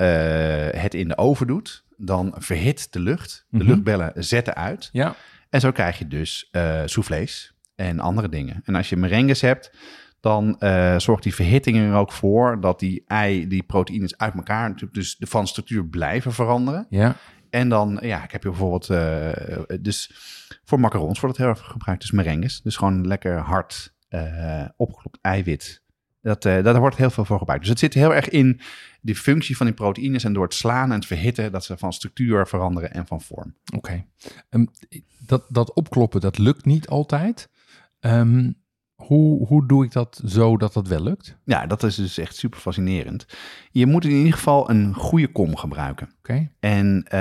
het 0.76 0.94
in 0.94 1.08
de 1.08 1.16
oven 1.18 1.46
doet, 1.46 1.84
dan 1.96 2.34
verhit 2.38 2.92
de 2.92 3.00
lucht. 3.00 3.46
De 3.48 3.58
Mhm. 3.58 3.66
luchtbellen 3.66 4.12
zetten 4.14 4.54
uit. 4.54 4.88
ja, 4.92 5.14
En 5.50 5.60
zo 5.60 5.70
krijg 5.72 5.98
je 5.98 6.08
dus 6.08 6.50
soufflés 6.84 7.54
en 7.74 8.00
andere 8.00 8.28
dingen. 8.28 8.62
En 8.64 8.74
als 8.74 8.88
je 8.88 8.96
merengues 8.96 9.40
hebt, 9.40 9.70
dan 10.20 10.56
zorgt 10.96 11.22
die 11.22 11.34
verhitting 11.34 11.76
er 11.78 11.94
ook 11.94 12.12
voor 12.12 12.60
dat 12.60 12.78
die 12.80 13.02
ei, 13.06 13.46
die 13.48 13.62
proteïnes 13.62 14.18
uit 14.18 14.34
elkaar 14.34 14.74
dus 14.92 15.16
van 15.20 15.46
structuur 15.46 15.84
blijven 15.86 16.32
veranderen. 16.32 16.86
ja. 16.90 17.14
En 17.52 17.68
dan, 17.68 17.98
ja, 18.02 18.24
ik 18.24 18.30
heb 18.30 18.42
je 18.42 18.48
bijvoorbeeld, 18.48 18.90
eh, 18.90 19.76
dus 19.80 20.10
voor 20.64 20.80
macarons 20.80 21.20
wordt 21.20 21.36
het 21.36 21.46
heel 21.46 21.56
erg 21.56 21.66
gebruikt, 21.66 22.00
dus 22.00 22.10
merengues. 22.10 22.62
Dus 22.62 22.76
gewoon 22.76 23.06
lekker 23.06 23.38
hard 23.38 23.94
opgeklopt 24.76 25.18
eiwit. 25.20 25.82
Dat, 26.20 26.44
eh 26.44 26.62
daar 26.62 26.80
wordt 26.80 26.96
heel 26.96 27.10
veel 27.10 27.24
voor 27.24 27.38
gebruikt. 27.38 27.62
Dus 27.62 27.70
het 27.70 27.80
zit 27.80 27.94
heel 27.94 28.14
erg 28.14 28.28
in 28.28 28.60
die 29.00 29.16
functie 29.16 29.56
van 29.56 29.66
die 29.66 29.74
proteïnes 29.74 30.24
en 30.24 30.32
door 30.32 30.44
het 30.44 30.54
slaan 30.54 30.88
en 30.90 30.96
het 30.96 31.06
verhitten, 31.06 31.52
dat 31.52 31.64
ze 31.64 31.76
van 31.76 31.92
structuur 31.92 32.46
veranderen 32.46 32.92
en 32.92 33.06
van 33.06 33.20
vorm. 33.20 33.56
Oké. 33.74 34.04
Ehm, 34.48 34.66
dat, 35.18 35.44
dat 35.48 35.72
opkloppen, 35.72 36.20
dat 36.20 36.38
lukt 36.38 36.64
niet 36.64 36.88
altijd. 36.88 37.48
Ehm, 38.00 38.50
hoe, 39.06 39.46
hoe 39.46 39.66
doe 39.66 39.84
ik 39.84 39.92
dat 39.92 40.20
zo 40.24 40.56
dat 40.56 40.72
dat 40.72 40.88
wel 40.88 41.02
lukt? 41.02 41.36
Ja, 41.44 41.66
dat 41.66 41.82
is 41.82 41.94
dus 41.94 42.18
echt 42.18 42.36
super 42.36 42.60
fascinerend. 42.60 43.26
Je 43.70 43.86
moet 43.86 44.04
in 44.04 44.10
ieder 44.10 44.32
geval 44.32 44.70
een 44.70 44.94
goede 44.94 45.32
kom 45.32 45.56
gebruiken. 45.56 46.10
Oké. 46.18 46.50
En 46.60 47.04
eh, 47.08 47.20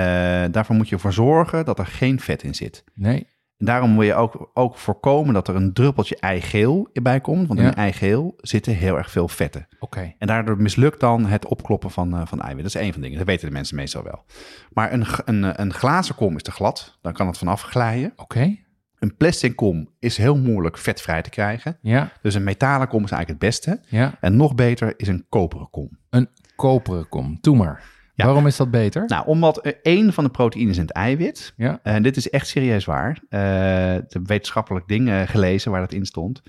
daarvoor 0.50 0.76
moet 0.76 0.88
je 0.88 0.94
ervoor 0.94 1.12
zorgen 1.12 1.64
dat 1.64 1.78
er 1.78 1.86
geen 1.86 2.20
vet 2.20 2.42
in 2.42 2.54
zit. 2.54 2.84
Nee. 2.94 3.26
En 3.58 3.68
daarom 3.68 3.92
wil 3.92 4.02
je 4.06 4.14
ook, 4.14 4.50
ook 4.54 4.76
voorkomen 4.76 5.34
dat 5.34 5.48
er 5.48 5.54
een 5.56 5.72
druppeltje 5.72 6.16
eigeel 6.16 6.88
bij 7.02 7.20
komt. 7.20 7.48
Want 7.48 7.60
Ja. 7.60 7.66
in 7.66 7.74
eigeel 7.74 8.34
zitten 8.36 8.74
heel 8.74 8.96
erg 8.96 9.10
veel 9.10 9.28
vetten. 9.28 9.66
Oké. 9.78 10.14
En 10.18 10.26
daardoor 10.26 10.56
mislukt 10.62 11.00
dan 11.00 11.26
het 11.26 11.46
opkloppen 11.46 11.90
van, 11.90 12.14
eh, 12.16 12.20
van 12.26 12.40
eiwit. 12.40 12.62
Dat 12.64 12.74
is 12.74 12.80
één 12.80 12.92
van 12.92 13.00
de 13.00 13.06
dingen. 13.06 13.18
Dat 13.18 13.28
weten 13.32 13.46
de 13.48 13.54
mensen 13.54 13.76
meestal 13.76 14.02
wel. 14.02 14.24
Maar 14.72 14.92
een, 14.92 15.04
een, 15.24 15.60
een 15.60 15.72
glazen 15.72 16.14
kom 16.14 16.36
is 16.36 16.42
te 16.42 16.50
glad. 16.50 16.98
Dan 17.02 17.12
kan 17.12 17.26
het 17.26 17.38
vanaf 17.38 17.62
glijden. 17.62 18.12
Oké. 18.16 18.56
Een 19.02 19.16
plastic 19.16 19.56
kom 19.56 19.88
is 19.98 20.16
heel 20.16 20.36
moeilijk 20.38 20.78
vetvrij 20.78 21.22
te 21.22 21.30
krijgen. 21.30 21.76
Ja. 21.80 22.12
Dus 22.22 22.34
een 22.34 22.44
metalen 22.44 22.88
kom 22.88 23.04
is 23.04 23.10
eigenlijk 23.10 23.42
het 23.42 23.50
beste. 23.50 23.80
Ja. 23.96 24.14
En 24.20 24.36
nog 24.36 24.54
beter 24.54 24.94
is 24.96 25.08
een 25.08 25.24
koperen 25.28 25.68
kom. 25.70 25.88
Een 26.10 26.28
koperen 26.56 27.08
kom. 27.08 27.38
Doe 27.40 27.56
maar. 27.56 27.82
Ja. 28.14 28.24
Waarom 28.24 28.46
is 28.46 28.56
dat 28.56 28.70
beter? 28.70 29.04
Nou, 29.06 29.26
omdat 29.26 29.58
één 29.82 30.12
van 30.12 30.24
de 30.24 30.30
proteïnes 30.30 30.76
in 30.76 30.82
het 30.82 30.92
eiwit, 30.92 31.52
Ja. 31.56 31.78
en 31.82 32.02
dit 32.02 32.16
is 32.16 32.30
echt 32.30 32.46
serieus 32.46 32.84
waar, 32.84 33.18
eh 33.28 33.94
ik 33.94 34.12
heb 34.12 34.28
wetenschappelijk 34.28 34.88
dingen 34.88 35.28
gelezen 35.28 35.70
waar 35.70 35.80
dat 35.80 35.92
in 35.92 36.06
stond, 36.06 36.42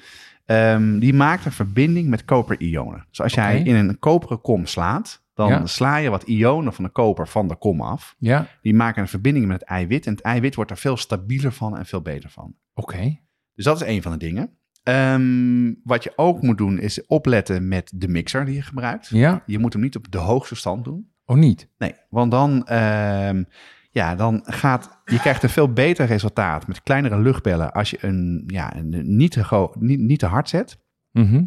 Ehm, 0.46 1.00
die 1.00 1.14
maakt 1.14 1.46
een 1.46 1.52
verbinding 1.52 2.08
met 2.10 2.26
koperionen. 2.26 3.06
Dus 3.10 3.22
als 3.22 3.34
jij 3.34 3.60
in 3.62 3.76
een 3.76 4.00
koperen 4.00 4.42
kom 4.42 4.66
slaat, 4.66 5.23
dan 5.34 5.48
Ja. 5.50 5.66
sla 5.66 5.98
je 5.98 6.10
wat 6.10 6.24
ionen 6.24 6.74
van 6.74 6.84
de 6.84 6.90
koper 6.90 7.28
van 7.28 7.48
de 7.48 7.56
kom 7.56 7.82
af. 7.82 8.16
Ja. 8.18 8.48
Die 8.62 8.74
maken 8.74 9.02
een 9.02 9.08
verbinding 9.08 9.46
met 9.48 9.60
het 9.60 9.70
eiwit 9.70 10.06
en 10.06 10.12
het 10.14 10.22
eiwit 10.22 10.56
wordt 10.56 10.72
er 10.72 10.78
veel 10.78 10.98
stabieler 10.98 11.52
van 11.52 11.78
en 11.78 11.86
veel 11.86 12.02
beter 12.02 12.30
van. 12.30 12.56
Oké. 12.74 13.20
Dus 13.54 13.66
dat 13.66 13.82
is 13.82 13.88
een 13.88 14.02
van 14.02 14.12
de 14.12 14.18
dingen. 14.18 14.58
Ehm, 14.84 15.74
wat 15.84 16.04
je 16.04 16.14
ook 16.16 16.42
moet 16.42 16.58
doen 16.58 16.80
is 16.80 17.06
opletten 17.06 17.68
met 17.68 17.92
de 17.96 18.08
mixer 18.08 18.46
die 18.46 18.56
je 18.56 18.62
gebruikt. 18.62 19.08
Ja. 19.08 19.44
Je 19.46 19.60
moet 19.60 19.74
hem 19.74 19.82
niet 19.82 19.96
op 19.96 20.12
de 20.12 20.18
hoogste 20.18 20.56
stand 20.56 20.84
doen. 20.84 21.12
Oh, 21.26 21.38
niet? 21.38 21.70
Nee, 21.78 21.94
want 22.10 22.32
dan, 22.32 22.68
ehm, 22.68 23.44
ja, 23.92 24.16
dan 24.16 24.42
gaat 24.46 25.02
je 25.06 25.20
krijgt 25.20 25.44
een 25.44 25.50
veel 25.50 25.74
beter 25.74 26.06
resultaat 26.06 26.68
met 26.68 26.84
kleinere 26.84 27.20
luchtbellen 27.20 27.72
als 27.72 27.90
je 27.90 27.98
een, 28.02 28.44
ja, 28.48 28.76
een 28.76 29.16
niet, 29.16 29.32
te 29.32 29.70
niet, 29.80 30.00
niet 30.00 30.20
te 30.20 30.26
hard 30.26 30.50
zet. 30.50 30.78
Mhm. 31.12 31.44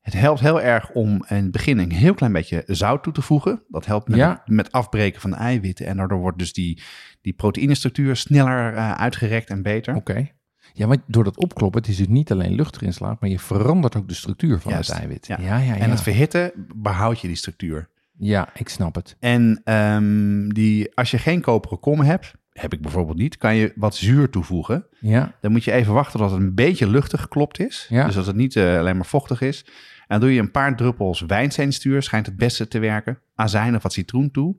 Het 0.00 0.14
helpt 0.14 0.40
heel 0.40 0.60
erg 0.60 0.90
om 0.90 1.24
in 1.28 1.36
het 1.36 1.50
begin 1.50 1.78
een 1.78 1.92
heel 1.92 2.14
klein 2.14 2.32
beetje 2.32 2.62
zout 2.66 3.02
toe 3.02 3.12
te 3.12 3.22
voegen. 3.22 3.62
Dat 3.68 3.86
helpt 3.86 4.08
met, 4.08 4.18
Ja. 4.18 4.42
met 4.46 4.72
afbreken 4.72 5.20
van 5.20 5.30
de 5.30 5.36
eiwitten. 5.36 5.86
En 5.86 5.96
daardoor 5.96 6.18
wordt 6.18 6.38
dus 6.38 6.52
die, 6.52 6.82
die 7.20 7.32
proteïnestructuur 7.32 8.16
sneller 8.16 8.74
eh, 8.74 8.92
uitgerekt 8.92 9.50
en 9.50 9.62
beter. 9.62 9.94
Oké. 9.94 10.28
Ja, 10.72 10.86
maar 10.86 10.96
door 11.06 11.24
dat 11.24 11.36
opkloppen, 11.36 11.80
het 11.80 11.90
is 11.90 11.96
dus 11.96 12.08
niet 12.08 12.32
alleen 12.32 12.54
lucht 12.54 12.76
erin 12.76 12.92
slaat, 12.92 13.20
maar 13.20 13.30
je 13.30 13.38
verandert 13.38 13.96
ook 13.96 14.08
de 14.08 14.14
structuur 14.14 14.60
van 14.60 14.72
Juist, 14.72 14.88
het 14.90 14.98
eiwit. 14.98 15.26
ja. 15.26 15.36
ja, 15.40 15.56
ja. 15.58 15.74
ja. 15.74 15.80
En 15.80 15.90
het 15.90 16.02
verhitten 16.02 16.52
behoud 16.76 17.20
je 17.20 17.26
die 17.26 17.36
structuur. 17.36 17.88
Ja, 18.18 18.48
ik 18.54 18.68
snap 18.68 18.94
het. 18.94 19.16
En 19.20 19.60
ehm, 19.64 20.48
die, 20.48 20.94
als 20.94 21.10
je 21.10 21.18
geen 21.18 21.40
koperen 21.40 21.80
kom 21.80 22.00
hebt, 22.00 22.32
heb 22.60 22.72
ik 22.72 22.80
bijvoorbeeld 22.80 23.18
niet, 23.18 23.36
kan 23.36 23.54
je 23.54 23.72
wat 23.76 23.94
zuur 23.94 24.30
toevoegen. 24.30 24.86
Ja, 24.98 25.32
Dan 25.40 25.52
moet 25.52 25.64
je 25.64 25.72
even 25.72 25.92
wachten 25.92 26.20
tot 26.20 26.30
het 26.30 26.40
een 26.40 26.54
beetje 26.54 26.88
luchtig 26.88 27.20
geklopt 27.20 27.60
is. 27.60 27.86
Ja. 27.88 28.06
Dus 28.06 28.14
dat 28.14 28.26
het 28.26 28.36
niet 28.36 28.56
eh, 28.56 28.78
alleen 28.78 28.96
maar 28.96 29.06
vochtig 29.06 29.40
is. 29.40 29.64
En 29.66 30.18
dan 30.18 30.20
doe 30.20 30.34
je 30.34 30.40
een 30.40 30.50
paar 30.50 30.76
druppels 30.76 31.20
wijnsteenstuur, 31.20 32.02
schijnt 32.02 32.26
het 32.26 32.36
beste 32.36 32.68
te 32.68 32.78
werken. 32.78 33.18
Azijn 33.34 33.76
of 33.76 33.82
wat 33.82 33.92
citroen 33.92 34.30
toe. 34.30 34.56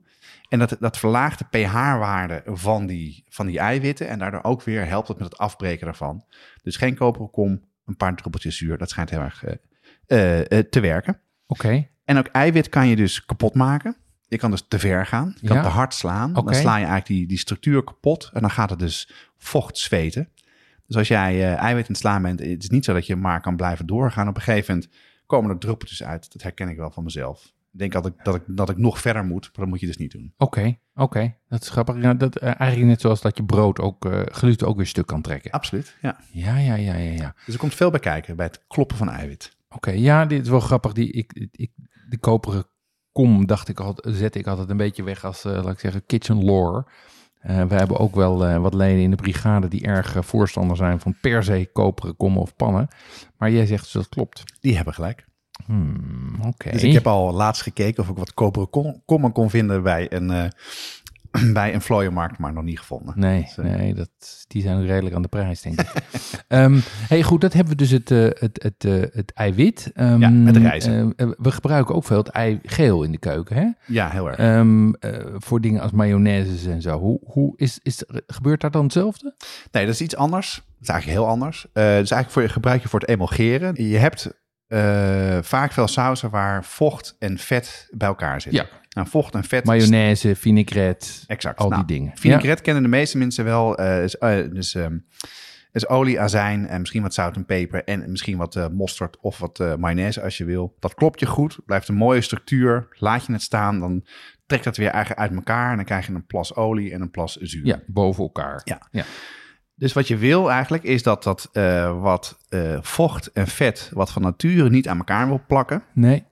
En 0.48 0.58
dat, 0.58 0.76
dat 0.80 0.98
verlaagt 0.98 1.38
de 1.38 1.44
pH-waarde 1.58 2.42
van 2.44 2.86
die, 2.86 3.24
van 3.28 3.46
die 3.46 3.58
eiwitten. 3.58 4.08
En 4.08 4.18
daardoor 4.18 4.42
ook 4.42 4.62
weer 4.62 4.86
helpt 4.86 5.08
het 5.08 5.18
met 5.18 5.28
het 5.28 5.38
afbreken 5.38 5.84
daarvan. 5.86 6.24
Dus 6.62 6.76
geen 6.76 6.94
koperen 6.94 7.30
kom, 7.30 7.64
een 7.86 7.96
paar 7.96 8.16
druppeltjes 8.16 8.56
zuur. 8.56 8.78
Dat 8.78 8.90
schijnt 8.90 9.10
heel 9.10 9.20
erg 9.20 9.44
eh, 9.44 10.58
eh, 10.58 10.64
te 10.70 10.80
werken. 10.80 11.20
oké. 11.46 11.86
En 12.04 12.18
ook 12.18 12.26
eiwit 12.26 12.68
kan 12.68 12.88
je 12.88 12.96
dus 12.96 13.24
kapot 13.24 13.54
maken. 13.54 13.96
Je 14.32 14.38
kan 14.38 14.50
dus 14.50 14.64
te 14.68 14.78
ver 14.78 15.06
gaan. 15.06 15.34
Je 15.40 15.46
kan 15.46 15.56
Ja. 15.56 15.62
te 15.62 15.68
hard 15.68 15.94
slaan. 15.94 16.36
Oké. 16.36 16.44
Dan 16.44 16.54
sla 16.60 16.70
je 16.76 16.84
eigenlijk 16.84 17.06
die, 17.06 17.26
die 17.26 17.38
structuur 17.38 17.84
kapot. 17.84 18.30
En 18.32 18.40
dan 18.40 18.50
gaat 18.50 18.70
het 18.70 18.78
dus 18.78 19.10
vocht 19.38 19.78
zweten. 19.78 20.28
Dus 20.86 20.96
als 20.96 21.08
jij 21.08 21.32
eh, 21.34 21.54
eiwit 21.58 21.84
in 21.86 21.92
het 21.92 22.00
slaan 22.00 22.22
bent, 22.22 22.40
het 22.40 22.62
is 22.62 22.68
niet 22.70 22.84
zo 22.84 22.92
dat 22.92 23.06
je 23.06 23.16
maar 23.16 23.40
kan 23.40 23.56
blijven 23.56 23.86
doorgaan. 23.86 24.28
Op 24.28 24.36
een 24.36 24.42
gegeven 24.42 24.74
moment 24.74 24.92
komen 25.26 25.50
er 25.50 25.58
druppeltjes 25.58 26.02
uit. 26.02 26.32
Dat 26.32 26.42
herken 26.42 26.68
ik 26.68 26.76
wel 26.76 26.90
van 26.90 27.04
mezelf. 27.04 27.44
Ik 27.72 27.78
denk 27.78 27.92
dat 27.92 28.06
ik, 28.06 28.12
dat 28.22 28.34
ik, 28.34 28.42
dat 28.46 28.68
ik 28.70 28.76
nog 28.78 29.00
verder 29.00 29.24
moet, 29.24 29.42
maar 29.42 29.52
dat 29.54 29.66
moet 29.66 29.80
je 29.80 29.86
dus 29.86 29.96
niet 29.96 30.12
doen. 30.12 30.34
Oké, 30.36 30.78
oké. 30.94 31.34
Dat 31.48 31.62
is 31.62 31.68
grappig. 31.68 32.00
Ja, 32.02 32.14
dat, 32.14 32.36
eh, 32.36 32.46
eigenlijk 32.60 32.90
net 32.90 33.00
zoals 33.00 33.20
dat 33.20 33.36
je 33.36 33.44
brood 33.44 33.78
ook, 33.80 34.04
eh 34.04 34.20
gluten 34.24 34.66
ook 34.66 34.76
weer 34.76 34.86
stuk 34.86 35.06
kan 35.06 35.22
trekken. 35.22 35.50
Absoluut, 35.50 35.96
ja. 36.02 36.18
Ja, 36.32 36.56
ja, 36.58 36.74
ja, 36.74 36.94
ja, 36.94 37.12
ja. 37.12 37.34
Dus 37.44 37.54
er 37.54 37.60
komt 37.60 37.74
veel 37.74 37.90
bij 37.90 38.00
kijken 38.00 38.36
bij 38.36 38.46
het 38.46 38.64
kloppen 38.66 38.96
van 38.96 39.10
eiwit. 39.10 39.56
Oké, 39.68 39.90
ja, 39.90 40.26
dit 40.26 40.42
is 40.42 40.48
wel 40.48 40.60
grappig. 40.60 40.92
Die, 40.92 41.12
ik, 41.12 41.48
ik, 41.50 41.70
de 42.08 42.18
koperen 42.18 42.64
kom, 43.12 43.46
dacht 43.46 43.68
ik 43.68 43.80
altijd, 43.80 44.16
zet 44.16 44.34
ik 44.34 44.46
altijd 44.46 44.70
een 44.70 44.76
beetje 44.76 45.02
weg 45.02 45.24
als, 45.24 45.44
eh, 45.44 45.52
laat 45.52 45.72
ik 45.72 45.78
zeggen, 45.78 46.06
kitchen 46.06 46.44
lore. 46.44 46.84
Eh, 47.40 47.64
we 47.64 47.74
hebben 47.74 47.98
ook 47.98 48.14
wel 48.14 48.46
eh, 48.46 48.56
wat 48.58 48.74
leden 48.74 49.02
in 49.02 49.10
de 49.10 49.16
brigade 49.16 49.68
die 49.68 49.82
erg 49.86 50.16
voorstander 50.20 50.76
zijn 50.76 51.00
van 51.00 51.14
per 51.20 51.44
se 51.44 51.68
koperen 51.72 52.16
kommen 52.16 52.40
of 52.40 52.56
pannen. 52.56 52.88
Maar 53.36 53.50
jij 53.50 53.66
zegt 53.66 53.82
dus 53.82 53.92
dat 53.92 54.08
klopt. 54.08 54.42
Die 54.60 54.76
hebben 54.76 54.94
gelijk. 54.94 55.24
Hmm, 55.66 56.34
Oké. 56.46 56.70
Dus 56.70 56.82
ik 56.82 56.92
heb 56.92 57.06
al 57.06 57.32
laatst 57.32 57.62
gekeken 57.62 58.02
of 58.02 58.08
ik 58.08 58.16
wat 58.16 58.34
koperen 58.34 58.70
kom- 58.70 59.02
kommen 59.04 59.32
kon 59.32 59.50
vinden 59.50 59.82
bij 59.82 60.12
een, 60.12 60.52
bij 61.52 61.74
een 61.74 61.80
vlooienmarkt, 61.80 62.38
maar 62.38 62.52
nog 62.52 62.64
niet 62.64 62.78
gevonden. 62.78 63.14
Nee, 63.16 63.42
Dus, 63.42 63.58
eh, 63.58 63.64
nee 63.64 63.94
dat, 63.94 64.08
die 64.46 64.62
zijn 64.62 64.86
redelijk 64.86 65.14
aan 65.14 65.22
de 65.22 65.28
prijs, 65.28 65.60
denk 65.60 65.80
ik. 65.80 65.92
Ehm 66.48 66.78
hey, 67.08 67.22
goed, 67.22 67.40
dat 67.40 67.52
hebben 67.52 67.72
we 67.72 67.78
dus 67.78 67.90
het, 67.90 68.10
eh, 68.10 68.18
het, 68.18 68.62
het, 68.62 68.84
eh, 68.84 68.92
het 69.12 69.32
eiwit. 69.34 69.90
Ehm, 69.94 70.20
Ja, 70.20 70.28
met 70.30 70.56
rijzen. 70.56 71.12
we 71.16 71.50
gebruiken 71.50 71.94
ook 71.94 72.04
veel 72.04 72.16
het 72.18 72.28
eigeel 72.28 73.02
in 73.02 73.12
de 73.12 73.18
keuken, 73.18 73.56
hè? 73.56 73.68
Ja, 73.86 74.08
heel 74.08 74.26
erg. 74.28 74.36
Ehm, 74.36 74.92
eh, 74.92 75.10
voor 75.36 75.60
dingen 75.60 75.80
als 75.80 75.90
mayonaises 75.90 76.66
en 76.66 76.82
zo. 76.82 76.98
Hoe, 76.98 77.20
hoe 77.24 77.52
is, 77.56 77.78
is, 77.82 78.04
gebeurt 78.26 78.60
daar 78.60 78.70
dan 78.70 78.82
hetzelfde? 78.82 79.34
Nee, 79.70 79.84
dat 79.84 79.94
is 79.94 80.00
iets 80.00 80.16
anders. 80.16 80.54
Dat 80.54 80.64
is 80.80 80.88
eigenlijk 80.88 81.20
heel 81.20 81.28
anders. 81.28 81.66
Eh 81.72 81.82
dus 81.84 81.92
eigenlijk 81.92 82.30
voor 82.30 82.42
je 82.42 82.48
gebruik 82.48 82.82
je 82.82 82.88
voor 82.88 83.00
het 83.00 83.08
emulgeren. 83.08 83.88
Je 83.88 83.96
hebt 83.96 84.41
eh, 84.72 85.38
vaak 85.42 85.72
veel 85.72 85.88
sausen 85.88 86.30
waar 86.30 86.64
vocht 86.64 87.16
en 87.18 87.38
vet 87.38 87.88
bij 87.90 88.08
elkaar 88.08 88.40
zitten. 88.40 88.62
Ja. 88.62 88.80
Nou, 88.90 89.08
vocht 89.08 89.34
en 89.34 89.44
vet. 89.44 89.64
Mayonaise, 89.64 90.36
vinaigrette, 90.36 91.06
Exact. 91.26 91.58
al 91.58 91.68
Nou, 91.68 91.84
die 91.84 91.96
dingen. 91.96 92.12
Vinaigrette 92.16 92.62
kennen 92.62 92.82
de 92.82 92.88
meeste 92.88 93.18
mensen 93.18 93.44
wel. 93.44 93.76
eh, 93.76 94.02
is, 94.02 94.16
eh, 94.16 94.50
dus, 94.50 94.74
ehm, 94.74 94.98
is 95.72 95.88
olie, 95.88 96.20
azijn 96.20 96.66
en 96.66 96.80
misschien 96.80 97.02
wat 97.02 97.14
zout 97.14 97.36
en 97.36 97.44
peper. 97.44 97.84
En 97.84 98.10
misschien 98.10 98.36
wat 98.36 98.68
mosterd 98.72 99.16
of 99.20 99.38
wat 99.38 99.58
mayonaise 99.78 100.22
als 100.22 100.38
je 100.38 100.44
wil. 100.44 100.76
Dat 100.78 100.94
klopt 100.94 101.20
je 101.20 101.26
goed. 101.26 101.58
Blijft 101.66 101.88
een 101.88 101.94
mooie 101.94 102.20
structuur. 102.20 102.86
Laat 102.98 103.26
je 103.26 103.32
het 103.32 103.42
staan. 103.42 103.80
Dan 103.80 104.04
trekt 104.46 104.64
dat 104.64 104.76
weer 104.76 104.88
eigenlijk 104.90 105.20
uit 105.20 105.34
elkaar. 105.34 105.70
En 105.70 105.76
dan 105.76 105.84
krijg 105.84 106.06
je 106.06 106.12
een 106.12 106.26
plas 106.26 106.54
olie 106.54 106.92
en 106.92 107.00
een 107.00 107.10
plas 107.10 107.36
zuur. 107.36 107.66
Ja 107.66 107.80
boven 107.86 108.22
elkaar. 108.22 108.60
Ja. 108.64 108.88
ja. 108.90 109.04
Dus 109.82 109.92
wat 109.92 110.08
je 110.08 110.16
wil 110.16 110.50
eigenlijk 110.50 110.82
is 110.82 111.02
dat 111.02 111.22
dat 111.22 111.48
eh, 111.52 112.00
wat 112.00 112.38
eh, 112.48 112.78
vocht 112.80 113.32
en 113.32 113.46
vet, 113.46 113.90
wat 113.94 114.10
van 114.12 114.22
nature 114.22 114.70
niet 114.70 114.88
aan 114.88 114.98
elkaar 114.98 115.26
wil 115.26 115.40
plakken, 115.46 115.82
Nee. 115.92 116.24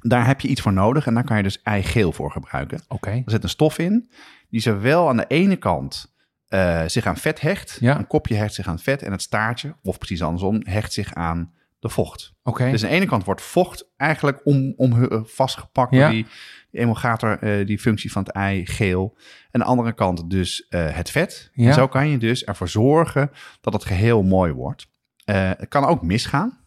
daar 0.00 0.26
heb 0.26 0.40
je 0.40 0.48
iets 0.48 0.60
voor 0.60 0.72
nodig 0.72 1.06
en 1.06 1.14
daar 1.14 1.24
kan 1.24 1.36
je 1.36 1.42
dus 1.42 1.62
eigeel 1.62 2.12
voor 2.12 2.30
gebruiken. 2.30 2.80
Oké. 2.88 3.10
Er 3.10 3.22
zit 3.30 3.42
een 3.42 3.48
stof 3.48 3.78
in 3.78 4.10
die 4.50 4.60
zowel 4.60 5.08
aan 5.08 5.16
de 5.16 5.24
ene 5.28 5.56
kant 5.56 6.14
eh, 6.48 6.82
zich 6.86 7.06
aan 7.06 7.16
vet 7.16 7.40
hecht, 7.40 7.76
Ja. 7.80 7.98
een 7.98 8.06
kopje 8.06 8.34
hecht 8.34 8.54
zich 8.54 8.66
aan 8.66 8.78
vet 8.78 9.02
en 9.02 9.12
het 9.12 9.22
staartje, 9.22 9.74
of 9.82 9.98
precies 9.98 10.22
andersom, 10.22 10.60
hecht 10.64 10.92
zich 10.92 11.14
aan 11.14 11.52
de 11.78 11.88
vocht. 11.88 12.34
Oké. 12.42 12.70
Dus 12.70 12.82
aan 12.84 12.90
de 12.90 12.96
ene 12.96 13.06
kant 13.06 13.24
wordt 13.24 13.42
vocht 13.42 13.90
eigenlijk 13.96 14.40
om, 14.44 14.72
om 14.76 15.04
eh, 15.04 15.20
vastgepakt 15.24 15.94
Ja. 15.94 16.00
door 16.00 16.10
die, 16.10 16.26
die 16.70 16.80
emulgator, 16.80 17.38
eh, 17.38 17.66
die 17.66 17.78
functie 17.78 18.12
van 18.12 18.22
het 18.22 18.32
ei, 18.32 18.66
geel. 18.66 19.16
En 19.16 19.24
aan 19.50 19.60
de 19.60 19.66
andere 19.66 19.92
kant 19.92 20.30
dus 20.30 20.68
eh, 20.68 20.94
het 20.96 21.10
vet. 21.10 21.50
Ja. 21.52 21.66
En 21.68 21.74
zo 21.74 21.88
kan 21.88 22.08
je 22.08 22.18
dus 22.18 22.44
ervoor 22.44 22.68
zorgen 22.68 23.30
dat 23.60 23.72
het 23.72 23.84
geheel 23.84 24.22
mooi 24.22 24.52
wordt. 24.52 24.88
Het 25.24 25.68
kan 25.68 25.84
ook 25.84 26.02
misgaan. 26.02 26.66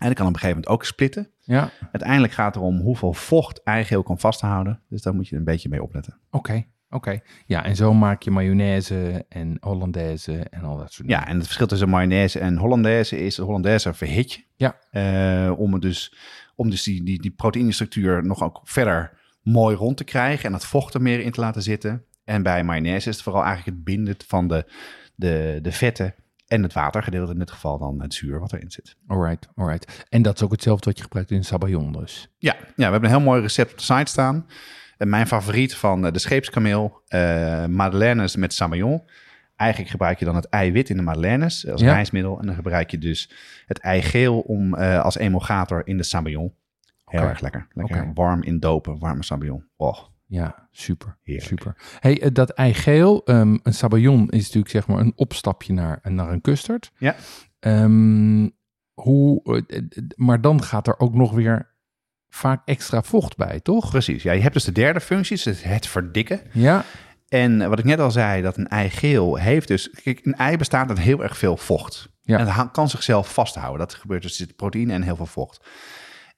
En 0.00 0.08
het 0.08 0.16
kan 0.16 0.26
op 0.26 0.32
een 0.32 0.38
gegeven 0.38 0.60
moment 0.62 0.68
ook 0.68 0.84
splitten. 0.84 1.30
Ja. 1.40 1.70
Uiteindelijk 1.92 2.32
gaat 2.32 2.54
het 2.54 2.62
erom 2.62 2.80
hoeveel 2.80 3.12
vocht 3.12 3.62
eigeel 3.62 4.02
kan 4.02 4.18
vasthouden. 4.18 4.82
Dus 4.88 5.02
daar 5.02 5.14
moet 5.14 5.28
je 5.28 5.36
een 5.36 5.44
beetje 5.44 5.68
mee 5.68 5.82
opletten. 5.82 6.18
Oké. 6.30 6.64
Oké. 6.92 7.20
Ja, 7.46 7.64
en 7.64 7.76
zo 7.76 7.94
maak 7.94 8.22
je 8.22 8.30
mayonaise 8.30 9.24
en 9.28 9.56
hollandaise 9.60 10.46
en 10.50 10.62
al 10.62 10.76
dat 10.76 10.92
soort 10.92 11.08
dingen. 11.08 11.22
Ja, 11.22 11.28
en 11.28 11.36
het 11.36 11.44
verschil 11.44 11.66
tussen 11.66 11.88
mayonaise 11.88 12.38
en 12.38 12.56
hollandaise 12.56 13.18
is... 13.18 13.34
de 13.34 13.42
hollandaise 13.42 13.94
verhit 13.94 14.32
je. 14.32 14.44
Ja. 14.56 14.78
Eh, 14.90 15.58
om, 15.58 15.72
het 15.72 15.82
dus, 15.82 16.14
om 16.54 16.70
dus 16.70 16.82
die, 16.82 17.04
die, 17.04 17.20
die 17.20 17.30
proteïnestructuur 17.30 18.26
nog 18.26 18.42
ook 18.42 18.60
verder 18.64 19.20
mooi 19.42 19.76
rond 19.76 19.96
te 19.96 20.04
krijgen... 20.04 20.44
en 20.44 20.52
het 20.52 20.64
vocht 20.64 20.94
er 20.94 21.02
meer 21.02 21.20
in 21.20 21.30
te 21.30 21.40
laten 21.40 21.62
zitten. 21.62 22.04
En 22.24 22.42
bij 22.42 22.64
mayonaise 22.64 23.08
is 23.08 23.14
het 23.14 23.24
vooral 23.24 23.44
eigenlijk 23.44 23.76
het 23.76 23.84
binden 23.84 24.14
van 24.26 24.48
de, 24.48 24.64
de, 25.14 25.58
de 25.62 25.72
vetten... 25.72 26.14
en 26.46 26.62
het 26.62 26.72
watergedeelte, 26.72 27.32
in 27.32 27.38
dit 27.38 27.50
geval 27.50 27.78
dan 27.78 28.02
het 28.02 28.14
zuur 28.14 28.40
wat 28.40 28.52
erin 28.52 28.70
zit. 28.70 28.96
Alright, 29.06 29.48
alright. 29.54 30.06
En 30.08 30.22
dat 30.22 30.34
is 30.34 30.42
ook 30.42 30.52
hetzelfde 30.52 30.84
wat 30.84 30.96
je 30.96 31.02
gebruikt 31.02 31.30
in 31.30 31.44
sabayon 31.44 31.92
dus. 31.92 32.28
Ja, 32.38 32.56
ja, 32.56 32.66
we 32.76 32.82
hebben 32.82 33.04
een 33.04 33.16
heel 33.16 33.24
mooi 33.24 33.40
recept 33.40 33.70
op 33.70 33.78
de 33.78 33.84
site 33.84 34.10
staan. 34.10 34.46
En 35.02 35.08
mijn 35.08 35.26
favoriet 35.26 35.74
van 35.74 36.06
eh, 36.06 36.12
de 36.12 36.18
scheepskameel, 36.18 37.02
eh 37.08 37.66
madeleines 37.66 38.36
met 38.36 38.52
sabayon. 38.54 39.02
Eigenlijk 39.56 39.90
gebruik 39.90 40.18
je 40.18 40.24
dan 40.24 40.34
het 40.36 40.48
eiwit 40.48 40.88
in 40.90 40.96
de 40.96 41.02
madeleines 41.02 41.68
als 41.70 41.80
Ja. 41.80 41.92
rijstmiddel. 41.92 42.38
En 42.40 42.46
dan 42.46 42.54
gebruik 42.54 42.90
je 42.90 42.98
dus 42.98 43.30
het 43.66 43.78
eigeel 43.78 44.40
om, 44.40 44.74
eh, 44.74 45.00
als 45.00 45.16
emulgator 45.16 45.86
in 45.86 45.96
de 45.96 46.02
sabayon. 46.02 46.52
Heel 47.04 47.20
erg 47.22 47.40
lekker. 47.40 47.66
Lekker 47.72 48.10
warm 48.14 48.42
in 48.42 48.58
dopen, 48.58 48.98
warme 48.98 49.22
sabayon. 49.24 49.64
Oh, 49.76 49.98
Ja, 50.26 50.68
super. 50.70 51.16
Heerlijk. 51.22 51.48
Super. 51.48 51.76
Hey, 52.00 52.20
eh, 52.22 52.28
dat 52.32 52.50
eigeel, 52.50 53.24
ehm 53.24 53.56
een 53.62 53.74
sabayon 53.74 54.28
is 54.30 54.42
natuurlijk 54.44 54.70
zeg 54.72 54.86
maar 54.86 54.98
een 54.98 55.12
opstapje 55.16 55.72
naar, 55.72 55.98
naar 56.02 56.32
een 56.32 56.40
custard. 56.40 56.92
Ja. 56.98 57.14
Ehm, 57.58 58.48
hoe, 58.94 59.42
eh, 59.66 59.78
eh, 59.78 59.82
maar 60.16 60.40
dan 60.40 60.62
gaat 60.62 60.86
er 60.86 60.98
ook 60.98 61.14
nog 61.14 61.32
weer 61.32 61.70
vaak 62.34 62.62
extra 62.64 63.02
vocht 63.02 63.36
bij, 63.36 63.60
toch? 63.60 63.90
precies. 63.90 64.22
Ja, 64.22 64.32
je 64.32 64.40
hebt 64.40 64.54
dus 64.54 64.64
de 64.64 64.72
derde 64.72 65.00
functie, 65.00 65.40
dus 65.44 65.62
het- 65.62 65.86
verdikken. 65.86 66.40
Ja, 66.52 66.84
En 67.28 67.68
wat 67.68 67.78
ik 67.78 67.84
net 67.84 68.00
al 68.00 68.10
zei, 68.10 68.42
dat 68.42 68.56
een 68.56 68.68
eigeel 68.68 69.36
heeft 69.36 69.68
dus... 69.68 69.90
Kijk, 70.02 70.20
een 70.22 70.34
ei 70.34 70.56
bestaat 70.56 70.88
uit 70.88 70.98
heel 70.98 71.22
erg 71.22 71.38
veel 71.38 71.56
vocht. 71.56 72.08
Ja. 72.22 72.38
En 72.38 72.46
het 72.48 72.70
kan 72.70 72.88
zichzelf 72.88 73.32
vasthouden. 73.32 73.78
Dat 73.78 73.94
gebeurt 73.94 74.22
dus, 74.22 74.30
er 74.30 74.46
zit 74.46 74.56
proteïne 74.56 74.92
en 74.92 75.02
heel 75.02 75.16
veel 75.16 75.26
vocht. 75.26 75.64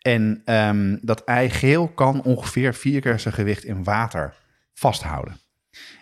En 0.00 0.42
ehm, 0.44 0.96
dat 1.00 1.24
eigeel 1.24 1.88
kan 1.88 2.22
ongeveer 2.22 2.74
vier 2.74 3.00
keer 3.00 3.18
zijn 3.18 3.34
gewicht 3.34 3.64
in 3.64 3.84
water 3.84 4.34
vasthouden. 4.74 5.36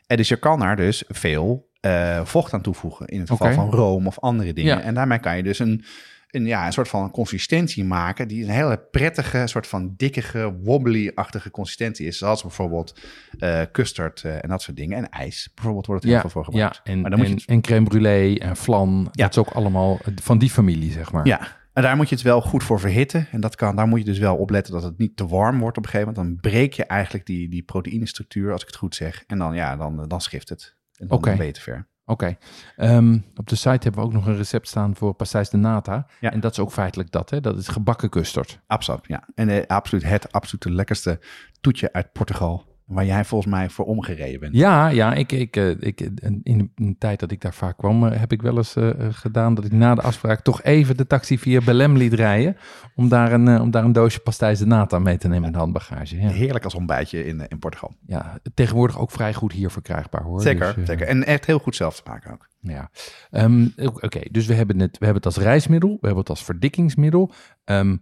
En 0.06 0.16
dus 0.16 0.28
je 0.28 0.36
kan 0.36 0.62
er 0.62 0.76
dus 0.76 1.04
veel 1.08 1.70
eh, 1.80 2.24
vocht 2.24 2.52
aan 2.52 2.62
toevoegen. 2.62 3.06
In 3.06 3.20
het 3.20 3.30
geval 3.30 3.52
van 3.52 3.70
room 3.70 4.06
of 4.06 4.20
andere 4.20 4.52
dingen. 4.52 4.76
Ja. 4.76 4.82
En 4.82 4.94
daarmee 4.94 5.18
kan 5.18 5.36
je 5.36 5.42
dus 5.42 5.58
een, 5.58 5.84
een, 6.32 6.46
ja, 6.46 6.66
een 6.66 6.72
soort 6.72 6.88
van 6.88 7.10
consistentie 7.10 7.84
maken... 7.84 8.28
die 8.28 8.44
een 8.44 8.50
hele 8.50 8.78
prettige, 8.90 9.46
soort 9.46 9.66
van 9.66 9.94
dikkige, 9.96 10.54
wobbly-achtige 10.62 11.50
consistentie 11.50 12.06
is. 12.06 12.18
Zoals 12.18 12.42
bijvoorbeeld 12.42 13.00
eh, 13.38 13.60
custard 13.72 14.22
eh, 14.24 14.42
en 14.42 14.48
dat 14.48 14.62
soort 14.62 14.76
dingen. 14.76 14.96
En 14.96 15.08
ijs 15.08 15.50
bijvoorbeeld 15.54 15.86
wordt 15.86 16.02
het 16.02 16.12
heel 16.12 16.22
ja, 16.22 16.28
veel 16.28 16.42
voor 16.42 16.54
ja. 16.54 16.66
gebruikt. 16.66 16.80
En, 16.84 17.00
maar 17.00 17.10
dan 17.10 17.18
moet 17.18 17.28
je 17.28 17.34
en, 17.34 17.40
het 17.40 17.48
en 17.48 17.60
crème 17.60 17.88
brûlée 17.88 18.42
en 18.42 18.56
flan, 18.56 19.08
Ja. 19.12 19.22
dat 19.22 19.30
is 19.30 19.38
ook 19.38 19.54
allemaal 19.54 19.98
eh, 20.04 20.14
van 20.22 20.38
die 20.38 20.50
familie, 20.50 20.92
zeg 20.92 21.12
maar. 21.12 21.26
Ja, 21.26 21.40
en 21.72 21.82
daar 21.82 21.96
moet 21.96 22.08
je 22.08 22.14
het 22.14 22.24
wel 22.24 22.40
goed 22.40 22.62
voor 22.62 22.80
verhitten. 22.80 23.26
En 23.30 23.40
dat 23.40 23.54
kan, 23.54 23.76
daar 23.76 23.88
moet 23.88 23.98
je 23.98 24.04
dus 24.04 24.18
wel 24.18 24.36
op 24.36 24.50
letten 24.50 24.72
dat 24.72 24.82
het 24.82 24.98
niet 24.98 25.16
te 25.16 25.26
warm 25.26 25.58
wordt 25.58 25.76
op 25.76 25.84
een 25.84 25.90
gegeven 25.90 26.14
moment. 26.14 26.34
Dan 26.34 26.50
breek 26.50 26.72
je 26.72 26.84
eigenlijk 26.84 27.26
die, 27.26 27.48
die 27.48 27.62
proteïnestructuur, 27.62 28.52
als 28.52 28.60
ik 28.60 28.66
het 28.66 28.76
goed 28.76 28.94
zeg. 28.94 29.24
En 29.26 29.38
dan, 29.38 29.54
ja, 29.54 29.76
dan, 29.76 30.08
dan 30.08 30.20
schift 30.20 30.48
het. 30.48 30.76
En 30.96 31.08
dan 31.08 31.20
ben 31.20 31.46
je 31.46 31.52
te 31.52 31.60
ver. 31.60 31.90
Oké. 32.12 32.36
Ehm, 32.76 33.18
op 33.36 33.48
de 33.48 33.56
site 33.56 33.68
hebben 33.68 34.00
we 34.00 34.06
ook 34.06 34.12
nog 34.12 34.26
een 34.26 34.36
recept 34.36 34.68
staan 34.68 34.96
voor 34.96 35.14
pastéis 35.14 35.50
de 35.50 35.56
nata. 35.56 36.06
Ja. 36.20 36.32
En 36.32 36.40
dat 36.40 36.52
is 36.52 36.58
ook 36.58 36.72
feitelijk 36.72 37.10
dat, 37.10 37.30
hè? 37.30 37.40
Dat 37.40 37.58
is 37.58 37.68
gebakken 37.68 38.10
custard. 38.10 38.60
Absoluut, 38.66 39.06
ja. 39.06 39.24
En 39.34 39.48
eh, 39.48 39.66
absoluut 39.66 40.04
het 40.04 40.32
absolute 40.32 40.72
lekkerste 40.72 41.20
toetje 41.60 41.92
uit 41.92 42.12
Portugal. 42.12 42.71
Waar 42.86 43.04
jij 43.04 43.24
volgens 43.24 43.52
mij 43.52 43.70
voor 43.70 43.84
omgereden 43.84 44.40
bent. 44.40 44.54
Ja, 44.56 44.88
ja 44.88 45.14
ik, 45.14 45.32
ik, 45.32 45.56
eh, 45.56 45.70
ik, 45.70 46.00
in 46.00 46.42
de, 46.42 46.68
in 46.74 46.86
de 46.86 46.96
tijd 46.98 47.20
dat 47.20 47.30
ik 47.30 47.40
daar 47.40 47.54
vaak 47.54 47.76
kwam, 47.76 48.06
eh, 48.06 48.20
heb 48.20 48.32
ik 48.32 48.42
wel 48.42 48.56
eens 48.56 48.76
eh, 48.76 48.90
eh, 48.90 48.96
gedaan 49.10 49.54
dat 49.54 49.64
ik 49.64 49.72
na 49.72 49.94
de 49.94 50.02
afspraak 50.02 50.40
toch 50.40 50.62
even 50.62 50.96
de 50.96 51.06
taxi 51.06 51.38
via 51.38 51.60
Belém 51.64 51.96
liet 51.96 52.12
rijden. 52.12 52.56
Om 52.94 53.08
daar 53.08 53.32
een, 53.32 53.48
eh, 53.48 53.60
om 53.60 53.70
daar 53.70 53.84
een 53.84 53.92
doosje 53.92 54.20
pastéis 54.20 54.58
de 54.58 54.66
nata 54.66 54.98
mee 54.98 55.18
te 55.18 55.28
nemen 55.28 55.46
in 55.46 55.52
de 55.52 55.58
handbagage. 55.58 56.20
Ja. 56.20 56.28
Heerlijk 56.28 56.64
als 56.64 56.74
ontbijtje 56.74 57.24
in, 57.24 57.40
eh, 57.40 57.46
in 57.48 57.58
Portugal. 57.58 57.94
ja, 58.06 58.38
tegenwoordig 58.54 58.98
ook 58.98 59.10
vrij 59.10 59.34
goed 59.34 59.52
hier 59.52 59.70
verkrijgbaar 59.70 60.22
hoor. 60.22 60.42
Zeker, 60.42 60.66
Dus, 60.66 60.76
eh, 60.76 60.86
zeker. 60.86 61.06
En 61.06 61.24
echt 61.24 61.46
heel 61.46 61.58
goed 61.58 61.76
zelf 61.76 61.96
te 61.96 62.10
maken 62.10 62.32
ook. 62.32 62.48
Ja, 62.60 62.90
Ehm, 63.30 63.66
oké, 63.76 64.20
dus 64.30 64.46
we 64.46 64.54
hebben, 64.54 64.78
het, 64.80 64.98
we 64.98 65.04
hebben 65.04 65.22
het 65.22 65.34
als 65.36 65.44
reismiddel, 65.44 65.90
we 65.90 65.96
hebben 66.00 66.18
het 66.18 66.28
als 66.28 66.44
verdikkingsmiddel. 66.44 67.32
Ehm, 67.64 67.96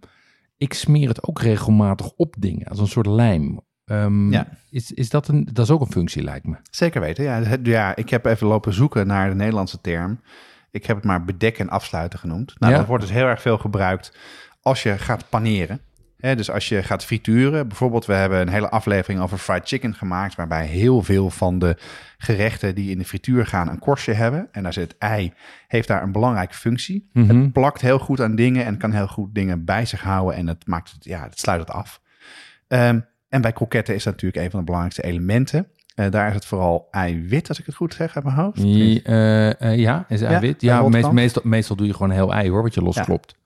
ik 0.57 0.73
smeer 0.73 1.07
het 1.07 1.23
ook 1.27 1.41
regelmatig 1.41 2.11
op 2.15 2.35
dingen, 2.39 2.67
als 2.67 2.79
een 2.79 2.87
soort 2.87 3.05
lijm. 3.05 3.59
Ehm, 3.91 4.31
Ja. 4.31 4.47
is, 4.69 4.91
is 4.91 5.09
dat, 5.09 5.27
een, 5.27 5.49
dat 5.53 5.65
is 5.65 5.71
ook 5.71 5.81
een 5.81 5.91
functie, 5.91 6.23
lijkt 6.23 6.45
me. 6.45 6.55
Zeker 6.69 7.01
weten. 7.01 7.23
Ja, 7.23 7.41
het- 7.43 7.65
ja, 7.65 7.95
ik 7.95 8.09
heb 8.09 8.25
even 8.25 8.47
lopen 8.47 8.73
zoeken 8.73 9.07
naar 9.07 9.29
de 9.29 9.35
Nederlandse 9.35 9.81
term. 9.81 10.19
Ik 10.71 10.85
heb 10.85 10.95
het 10.95 11.05
maar 11.05 11.25
bedekken 11.25 11.65
en 11.67 11.71
afsluiten 11.71 12.19
genoemd. 12.19 12.53
Nou, 12.59 12.71
Ja. 12.71 12.77
dat 12.77 12.87
wordt 12.87 13.03
dus 13.03 13.13
heel 13.13 13.25
erg 13.25 13.41
veel 13.41 13.57
gebruikt 13.57 14.17
als 14.61 14.83
je 14.83 14.97
gaat 14.97 15.29
paneren. 15.29 15.79
Hè, 16.17 16.35
dus 16.35 16.51
als 16.51 16.69
je 16.69 16.83
gaat 16.83 17.05
frituren, 17.05 17.67
bijvoorbeeld, 17.67 18.05
we 18.05 18.13
hebben 18.13 18.39
een 18.41 18.47
hele 18.49 18.69
aflevering 18.69 19.21
over 19.21 19.37
fried 19.37 19.67
chicken 19.67 19.93
gemaakt, 19.93 20.35
waarbij 20.35 20.65
heel 20.65 21.01
veel 21.01 21.29
van 21.29 21.59
de 21.59 21.77
gerechten 22.17 22.75
die 22.75 22.91
in 22.91 22.97
de 22.97 23.05
frituur 23.05 23.45
gaan 23.45 23.67
een 23.67 23.79
korstje 23.79 24.13
hebben. 24.13 24.47
En 24.51 24.63
daar 24.63 24.73
zit 24.73 24.95
ei, 24.97 25.33
heeft 25.67 25.87
daar 25.87 26.03
een 26.03 26.11
belangrijke 26.11 26.53
functie. 26.53 27.09
Mhm. 27.13 27.37
Het 27.41 27.51
plakt 27.53 27.81
heel 27.81 27.99
goed 27.99 28.21
aan 28.21 28.35
dingen 28.35 28.65
en 28.65 28.77
kan 28.77 28.91
heel 28.91 29.07
goed 29.07 29.35
dingen 29.35 29.65
bij 29.65 29.85
zich 29.85 30.01
houden 30.01 30.35
en 30.35 30.47
het 30.47 30.67
maakt 30.67 30.91
het, 30.91 31.03
ja, 31.03 31.23
het 31.23 31.39
sluit 31.39 31.59
het 31.59 31.69
af. 31.71 32.01
Ehm, 32.67 32.99
en 33.31 33.41
bij 33.41 33.51
kroketten 33.51 33.95
is 33.95 34.03
dat 34.03 34.13
natuurlijk 34.13 34.43
een 34.43 34.49
van 34.49 34.59
de 34.59 34.65
belangrijkste 34.65 35.03
elementen. 35.03 35.67
Eh, 35.95 36.11
daar 36.11 36.27
is 36.27 36.33
het 36.33 36.45
vooral 36.45 36.87
eiwit, 36.91 37.47
als 37.49 37.59
ik 37.59 37.65
het 37.65 37.75
goed 37.75 37.93
zeg 37.93 38.15
uit 38.15 38.23
mijn 38.23 38.35
hoofd. 38.35 38.61
Ja, 38.61 38.99
eh, 39.03 39.61
eh, 39.61 39.79
ja, 39.79 40.05
is 40.07 40.21
eiwit. 40.21 40.61
Ja, 40.61 40.89
meest- 40.89 41.11
meestal, 41.11 41.41
meestal 41.45 41.75
doe 41.75 41.87
je 41.87 41.93
gewoon 41.93 42.09
een 42.09 42.15
heel 42.15 42.33
ei 42.33 42.49
hoor, 42.49 42.61
wat 42.61 42.73
je 42.73 42.81
losklopt. 42.81 43.39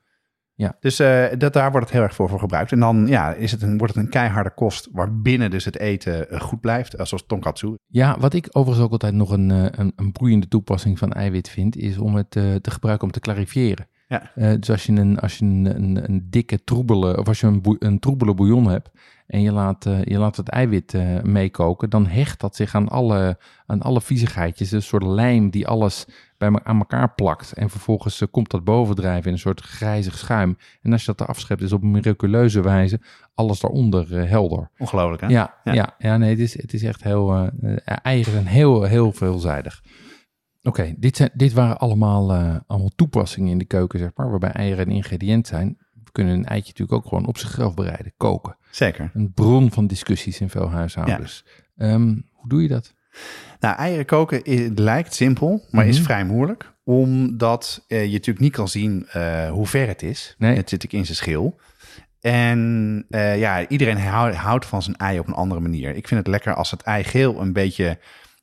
Dus 0.80 0.98
eh, 0.98 1.24
dat, 1.38 1.52
daar 1.52 1.70
wordt 1.70 1.86
het 1.86 1.94
heel 1.94 2.04
erg 2.04 2.14
voor, 2.14 2.28
voor 2.28 2.38
gebruikt. 2.38 2.72
En 2.72 2.80
dan 2.80 3.06
ja, 3.06 3.32
is 3.32 3.52
het 3.52 3.62
een, 3.62 3.78
wordt 3.78 3.94
het 3.94 4.04
een 4.04 4.10
keiharde 4.10 4.50
kost 4.54 4.88
waarbinnen 4.92 5.50
dus 5.50 5.64
het 5.64 5.78
eten 5.78 6.40
goed 6.40 6.60
blijft. 6.60 6.94
zoals 6.96 7.26
tonkatsu. 7.26 7.74
Ja, 7.86 8.16
wat 8.18 8.34
ik 8.34 8.48
overigens 8.50 8.84
ook 8.86 8.92
altijd 8.92 9.14
nog 9.14 9.30
een, 9.30 9.50
een, 9.80 9.92
een 9.96 10.12
broeiende 10.12 10.48
toepassing 10.48 10.98
van 10.98 11.12
eiwit 11.12 11.48
vind, 11.48 11.76
is 11.76 11.98
om 11.98 12.14
het 12.14 12.30
te 12.30 12.70
gebruiken 12.70 13.06
om 13.06 13.12
te 13.12 13.20
clarifiëren. 13.20 13.88
Ja. 14.08 14.30
Dus 14.56 14.70
als 14.70 14.86
je, 14.86 14.92
een, 14.92 15.18
als 15.18 15.38
je 15.38 15.44
een, 15.44 15.64
een, 15.76 16.04
een 16.10 16.26
dikke 16.30 16.64
troebele, 16.64 17.18
of 17.18 17.28
als 17.28 17.40
je 17.40 17.46
een, 17.46 17.76
een 17.78 17.98
troebele 17.98 18.34
bouillon 18.34 18.70
hebt 18.70 18.90
en 19.26 19.40
je 19.40 19.52
laat, 19.52 19.86
eh, 19.86 20.04
je 20.04 20.18
laat 20.18 20.36
het 20.36 20.48
eiwit 20.48 20.94
eh, 20.94 21.22
meekoken, 21.22 21.90
dan 21.90 22.06
hecht 22.06 22.40
dat 22.40 22.56
zich 22.56 22.74
aan 22.74 22.88
alle, 22.88 23.38
aan 23.66 23.82
alle 23.82 24.00
viezigheidjes. 24.00 24.70
Een 24.70 24.82
soort 24.82 25.02
lijm 25.02 25.50
die 25.50 25.66
alles 25.66 26.06
bij 26.38 26.50
me, 26.50 26.64
aan 26.64 26.78
elkaar 26.78 27.14
plakt. 27.14 27.52
En 27.52 27.70
vervolgens 27.70 28.20
eh, 28.20 28.28
komt 28.30 28.50
dat 28.50 28.64
bovendrijven 28.64 29.26
in 29.26 29.32
een 29.32 29.38
soort 29.38 29.60
grijzig 29.60 30.18
schuim. 30.18 30.56
En 30.82 30.92
als 30.92 31.04
je 31.04 31.12
dat 31.14 31.20
eraf 31.20 31.40
schept, 31.40 31.62
is 31.62 31.72
op 31.72 31.82
een 31.82 31.90
miraculeuze 31.90 32.60
wijze 32.60 33.00
alles 33.34 33.60
daaronder 33.60 34.28
helder. 34.28 34.70
Ongelooflijk 34.78 35.20
hè? 35.20 35.28
Ja, 35.28 35.54
ja. 35.64 35.72
Ja. 35.72 35.94
ja, 35.98 36.16
nee, 36.16 36.30
het 36.30 36.38
is, 36.38 36.62
het 36.62 36.72
is 36.72 36.82
echt 36.82 37.02
heel. 37.02 37.50
eieren 37.84 38.32
zijn 38.32 38.46
heel, 38.46 38.82
heel 38.82 39.12
veelzijdig. 39.12 39.82
Oké, 40.62 40.94
dit, 40.96 41.16
zijn, 41.16 41.30
dit 41.34 41.52
waren 41.52 41.78
allemaal, 41.78 42.32
allemaal 42.66 42.90
toepassingen 42.96 43.50
in 43.50 43.58
de 43.58 43.64
keuken, 43.64 43.98
zeg 43.98 44.10
maar, 44.14 44.30
waarbij 44.30 44.50
eieren 44.50 44.86
een 44.86 44.94
ingrediënt 44.94 45.46
zijn. 45.46 45.78
Kunnen 46.16 46.34
een 46.34 46.46
eitje 46.46 46.72
natuurlijk 46.72 46.98
ook 46.98 47.08
gewoon 47.08 47.26
op 47.26 47.38
zichzelf 47.38 47.74
bereiden, 47.74 48.12
koken. 48.16 48.56
Zeker. 48.70 49.10
Een 49.14 49.32
bron 49.34 49.72
van 49.72 49.86
discussies 49.86 50.40
in 50.40 50.50
veel 50.50 50.70
huishoudens. 50.70 51.44
Ehm, 51.76 52.06
hoe 52.32 52.48
doe 52.48 52.62
je 52.62 52.68
dat? 52.68 52.94
Nou, 53.60 53.76
eieren 53.76 54.04
koken 54.06 54.52
i- 54.52 54.72
lijkt 54.74 55.14
simpel, 55.14 55.64
maar 55.70 55.86
is 55.86 55.96
Mhm. 55.96 56.04
vrij 56.04 56.24
moeilijk. 56.24 56.72
Omdat 56.84 57.84
eh, 57.88 58.04
je 58.04 58.12
natuurlijk 58.12 58.40
niet 58.44 58.52
kan 58.52 58.68
zien 58.68 59.06
eh, 59.08 59.50
hoe 59.50 59.66
ver 59.66 59.86
het 59.86 60.02
is. 60.02 60.34
Nee. 60.38 60.56
Het 60.56 60.68
zit 60.68 60.82
ik 60.82 60.92
in 60.92 61.04
zijn 61.04 61.16
schil. 61.16 61.60
En 62.20 63.04
eh, 63.10 63.38
ja, 63.38 63.68
iedereen 63.68 63.98
hou- 63.98 64.32
houdt 64.34 64.66
van 64.66 64.82
zijn 64.82 64.96
ei 64.96 65.18
op 65.18 65.26
een 65.26 65.34
andere 65.34 65.60
manier. 65.60 65.94
Ik 65.96 66.08
vind 66.08 66.20
het 66.20 66.28
lekker 66.28 66.54
als 66.54 66.70
het 66.70 66.82
ei 66.82 67.04
geel 67.04 67.40
een 67.40 67.52
beetje 67.52 67.98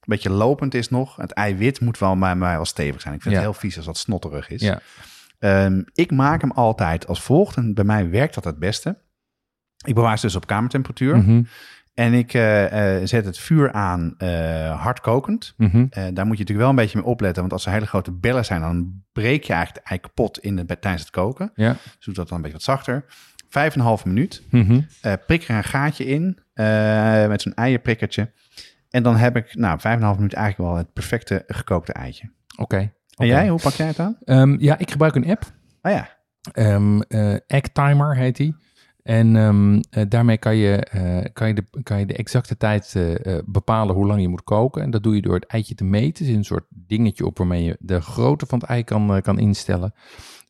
beetje 0.06 0.30
lopend 0.30 0.74
is 0.74 0.90
nog. 0.90 1.16
Het 1.16 1.32
eiwit 1.32 1.82
moet 1.82 1.98
wel 2.00 2.18
bij 2.18 2.36
mij 2.36 2.56
wel 2.56 2.66
stevig 2.66 3.02
zijn. 3.02 3.14
Ik 3.14 3.22
vind 3.22 3.34
Ja. 3.36 3.40
het 3.42 3.50
heel 3.50 3.60
vies 3.60 3.78
als 3.78 3.86
dat 3.86 3.98
snotterig 3.98 4.50
is. 4.50 4.62
Ja. 4.62 4.82
Ehm, 5.44 5.82
ik 5.94 6.12
maak 6.12 6.42
hem 6.42 6.52
altijd 6.52 7.08
als 7.08 7.22
volgt. 7.22 7.58
En 7.58 7.74
bij 7.74 7.84
mij 7.84 8.10
werkt 8.10 8.34
dat 8.34 8.44
het 8.44 8.60
beste. 8.60 8.98
Ik 9.86 9.96
bewaar 9.96 10.20
ze 10.20 10.26
dus 10.26 10.36
op 10.36 10.48
kamertemperatuur. 10.48 11.18
Mhm. 11.18 11.44
En 11.94 12.14
ik 12.14 12.34
eh, 12.34 12.96
eh, 12.98 13.08
zet 13.08 13.26
het 13.26 13.38
vuur 13.38 13.72
aan 13.72 14.14
eh 14.18 14.82
hardkokend. 14.82 15.54
Mhm. 15.58 15.86
Daar 15.90 16.04
moet 16.04 16.14
je 16.14 16.44
natuurlijk 16.44 16.60
wel 16.60 16.70
een 16.70 16.76
beetje 16.76 16.98
mee 16.98 17.08
opletten. 17.08 17.42
Want 17.42 17.54
als 17.54 17.66
er 17.66 17.72
hele 17.72 17.86
grote 17.86 18.12
bellen 18.12 18.46
zijn, 18.46 18.62
dan 18.62 19.04
breek 19.12 19.44
je 19.44 19.54
eigenlijk 19.54 19.86
de 19.86 19.90
ei 19.90 20.00
kapot 20.00 20.40
in 20.40 20.56
de, 20.56 20.66
tijdens 20.66 21.02
het 21.02 21.12
koken. 21.12 21.52
Ja. 21.56 21.72
Dus 21.72 22.06
doe 22.06 22.14
dat 22.14 22.28
dan 22.28 22.38
een 22.38 22.44
beetje 22.44 22.58
wat 22.58 22.66
zachter. 22.66 23.06
Vijf 23.50 23.74
en 23.74 23.80
een 23.80 23.86
half 23.86 24.06
minuut. 24.06 24.44
Mhm. 24.50 24.82
Prik 25.26 25.48
er 25.48 25.56
een 25.56 25.64
gaatje 25.64 26.06
in 26.06 26.40
met 27.28 27.42
zo'n 27.42 27.54
eierprikkertje. 27.54 28.32
En 28.90 29.04
dan 29.04 29.16
heb 29.16 29.36
ik, 29.36 29.56
nou, 29.56 29.80
vijf 29.80 29.94
en 29.96 30.00
een 30.00 30.06
half 30.06 30.18
minuut 30.18 30.34
eigenlijk 30.34 30.70
wel 30.70 30.80
het 30.80 30.94
perfecte 30.94 31.44
gekookte 31.48 31.94
eitje. 31.94 32.32
Oké. 32.58 32.92
En 33.16 33.28
jij, 33.28 33.48
hoe 33.50 33.62
pak 33.62 33.74
jij 33.74 33.88
het 33.88 34.00
aan? 34.00 34.18
Ehm, 34.26 34.56
ja, 34.60 34.78
ik 34.78 34.92
gebruik 34.92 35.16
een 35.16 35.30
app. 35.30 35.44
Oh 35.82 35.92
ja, 35.92 36.10
Ehm 36.52 37.02
eh, 37.02 37.34
Egg 37.48 37.62
Timer 37.74 38.16
heet 38.16 38.36
die. 38.36 38.56
En 39.04 39.36
ehm, 39.36 39.80
eh, 39.90 40.04
daarmee 40.10 40.38
kan 40.38 40.56
je, 40.56 40.76
eh, 40.78 41.34
kan, 41.34 41.48
je 41.48 41.54
de, 41.54 41.64
kan 41.84 42.00
je 42.00 42.06
de 42.06 42.16
exacte 42.16 42.58
tijd 42.58 42.94
eh, 42.96 43.26
eh, 43.38 43.44
bepalen 43.46 43.96
hoe 43.96 44.06
lang 44.08 44.22
je 44.22 44.28
moet 44.28 44.44
koken. 44.44 44.82
En 44.82 44.92
dat 44.92 45.04
doe 45.04 45.16
je 45.16 45.22
door 45.22 45.34
het 45.34 45.46
eitje 45.46 45.76
te 45.76 45.84
meten. 45.84 46.26
Er 46.26 46.30
zit 46.32 46.36
een 46.40 46.46
soort 46.46 46.66
dingetje 46.70 47.26
op 47.26 47.38
waarmee 47.38 47.64
je 47.64 47.78
de 47.80 48.02
grootte 48.02 48.46
van 48.46 48.60
het 48.60 48.68
ei 48.70 48.84
kan, 48.84 49.22
kan 49.22 49.40
instellen. 49.40 49.94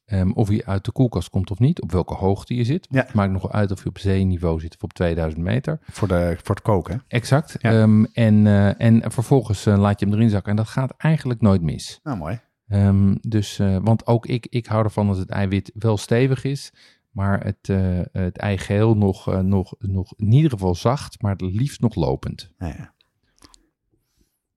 Ehm, 0.06 0.32
of 0.32 0.48
hij 0.48 0.66
uit 0.66 0.86
de 0.86 0.92
koelkast 0.92 1.30
komt 1.30 1.52
of 1.52 1.60
niet, 1.60 1.82
op 1.82 1.92
welke 1.92 2.14
hoogte 2.14 2.56
je 2.56 2.64
zit. 2.64 2.88
Ja. 2.90 3.02
Het 3.02 3.14
maakt 3.14 3.32
nog 3.32 3.42
wel 3.42 3.52
uit 3.52 3.72
of 3.72 3.84
je 3.84 3.90
op 3.90 3.98
zeeniveau 3.98 4.60
zit 4.60 4.76
of 4.76 4.84
op 4.84 4.94
2000 4.94 5.44
meter. 5.44 5.80
voor, 5.82 6.08
de, 6.08 6.38
voor 6.44 6.56
het 6.56 6.64
koken. 6.64 6.94
hè? 6.94 7.00
Exact. 7.18 7.56
Ja. 7.60 7.72
Ehm, 7.72 8.04
en, 8.14 8.48
eh, 8.48 8.82
en 8.82 9.12
vervolgens 9.12 9.66
laat 9.66 10.00
je 10.00 10.06
hem 10.06 10.16
erin 10.16 10.30
zakken. 10.30 10.52
En 10.52 10.58
dat 10.58 10.68
gaat 10.68 10.94
eigenlijk 10.98 11.42
nooit 11.42 11.62
mis. 11.62 12.00
Nou, 12.04 12.18
mooi. 12.18 12.40
Ehm, 12.74 13.16
dus, 13.22 13.60
eh, 13.60 13.78
want 13.82 14.08
ook 14.08 14.26
ik, 14.26 14.48
ik 14.50 14.66
hou 14.66 14.84
ervan 14.84 15.08
dat 15.08 15.18
het 15.18 15.30
eiwit 15.30 15.72
wel 15.74 15.98
stevig 15.98 16.44
is, 16.44 16.74
maar 17.12 17.44
het, 17.44 17.70
eh 17.70 18.00
het 18.12 18.38
eigeel 18.38 18.98
nog, 18.98 19.28
eh, 19.32 19.40
nog, 19.40 19.74
nog 19.80 20.14
in 20.18 20.32
ieder 20.32 20.52
geval 20.52 20.76
zacht, 20.76 21.22
maar 21.22 21.32
het 21.32 21.42
liefst 21.42 21.82
nog 21.82 21.96
lopend. 21.96 22.52
Ja, 22.58 22.68
ja. 22.68 22.94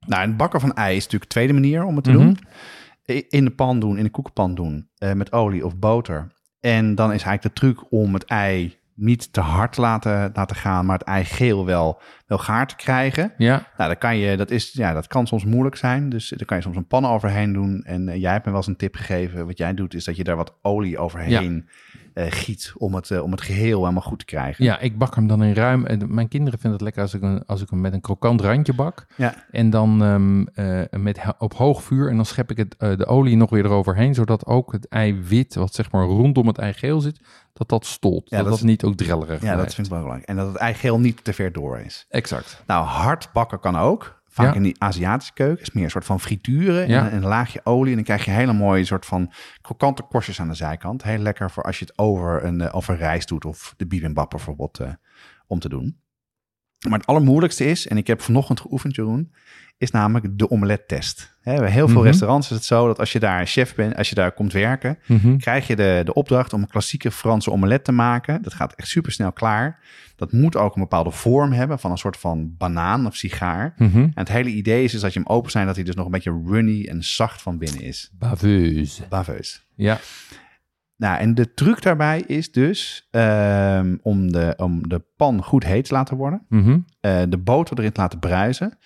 Nou, 0.07 0.27
het 0.29 0.37
bakken 0.37 0.61
van 0.61 0.75
ei 0.75 0.97
is 0.97 1.03
natuurlijk 1.05 1.31
de 1.31 1.37
tweede 1.37 1.53
manier 1.53 1.85
om 1.85 1.95
het 1.95 2.05
te 2.05 2.11
Mhm. 2.11 2.19
doen. 2.21 2.39
In 3.29 3.45
de 3.45 3.51
pan 3.51 3.81
doen, 3.81 3.99
in 3.99 4.05
de 4.05 4.11
koekenpan 4.11 4.55
doen, 4.55 4.89
met 5.15 5.33
olie 5.33 5.65
of 5.67 5.77
boter. 5.77 6.33
En 6.61 6.95
dan 6.95 7.13
is 7.13 7.23
eigenlijk 7.23 7.43
de 7.55 7.61
truc 7.61 7.93
om 7.93 8.15
het 8.15 8.25
ei 8.25 8.79
niet 8.95 9.33
te 9.33 9.41
hard 9.41 9.77
laten, 9.77 10.31
laten 10.35 10.57
gaan, 10.57 10.87
maar 10.87 10.99
het 10.99 11.07
eigeel 11.07 11.65
wel, 11.65 12.01
wel 12.27 12.39
gaar 12.39 12.67
te 12.67 12.77
krijgen. 12.77 13.33
Ja, 13.39 13.67
Nou, 13.77 13.91
dat 13.91 13.99
kan, 13.99 14.17
je, 14.17 14.37
dat, 14.37 14.51
is, 14.51 14.73
ja, 14.73 14.93
dat 14.93 15.07
kan 15.07 15.27
soms 15.27 15.45
moeilijk 15.45 15.77
zijn. 15.77 16.09
Dus 16.09 16.29
daar 16.29 16.47
kan 16.47 16.57
je 16.57 16.63
soms 16.63 16.77
een 16.77 16.87
pan 16.87 17.07
overheen 17.07 17.53
doen. 17.53 17.83
En 17.85 18.09
eh, 18.09 18.21
jij 18.21 18.33
hebt 18.33 18.45
me 18.45 18.51
wel 18.51 18.61
eens 18.61 18.69
een 18.69 18.77
tip 18.77 18.95
gegeven. 18.95 19.47
Wat 19.47 19.59
jij 19.59 19.75
doet, 19.75 19.95
is 19.95 20.05
dat 20.05 20.17
je 20.17 20.25
daar 20.25 20.37
wat 20.37 20.55
olie 20.63 20.99
overheen 20.99 21.69
eh, 22.17 22.27
giet 22.29 22.73
om 22.77 22.95
het, 22.95 23.11
eh, 23.11 23.23
om 23.23 23.31
het 23.31 23.41
geheel 23.41 23.81
helemaal 23.81 24.03
goed 24.03 24.19
te 24.19 24.25
krijgen. 24.25 24.65
ja, 24.65 24.79
ik 24.79 24.99
bak 24.99 25.15
hem 25.15 25.27
dan 25.27 25.43
in 25.45 25.55
ruim. 25.55 25.87
en 25.87 26.15
Mijn 26.15 26.29
kinderen 26.29 26.59
vinden 26.59 26.73
het 26.73 26.81
lekker 26.81 27.03
als 27.03 27.15
ik, 27.15 27.23
een, 27.23 27.45
als 27.47 27.63
ik 27.63 27.71
hem 27.71 27.81
met 27.81 27.93
een 27.93 28.01
krokant 28.01 28.41
randje 28.41 28.75
bak. 28.75 29.07
Ja. 29.17 29.35
En 29.51 29.71
dan 29.71 30.03
ehm, 30.03 30.47
eh, 30.55 30.99
met, 31.01 31.21
op 31.39 31.55
hoog 31.55 31.83
vuur. 31.83 32.09
En 32.09 32.17
dan 32.17 32.25
schep 32.25 32.51
ik 32.51 32.57
het, 32.57 32.99
de 32.99 33.07
olie 33.07 33.37
nog 33.37 33.51
weer 33.51 33.65
eroverheen. 33.65 34.15
Zodat 34.15 34.47
ook 34.47 34.73
het 34.73 34.89
eiwit, 34.89 35.55
wat 35.55 35.75
zeg 35.75 35.91
maar 35.91 36.05
rondom 36.05 36.47
het 36.47 36.59
eigeel 36.59 37.01
zit, 37.01 37.21
dat 37.53 37.69
dat 37.69 37.87
stolt. 37.87 38.31
Ja, 38.31 38.43
dat 38.43 38.49
dat 38.51 38.63
niet 38.63 38.85
ook 38.85 38.97
drellerig 38.97 39.43
Ja, 39.43 39.57
dat 39.57 39.75
vind 39.75 39.87
ik 39.87 39.93
wel 39.93 40.03
belangrijk. 40.03 40.31
En 40.31 40.37
dat 40.37 40.47
het 40.47 40.57
eigeel 40.57 41.01
niet 41.01 41.25
te 41.25 41.33
ver 41.33 41.53
door 41.53 41.79
is. 41.79 42.07
Exact. 42.17 42.63
Nou, 42.67 42.85
hard 42.85 43.29
bakken 43.33 43.61
kan 43.61 43.77
ook. 43.77 44.15
Vaak 44.29 44.47
Ja. 44.47 44.55
in 44.55 44.63
die 44.63 44.83
Aziatische 44.83 45.33
keuken 45.33 45.63
is 45.63 45.71
meer 45.71 45.85
een 45.85 45.91
soort 45.91 46.05
van 46.05 46.21
frituren 46.21 46.89
Ja. 46.89 47.09
en 47.09 47.17
een 47.17 47.25
laagje 47.27 47.61
olie. 47.65 47.89
En 47.91 47.95
dan 47.95 48.05
krijg 48.05 48.25
je 48.25 48.31
hele 48.31 48.53
mooie 48.53 48.85
soort 48.85 49.07
van 49.07 49.33
krokante 49.61 50.03
korstjes 50.03 50.41
aan 50.41 50.49
de 50.49 50.55
zijkant. 50.55 51.03
Heel 51.03 51.19
lekker 51.19 51.51
voor 51.51 51.63
als 51.63 51.79
je 51.79 51.85
het 51.85 51.99
over, 51.99 52.45
een, 52.45 52.61
eh, 52.61 52.75
over 52.75 52.97
rijst 52.97 53.29
doet 53.29 53.45
of 53.45 53.75
de 53.77 53.87
bibimbap 53.87 54.31
bijvoorbeeld 54.31 54.79
eh, 54.79 54.89
om 55.47 55.59
te 55.59 55.69
doen. 55.69 56.01
Maar 56.89 56.99
het 56.99 57.07
allermoeilijkste 57.07 57.65
is, 57.65 57.87
en 57.89 57.97
ik 57.97 58.07
heb 58.07 58.21
vanochtend 58.21 58.61
geoefend 58.61 58.95
Jeroen, 58.95 59.33
is 59.79 59.91
namelijk 59.91 60.39
de 60.39 60.51
omelettest. 60.51 61.35
Bij 61.45 61.71
heel 61.71 61.87
veel 61.89 61.97
Mhm. 61.97 62.07
restaurants 62.07 62.51
is 62.51 62.57
het 62.57 62.65
zo 62.65 62.87
dat 62.87 62.99
als 62.99 63.13
je 63.13 63.19
daar 63.19 63.47
chef 63.47 63.75
bent, 63.75 63.97
als 63.97 64.09
je 64.09 64.15
daar 64.15 64.33
komt 64.33 64.53
werken, 64.53 64.99
Mhm. 65.07 65.37
krijg 65.37 65.67
je 65.67 65.77
de, 65.77 66.01
de 66.05 66.15
opdracht 66.15 66.53
om 66.53 66.63
een 66.63 66.69
klassieke 66.69 67.11
Franse 67.11 67.51
omelet 67.51 67.85
te 67.85 67.93
maken. 67.93 68.43
Dat 68.43 68.55
gaat 68.55 68.73
echt 68.75 68.89
super 68.89 69.13
snel 69.13 69.33
klaar. 69.33 69.81
Dat 70.17 70.33
moet 70.33 70.57
ook 70.57 70.75
een 70.75 70.81
bepaalde 70.83 71.11
vorm 71.11 71.53
hebben 71.53 71.79
van 71.79 71.91
een 71.91 71.99
soort 71.99 72.17
van 72.17 72.55
banaan 72.59 73.07
of 73.07 73.17
sigaar. 73.17 73.75
Mhm. 73.77 73.99
En 73.99 74.11
het 74.15 74.29
hele 74.29 74.49
idee 74.51 74.85
is, 74.85 74.95
is 74.95 75.01
dat 75.01 75.13
je 75.13 75.19
hem 75.19 75.29
opensnijdt, 75.29 75.69
dat 75.69 75.77
hij 75.77 75.85
dus 75.87 75.95
nog 75.95 76.05
een 76.05 76.11
beetje 76.13 76.43
runny 76.47 76.87
en 76.89 77.03
zacht 77.05 77.43
van 77.43 77.59
binnen 77.59 77.81
is. 77.83 78.11
Baveuse. 78.19 79.03
Baveus. 79.09 79.65
Ja. 79.75 79.99
Nou, 80.97 81.19
en 81.19 81.35
de 81.35 81.55
truc 81.55 81.83
daarbij 81.83 82.21
is 82.27 82.53
dus 82.53 83.09
ehm, 83.11 83.97
om, 84.03 84.33
de, 84.33 84.55
om 84.57 84.89
de 84.89 85.05
pan 85.17 85.43
goed 85.43 85.65
heet 85.65 85.85
te 85.85 85.95
laten 85.95 86.17
worden. 86.17 86.47
Mhm. 86.49 86.79
eh, 87.01 87.23
de 87.29 87.39
boter 87.39 87.79
erin 87.79 87.93
te 87.93 88.01
laten 88.01 88.19
bruisen. 88.19 88.79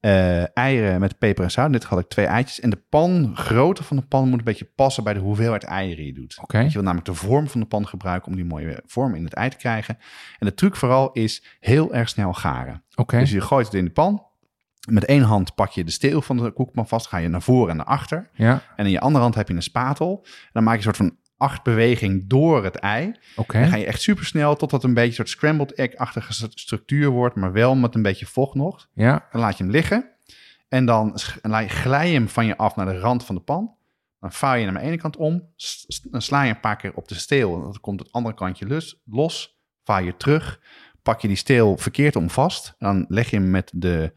eh, 0.00 0.56
eieren 0.56 1.00
met 1.00 1.18
peper 1.18 1.44
en 1.44 1.50
zout. 1.50 1.66
In 1.66 1.72
Dit 1.72 1.84
had 1.84 1.98
ik 1.98 2.08
twee 2.08 2.26
eitjes. 2.26 2.60
En 2.60 2.70
de 2.70 2.82
pan, 2.88 3.30
grootte 3.36 3.82
van 3.84 3.96
de 3.96 4.02
pan 4.02 4.28
moet 4.28 4.38
een 4.38 4.44
beetje 4.44 4.70
passen 4.74 5.04
bij 5.04 5.14
de 5.14 5.20
hoeveelheid 5.20 5.64
eieren 5.64 6.04
je 6.04 6.12
doet. 6.12 6.38
Oké. 6.42 6.56
Want 6.58 6.68
Je 6.68 6.74
wil 6.74 6.82
namelijk 6.82 7.08
de 7.08 7.14
vorm 7.26 7.48
van 7.48 7.60
de 7.60 7.66
pan 7.66 7.86
gebruiken 7.86 8.28
om 8.30 8.36
die 8.36 8.44
mooie 8.44 8.82
vorm 8.86 9.14
in 9.14 9.24
het 9.24 9.34
ei 9.34 9.48
te 9.48 9.56
krijgen. 9.56 9.98
En 10.38 10.46
de 10.46 10.54
truc 10.54 10.76
vooral 10.76 11.12
is 11.12 11.56
heel 11.60 11.94
erg 11.94 12.08
snel 12.08 12.32
garen. 12.32 12.84
Oké. 12.94 13.18
Dus 13.18 13.30
je 13.30 13.40
gooit 13.40 13.66
het 13.66 13.74
in 13.74 13.84
de 13.84 13.90
pan. 13.90 14.22
Met 14.90 15.04
één 15.04 15.22
hand 15.22 15.54
pak 15.54 15.70
je 15.70 15.84
de 15.84 15.90
steel 15.90 16.22
van 16.22 16.36
de 16.36 16.50
koekpan 16.52 16.88
vast. 16.88 17.06
Ga 17.06 17.16
je 17.16 17.28
naar 17.28 17.42
voren 17.42 17.70
en 17.70 17.76
naar 17.76 17.86
achter. 17.86 18.30
Ja. 18.34 18.62
En 18.76 18.84
in 18.84 18.90
je 18.90 19.00
andere 19.00 19.22
hand 19.22 19.34
heb 19.34 19.48
je 19.48 19.54
een 19.54 19.62
spatel. 19.62 20.20
En 20.24 20.50
dan 20.52 20.62
maak 20.64 20.72
je 20.72 20.78
een 20.78 20.94
soort 20.94 20.96
van 20.96 21.16
acht 21.42 21.62
beweging 21.62 22.28
door 22.28 22.64
het 22.64 22.76
ei. 22.76 23.14
Oké. 23.36 23.58
Dan 23.60 23.68
ga 23.68 23.76
je 23.76 23.86
echt 23.86 24.00
super 24.02 24.24
snel 24.24 24.56
tot 24.56 24.70
het 24.70 24.82
een 24.82 24.94
beetje 24.94 25.08
een 25.08 25.14
soort 25.14 25.28
scrambled 25.28 25.72
egg-achtige 25.72 26.32
st- 26.32 26.60
structuur 26.60 27.10
wordt. 27.10 27.36
Maar 27.36 27.52
wel 27.52 27.74
met 27.74 27.94
een 27.94 28.02
beetje 28.02 28.26
vocht 28.26 28.54
nog. 28.54 28.88
Ja. 28.94 29.28
Dan 29.32 29.40
laat 29.40 29.56
je 29.58 29.62
hem 29.62 29.72
liggen. 29.72 30.10
En 30.68 30.84
dan 30.86 31.18
glij 31.68 32.06
je 32.08 32.14
hem 32.14 32.28
van 32.28 32.46
je 32.46 32.56
af 32.56 32.76
naar 32.76 32.86
de 32.86 32.98
rand 32.98 33.24
van 33.24 33.34
de 33.34 33.40
pan. 33.40 33.74
Dan 34.20 34.32
vouw 34.32 34.54
je 34.54 34.64
hem 34.64 34.76
aan 34.76 34.82
de 34.82 34.88
ene 34.88 34.96
kant 34.96 35.16
om. 35.16 35.48
Dan 36.10 36.22
sla 36.22 36.42
je 36.42 36.50
een 36.50 36.60
paar 36.60 36.76
keer 36.76 36.94
op 36.94 37.08
de 37.08 37.14
steel. 37.14 37.60
Dan 37.60 37.80
komt 37.80 38.00
het 38.00 38.12
andere 38.12 38.34
kantje 38.34 38.66
lus, 38.66 39.02
los. 39.04 39.60
Vouw 39.84 40.04
je 40.04 40.16
terug. 40.16 40.60
Pak 41.02 41.20
je 41.20 41.28
die 41.28 41.36
steel 41.36 41.76
verkeerd 41.76 42.16
om 42.16 42.30
vast. 42.30 42.74
Dan 42.78 43.04
leg 43.08 43.30
je 43.30 43.36
hem 43.36 43.50
met 43.50 43.70
de, 43.74 44.12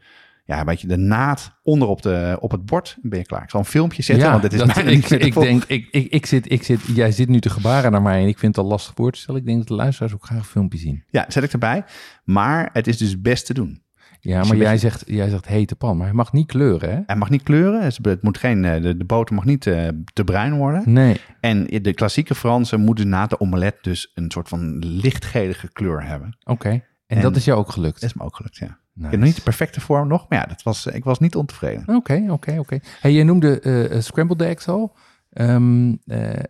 ja, 0.46 0.58
een 0.58 0.64
beetje 0.64 0.86
de 0.86 0.96
naad 0.96 1.58
onder 1.62 1.88
op, 1.88 2.02
de, 2.02 2.36
op 2.40 2.50
het 2.50 2.66
bord. 2.66 2.96
Ben 3.02 3.18
je 3.18 3.24
klaar. 3.24 3.42
Ik 3.42 3.50
zal 3.50 3.60
een 3.60 3.66
filmpje 3.66 4.02
zetten, 4.02 4.30
want 4.30 4.42
dit 4.42 4.52
is 4.52 4.64
bijna 4.64 4.90
ik, 4.90 5.34
denk, 5.34 5.64
ik, 5.64 5.88
ik, 5.90 6.06
ik, 6.12 6.26
zit, 6.26 6.52
ik 6.52 6.62
zit, 6.62 6.80
jij 6.94 7.12
zit 7.12 7.28
nu 7.28 7.40
te 7.40 7.50
gebaren 7.50 7.92
naar 7.92 8.02
mij 8.02 8.22
en 8.22 8.28
ik 8.28 8.38
vind 8.38 8.56
het 8.56 8.64
al 8.64 8.70
lastig 8.70 8.94
voor 8.94 9.12
te 9.12 9.18
stellen. 9.18 9.40
Ik 9.40 9.46
denk 9.46 9.58
dat 9.58 9.68
de 9.68 9.74
luisteraars 9.74 10.14
ook 10.14 10.24
graag 10.24 10.38
een 10.38 10.44
filmpje 10.44 10.78
zien. 10.78 11.04
Ja, 11.10 11.24
zet 11.28 11.42
ik 11.42 11.52
erbij. 11.52 11.84
Maar 12.24 12.70
het 12.72 12.86
is 12.86 12.96
dus 12.96 13.20
best 13.20 13.46
te 13.46 13.54
doen. 13.54 13.84
Ja, 14.20 14.44
maar 14.44 14.56
je 14.56 14.62
jij 14.62 14.78
zegt, 14.78 15.02
jij 15.06 15.28
zegt 15.28 15.46
hete 15.46 15.76
pan, 15.76 15.96
maar 15.96 16.06
hij 16.06 16.14
mag 16.14 16.32
niet 16.32 16.46
kleuren, 16.46 16.90
hè? 16.90 17.00
Hij 17.06 17.16
mag 17.16 17.30
niet 17.30 17.42
kleuren. 17.42 17.82
Het 17.82 18.22
moet 18.22 18.38
geen, 18.38 18.64
eh, 18.64 18.82
de, 18.82 18.96
de 18.96 19.04
boter 19.04 19.34
mag 19.34 19.44
niet 19.44 19.66
eh, 19.66 19.88
te 20.12 20.24
bruin 20.24 20.56
worden. 20.56 20.82
Nee. 20.92 21.20
En 21.40 21.64
de 21.64 21.94
klassieke 21.94 22.34
Fransen 22.34 22.80
moeten 22.80 23.08
na 23.08 23.26
de 23.26 23.40
omelet 23.40 23.76
dus 23.80 24.10
een 24.14 24.30
soort 24.30 24.48
van 24.48 24.78
lichtgelige 24.78 25.72
kleur 25.72 26.04
hebben. 26.04 26.36
Oké. 26.44 26.68
En, 26.68 26.82
En- 27.06 27.22
dat 27.22 27.36
is 27.36 27.44
jou 27.44 27.58
ook 27.58 27.72
gelukt? 27.72 28.00
Dat 28.00 28.10
is 28.10 28.16
me 28.16 28.22
ook 28.22 28.36
gelukt, 28.36 28.56
ja. 28.56 28.78
Nice. 28.96 29.04
Ik 29.06 29.10
heb 29.10 29.20
nog 29.20 29.28
niet 29.28 29.36
de 29.36 29.42
perfecte 29.42 29.80
vorm 29.80 30.08
nog, 30.08 30.26
maar 30.28 30.38
ja, 30.38 30.46
dat 30.46 30.62
was, 30.62 30.86
ik 30.86 31.04
was 31.04 31.18
niet 31.18 31.36
ontevreden. 31.36 31.96
Oké, 31.96 32.24
oké, 32.28 32.56
oké. 32.58 32.78
Hey, 33.00 33.12
jij 33.12 33.24
noemde 33.24 33.60
eh, 33.60 34.00
scrambled 34.00 34.40
eggs 34.42 34.68
al. 34.68 34.96
Ehm, 35.32 35.94
eh, 36.06 36.42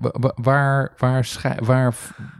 wa- 0.00 0.14
wa- 0.20 0.32
waar, 0.34 0.92
waar, 0.98 1.28
waar, 1.64 1.94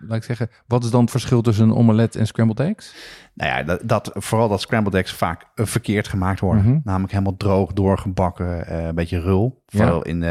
laat 0.07 0.17
ik 0.17 0.23
zeggen, 0.25 0.51
wat 0.67 0.85
is 0.85 0.91
dan 0.91 1.01
het 1.01 1.11
verschil 1.11 1.43
tussen 1.43 1.65
een 1.69 1.75
omelet 1.75 2.17
en 2.17 2.27
scrambled 2.27 2.61
eggs? 2.61 2.95
Nou 3.35 3.51
ja, 3.51 3.63
dat, 3.63 3.81
dat, 3.85 4.11
vooral 4.15 4.49
dat 4.49 4.61
scrambled 4.61 4.95
eggs 4.95 5.13
vaak 5.13 5.45
verkeerd 5.55 6.09
gemaakt 6.09 6.41
worden. 6.41 6.65
Mhm. 6.65 6.79
Namelijk 6.85 7.13
helemaal 7.13 7.37
droog, 7.37 7.73
doorgebakken, 7.73 8.75
een 8.87 8.95
beetje 8.95 9.21
rul. 9.21 9.63
Ja. 9.67 9.79
Vooral 9.79 10.03
in, 10.03 10.25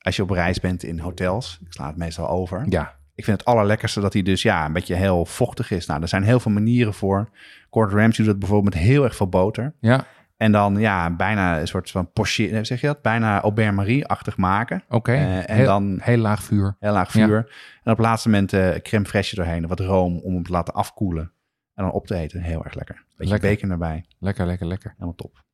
als 0.00 0.16
je 0.16 0.22
op 0.22 0.30
reis 0.30 0.60
bent 0.60 0.82
in 0.82 0.98
hotels. 0.98 1.58
Ik 1.66 1.72
sla 1.72 1.86
het 1.86 1.96
meestal 1.96 2.28
over. 2.28 2.64
Ja. 2.68 2.94
Ik 3.14 3.24
vind 3.24 3.38
het 3.38 3.46
allerlekkerste 3.48 4.00
dat 4.00 4.12
hij 4.12 4.22
dus 4.22 4.42
ja, 4.42 4.64
een 4.64 4.72
beetje 4.72 4.94
heel 4.94 5.24
vochtig 5.26 5.70
is. 5.70 5.86
Nou, 5.86 6.02
er 6.02 6.08
zijn 6.08 6.22
heel 6.22 6.40
veel 6.40 6.52
manieren 6.52 6.94
voor. 6.94 7.28
Gordon 7.72 7.98
Ramsay 7.98 8.16
doet 8.24 8.26
dat 8.26 8.38
bijvoorbeeld 8.38 8.74
met 8.74 8.82
heel 8.84 9.04
erg 9.04 9.16
veel 9.16 9.28
boter. 9.28 9.74
Ja, 9.80 10.04
En 10.36 10.52
dan 10.52 10.76
ja, 10.78 11.10
bijna 11.16 11.60
een 11.60 11.66
soort 11.68 11.90
van 11.90 12.12
pocheren, 12.12 12.66
zeg 12.66 12.80
je 12.80 12.86
dat? 12.86 13.02
Bijna 13.02 13.40
Aubert 13.40 13.74
Marie-achtig 13.74 14.36
maken. 14.36 14.82
oké. 14.88 15.12
Eh, 15.12 15.50
en 15.50 15.56
heel, 15.56 15.66
dan- 15.66 15.98
heel 16.02 16.16
laag 16.18 16.42
vuur. 16.42 16.76
Heel 16.80 16.92
laag 16.92 17.12
Ja. 17.12 17.26
vuur. 17.26 17.36
En 17.82 17.92
op 17.92 17.96
het 17.98 18.06
laatste 18.06 18.28
moment 18.28 18.52
eh 18.52 18.74
crème 18.74 19.06
fraîche 19.08 19.34
doorheen. 19.34 19.66
Wat 19.66 19.80
room 19.80 20.18
om 20.18 20.34
hem 20.34 20.42
te 20.42 20.52
laten 20.52 20.74
afkoelen. 20.74 21.32
En 21.74 21.84
dan 21.84 21.92
op 21.92 22.06
te 22.06 22.14
eten. 22.14 22.40
Heel 22.42 22.64
erg 22.64 22.74
lekker. 22.74 23.04
Beetje 23.16 23.32
Lekker. 23.32 23.50
bacon 23.50 23.70
erbij. 23.70 24.04
Lekker, 24.18 24.46
lekker, 24.46 24.66
lekker. 24.66 24.90
Helemaal 24.92 25.14
top. 25.14 25.44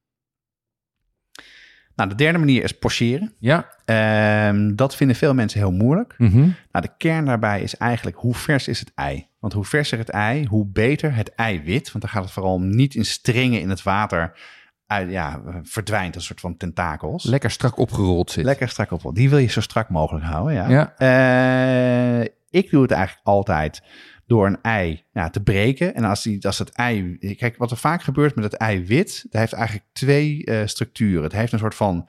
Nou, 1.94 2.08
de 2.10 2.14
derde 2.16 2.38
manier 2.38 2.62
is 2.62 2.78
pocheren. 2.78 3.34
Ja. 3.38 3.68
Ehm, 3.84 4.74
dat 4.74 4.96
vinden 4.96 5.16
veel 5.16 5.34
mensen 5.34 5.60
heel 5.60 5.72
moeilijk. 5.72 6.14
Mhm. 6.18 6.38
Nou, 6.38 6.86
de 6.86 6.90
kern 6.96 7.24
daarbij 7.24 7.60
is 7.62 7.76
eigenlijk 7.76 8.16
hoe 8.16 8.34
vers 8.34 8.68
is 8.68 8.80
het 8.80 8.92
ei. 8.94 9.27
Want 9.38 9.52
hoe 9.52 9.64
verser 9.64 9.98
het 9.98 10.08
ei, 10.08 10.46
hoe 10.46 10.66
beter 10.66 11.14
het 11.14 11.34
eiwit. 11.34 11.92
Want 11.92 12.04
dan 12.04 12.12
gaat 12.12 12.22
het 12.22 12.32
vooral 12.32 12.52
om 12.52 12.76
niet 12.76 12.94
in 12.94 13.04
stringen 13.04 13.60
in 13.60 13.68
het 13.68 13.82
water 13.82 14.38
uit, 14.86 15.10
ja, 15.10 15.42
verdwijnt, 15.62 16.14
een 16.14 16.20
soort 16.20 16.40
van 16.40 16.56
tentakels. 16.56 17.24
Lekker 17.24 17.50
strak 17.50 17.78
opgerold 17.78 18.30
zit. 18.30 18.44
Lekker 18.44 18.68
strak 18.68 18.90
op. 18.90 19.14
Die 19.14 19.30
wil 19.30 19.38
je 19.38 19.46
zo 19.46 19.60
strak 19.60 19.88
mogelijk 19.88 20.24
houden, 20.24 20.54
ja. 20.54 20.68
Ja. 20.68 20.96
Eh, 20.96 22.28
ik 22.50 22.70
doe 22.70 22.82
het 22.82 22.90
eigenlijk 22.90 23.26
altijd 23.26 23.82
door 24.26 24.46
een 24.46 24.58
ei 24.62 25.04
ja, 25.12 25.30
te 25.30 25.42
breken. 25.42 25.94
En 25.94 26.04
als, 26.04 26.22
die, 26.22 26.46
als 26.46 26.58
het 26.58 26.70
ei... 26.70 27.18
Kijk, 27.36 27.56
wat 27.56 27.70
er 27.70 27.76
vaak 27.76 28.02
gebeurt 28.02 28.34
met 28.34 28.44
het 28.44 28.54
eiwit... 28.54 29.26
dat 29.30 29.40
heeft 29.40 29.52
eigenlijk 29.52 29.86
twee 29.92 30.44
eh, 30.44 30.66
structuren. 30.66 31.22
Het 31.22 31.32
heeft 31.32 31.52
een 31.52 31.58
soort 31.58 31.74
van 31.74 32.08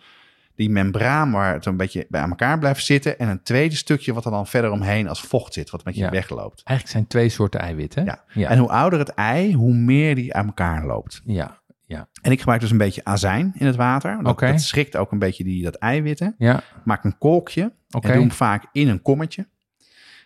die 0.60 0.70
membraan 0.70 1.32
waar 1.32 1.54
het 1.54 1.66
een 1.66 1.78
beetje 1.78 2.06
bij 2.10 2.22
elkaar 2.22 2.60
blijft 2.60 2.86
zitten... 2.86 3.20
en 3.20 3.28
een 3.30 3.44
tweede 3.44 3.76
stukje 3.76 4.14
wat 4.14 4.26
er 4.26 4.32
dan 4.32 4.48
verder 4.48 4.72
omheen 4.72 5.08
als 5.08 5.22
vocht 5.22 5.54
zit... 5.54 5.70
wat 5.70 5.84
met 5.86 5.96
je 5.96 6.02
Ja. 6.02 6.10
wegloopt. 6.10 6.62
Eigenlijk 6.64 6.90
zijn 6.98 7.08
twee 7.08 7.30
soorten 7.30 7.60
eiwitten. 7.60 8.02
hè? 8.04 8.10
Ja. 8.10 8.24
Ja. 8.34 8.50
En 8.50 8.58
hoe 8.58 8.70
ouder 8.70 9.00
het 9.00 9.10
ei, 9.10 9.54
hoe 9.56 9.74
meer 9.74 10.16
die 10.16 10.34
aan 10.34 10.46
elkaar 10.46 10.86
loopt. 10.86 11.22
ja. 11.26 11.58
Ja. 11.86 12.08
En 12.22 12.32
ik 12.32 12.40
gebruik 12.40 12.62
dus 12.62 12.72
een 12.72 12.78
beetje 12.78 13.04
azijn 13.06 13.52
in 13.58 13.66
het 13.66 13.76
water. 13.76 14.18
Dat, 14.24 14.32
Oké. 14.32 14.48
dat 14.52 14.62
schrikt 14.62 14.96
ook 14.98 15.12
een 15.12 15.20
beetje 15.20 15.44
die, 15.44 15.64
dat 15.64 15.76
eiwitten. 15.76 16.36
Ja. 16.38 16.62
Maak 16.84 17.04
een 17.04 17.18
kolkje 17.18 17.74
Oké. 17.92 18.08
en 18.08 18.14
doe 18.14 18.22
hem 18.22 18.32
vaak 18.32 18.66
in 18.72 18.88
een 18.88 19.02
kommetje. 19.02 19.48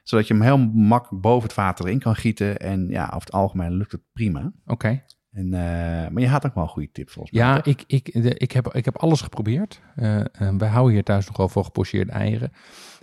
Zodat 0.04 0.28
je 0.28 0.34
hem 0.34 0.44
heel 0.44 0.58
makkelijk 0.74 1.22
boven 1.22 1.44
het 1.48 1.58
water 1.58 1.86
erin 1.86 2.00
kan 2.00 2.16
gieten. 2.16 2.58
En 2.60 2.88
ja, 2.90 3.04
over 3.06 3.20
het 3.20 3.32
algemeen 3.32 3.72
lukt 3.74 3.92
het 3.92 4.02
prima. 4.14 4.52
Oké. 4.66 5.04
En, 5.34 5.54
eh, 5.54 5.60
maar 6.12 6.20
je 6.22 6.28
had 6.28 6.46
ook 6.46 6.54
wel 6.56 6.64
een 6.64 6.70
goede 6.70 6.92
tip 6.92 7.10
volgens 7.10 7.34
mij. 7.38 7.44
Ja, 7.44 7.56
toch? 7.62 7.66
ik, 7.66 7.84
ik, 7.88 8.24
de- 8.24 8.38
ik, 8.38 8.52
heb, 8.52 8.74
ik 8.74 8.86
heb 8.86 8.98
alles 8.98 9.22
geprobeerd. 9.22 9.82
Eh, 9.96 10.20
eh, 10.20 10.26
wij 10.58 10.70
houden 10.70 10.94
hier 10.94 11.04
thuis 11.04 11.28
nogal 11.28 11.50
van 11.50 11.64
gepocheerde 11.66 12.12
eieren. 12.12 12.52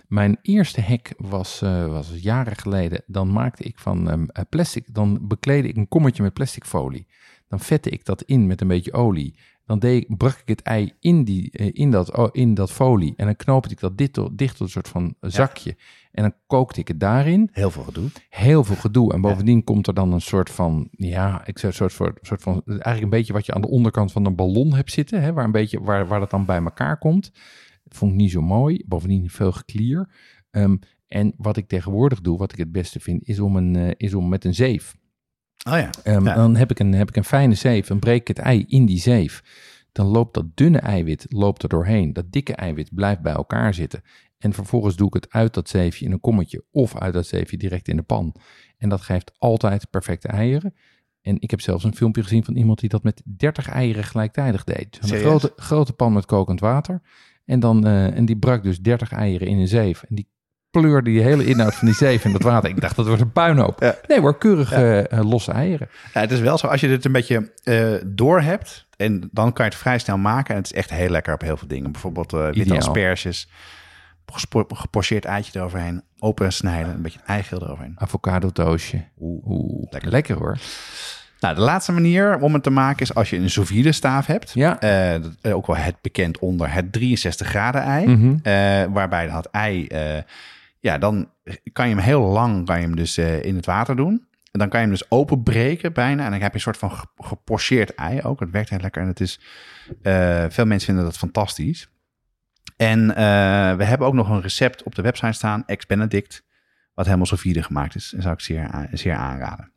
Mijn 0.07 0.37
eerste 0.41 0.81
hek 0.81 1.13
was, 1.17 1.61
eh, 1.61 1.87
was 1.87 2.11
jaren 2.15 2.55
geleden. 2.55 3.03
Dan 3.07 3.31
maakte 3.31 3.63
ik 3.63 3.79
van 3.79 4.09
ehm, 4.09 4.25
eh, 4.27 4.43
plastic, 4.49 4.93
dan 4.93 5.27
bekleedde 5.27 5.67
ik 5.69 5.75
een 5.75 5.87
kommetje 5.87 6.23
met 6.23 6.33
plastic 6.33 6.65
folie. 6.65 7.07
Dan 7.47 7.59
vette 7.59 7.89
ik 7.89 8.05
dat 8.05 8.21
in 8.21 8.47
met 8.47 8.61
een 8.61 8.67
beetje 8.67 8.93
olie. 8.93 9.35
Dan 9.71 9.79
deed, 9.79 10.01
ik- 10.09 10.17
brak 10.17 10.37
ik 10.37 10.47
het 10.47 10.61
ei 10.61 10.93
in, 10.99 11.23
die, 11.23 11.51
eh, 11.51 11.69
in, 11.73 11.91
dat, 11.91 12.17
oh, 12.17 12.29
in 12.31 12.53
dat 12.53 12.71
folie. 12.71 13.13
En 13.15 13.25
dan 13.25 13.35
knoopte 13.35 13.69
ik 13.69 13.79
dat 13.79 13.97
dit, 13.97 14.13
tot- 14.13 14.37
dicht 14.37 14.51
tot 14.57 14.65
een 14.67 14.71
soort 14.71 14.87
van 14.87 15.15
zakje. 15.19 15.75
En 16.11 16.23
dan 16.23 16.33
kookte 16.47 16.79
ik 16.79 16.87
het 16.87 16.99
daarin. 16.99 17.49
Heel 17.51 17.71
veel 17.71 17.83
gedoe. 17.83 18.09
Heel 18.29 18.63
veel 18.63 18.75
gedoe. 18.75 19.13
En 19.13 19.21
bovendien 19.21 19.63
komt 19.63 19.87
er 19.87 19.93
dan 19.93 20.13
een 20.13 20.21
soort 20.21 20.49
van, 20.49 20.87
ja, 20.91 21.45
ik 21.45 21.59
zeg 21.59 21.69
een 21.69 21.75
soort, 21.75 21.91
soort, 21.91 22.17
soort 22.21 22.41
van, 22.41 22.61
eigenlijk 22.65 23.01
een 23.01 23.09
beetje 23.09 23.33
wat 23.33 23.45
je 23.45 23.53
aan 23.53 23.61
de 23.61 23.67
onderkant 23.69 24.11
van 24.11 24.25
een 24.25 24.35
ballon 24.35 24.73
hebt 24.73 24.91
zitten, 24.91 25.21
hè, 25.21 25.33
waar 25.33 25.45
een 25.45 25.51
beetje, 25.51 25.81
waar, 25.81 26.07
waar 26.07 26.19
dat 26.19 26.29
dan 26.29 26.45
bij 26.45 26.61
elkaar 26.63 26.97
komt. 26.97 27.31
Dat 27.83 27.97
vond 27.97 28.11
ik 28.11 28.17
niet 28.17 28.31
zo 28.31 28.41
mooi. 28.41 28.83
Bovendien 28.85 29.29
veel 29.29 29.51
geklier. 29.51 30.09
Ehm, 30.51 30.75
en 31.07 31.33
wat 31.37 31.57
ik 31.57 31.67
tegenwoordig 31.67 32.21
doe, 32.21 32.37
wat 32.37 32.51
ik 32.51 32.57
het 32.57 32.71
beste 32.71 32.99
vind, 32.99 33.27
is 33.27 33.39
om, 33.39 33.55
een, 33.55 33.75
eh, 33.75 33.91
is 33.97 34.13
om 34.13 34.29
met 34.29 34.45
een 34.45 34.53
zeef. 34.53 34.95
Oh 35.69 35.77
ja. 35.77 35.89
Ehm, 36.03 36.25
Ja. 36.25 36.35
Dan 36.35 36.55
heb 36.55 36.71
ik, 36.71 36.79
een, 36.79 36.93
heb 36.93 37.09
ik 37.09 37.15
een 37.15 37.23
fijne 37.23 37.53
zeef 37.53 37.89
en 37.89 37.99
breek 37.99 38.21
ik 38.21 38.27
het 38.27 38.39
ei 38.39 38.65
in 38.67 38.85
die 38.85 38.99
zeef. 38.99 39.43
Dan 39.91 40.05
loopt 40.05 40.33
dat 40.33 40.45
dunne 40.57 40.79
eiwit 40.79 41.25
loopt 41.29 41.63
er 41.63 41.69
doorheen. 41.69 42.13
Dat 42.13 42.31
dikke 42.31 42.55
eiwit 42.55 42.95
blijft 42.95 43.21
bij 43.21 43.33
elkaar 43.33 43.73
zitten. 43.73 44.03
En 44.37 44.53
vervolgens 44.53 44.95
doe 44.95 45.07
ik 45.07 45.13
het 45.13 45.29
uit 45.29 45.53
dat 45.53 45.69
zeefje 45.69 46.05
in 46.05 46.11
een 46.11 46.19
kommetje 46.19 46.63
of 46.71 46.97
uit 46.97 47.13
dat 47.13 47.27
zeefje 47.27 47.57
direct 47.57 47.87
in 47.87 47.95
de 47.95 48.01
pan. 48.01 48.35
En 48.77 48.89
dat 48.89 49.01
geeft 49.01 49.31
altijd 49.37 49.89
perfecte 49.89 50.27
eieren. 50.27 50.73
En 51.21 51.35
ik 51.39 51.51
heb 51.51 51.61
zelfs 51.61 51.83
een 51.83 51.95
filmpje 51.95 52.23
gezien 52.23 52.43
van 52.43 52.55
iemand 52.55 52.79
die 52.79 52.89
dat 52.89 53.03
met 53.03 53.21
30 53.25 53.69
eieren 53.69 54.03
gelijktijdig 54.03 54.63
deed. 54.63 55.01
Dus 55.01 55.11
Een 55.11 55.19
grote, 55.19 55.53
grote 55.55 55.93
pan 55.93 56.13
met 56.13 56.25
kokend 56.25 56.59
water. 56.59 57.01
En, 57.45 57.59
dan, 57.59 57.85
eh, 57.85 58.17
en 58.17 58.25
die 58.25 58.37
brak 58.37 58.63
dus 58.63 58.79
30 58.79 59.11
eieren 59.11 59.47
in 59.47 59.57
een 59.57 59.67
zeef. 59.67 60.03
En 60.03 60.15
die 60.15 60.27
pleurde 60.71 61.09
die 61.09 61.21
hele 61.21 61.45
inhoud 61.45 61.75
van 61.75 61.87
die 61.87 61.95
zeef 61.95 62.25
in 62.25 62.31
dat 62.31 62.41
water. 62.41 62.69
Ik 62.69 62.81
dacht, 62.81 62.95
dat 62.95 63.05
wordt 63.07 63.21
een 63.21 63.31
puinhoop. 63.31 63.79
Ja. 63.81 63.95
Nee 64.07 64.19
hoor, 64.19 64.37
keurig 64.37 64.71
eh, 64.71 65.19
losse 65.29 65.51
eieren. 65.51 65.89
Ja, 66.13 66.19
het 66.19 66.31
is 66.31 66.39
wel 66.39 66.57
zo, 66.57 66.67
als 66.67 66.81
je 66.81 66.87
dit 66.87 67.05
een 67.05 67.11
beetje 67.11 67.51
eh 67.63 67.93
door 68.05 68.41
hebt, 68.41 68.87
en 68.97 69.29
dan 69.31 69.53
kan 69.53 69.65
je 69.65 69.71
het 69.71 69.79
vrij 69.79 69.97
snel 69.99 70.17
maken. 70.17 70.49
En 70.55 70.61
het 70.61 70.71
is 70.71 70.77
echt 70.77 70.89
heel 70.89 71.09
lekker 71.09 71.33
op 71.33 71.41
heel 71.41 71.57
veel 71.57 71.67
dingen. 71.67 71.91
Bijvoorbeeld 71.91 72.33
eh 72.33 72.49
witte 72.51 72.77
asperges, 72.77 73.47
gepocheerd 74.67 75.25
eitje 75.25 75.59
eroverheen, 75.59 76.03
open 76.19 76.53
snijden, 76.53 76.93
een 76.93 77.01
beetje 77.01 77.19
eigeel 77.25 77.61
eroverheen. 77.61 77.95
Avocado 77.97 78.49
toastje. 78.49 79.03
Oeh. 79.19 79.45
Oeh, 79.47 79.87
Lekker. 79.89 80.11
lekker. 80.11 80.35
hoor. 80.37 80.57
Nou, 81.39 81.55
de 81.55 81.61
laatste 81.61 81.91
manier 81.91 82.39
om 82.39 82.53
het 82.53 82.63
te 82.63 82.69
maken 82.69 83.01
is 83.01 83.13
als 83.13 83.29
je 83.29 83.37
een 83.37 83.49
sous 83.49 83.95
staaf 83.95 84.25
hebt. 84.25 84.51
Ja. 84.53 84.79
Ook 85.41 85.67
wel 85.67 85.75
het 85.75 85.95
bekend 86.01 86.39
onder 86.39 86.73
het 86.73 86.91
63 86.93 87.47
graden 87.47 87.81
ei. 87.81 88.05
Eh, 88.43 88.93
waarbij 88.93 89.27
dat 89.27 89.45
ei, 89.45 89.87
ja, 90.81 90.97
dan 90.97 91.31
kan 91.71 91.89
je 91.89 91.95
hem 91.95 92.03
heel 92.03 92.21
lang 92.21 92.65
kan 92.65 92.79
je 92.79 92.85
hem 92.85 92.95
dus 92.95 93.17
eh, 93.17 93.43
in 93.43 93.55
het 93.55 93.65
water 93.65 93.95
doen. 93.95 94.27
En 94.51 94.59
dan 94.59 94.69
kan 94.69 94.79
je 94.79 94.85
hem 94.85 94.95
dus 94.95 95.11
openbreken 95.11 95.93
bijna. 95.93 96.25
En 96.25 96.31
dan 96.31 96.41
heb 96.41 96.49
je 96.49 96.55
een 96.55 96.61
soort 96.61 96.77
van 96.77 96.91
ge- 96.91 97.07
gepocheerd 97.17 97.95
ei 97.95 98.21
ook. 98.21 98.39
Het 98.39 98.51
werkt 98.51 98.69
heel 98.69 98.79
lekker 98.79 99.01
en 99.01 99.07
het 99.07 99.19
is, 99.19 99.39
eh, 100.01 100.45
veel 100.49 100.65
mensen 100.65 100.85
vinden 100.87 101.03
dat 101.03 101.17
fantastisch. 101.17 101.89
En 102.77 103.09
eh, 103.09 103.75
we 103.75 103.83
hebben 103.83 104.07
ook 104.07 104.13
nog 104.13 104.29
een 104.29 104.41
recept 104.41 104.83
op 104.83 104.95
de 104.95 105.01
website 105.01 105.31
staan, 105.31 105.65
ex 105.65 105.85
Benedict, 105.85 106.43
wat 106.93 107.05
helemaal 107.05 107.25
sous 107.25 107.41
vide 107.41 107.63
gemaakt 107.63 107.95
is. 107.95 108.09
Dat 108.09 108.21
zou 108.21 108.33
ik 108.33 108.39
zeer, 108.39 108.87
zeer 108.91 109.15
aanraden. 109.15 109.71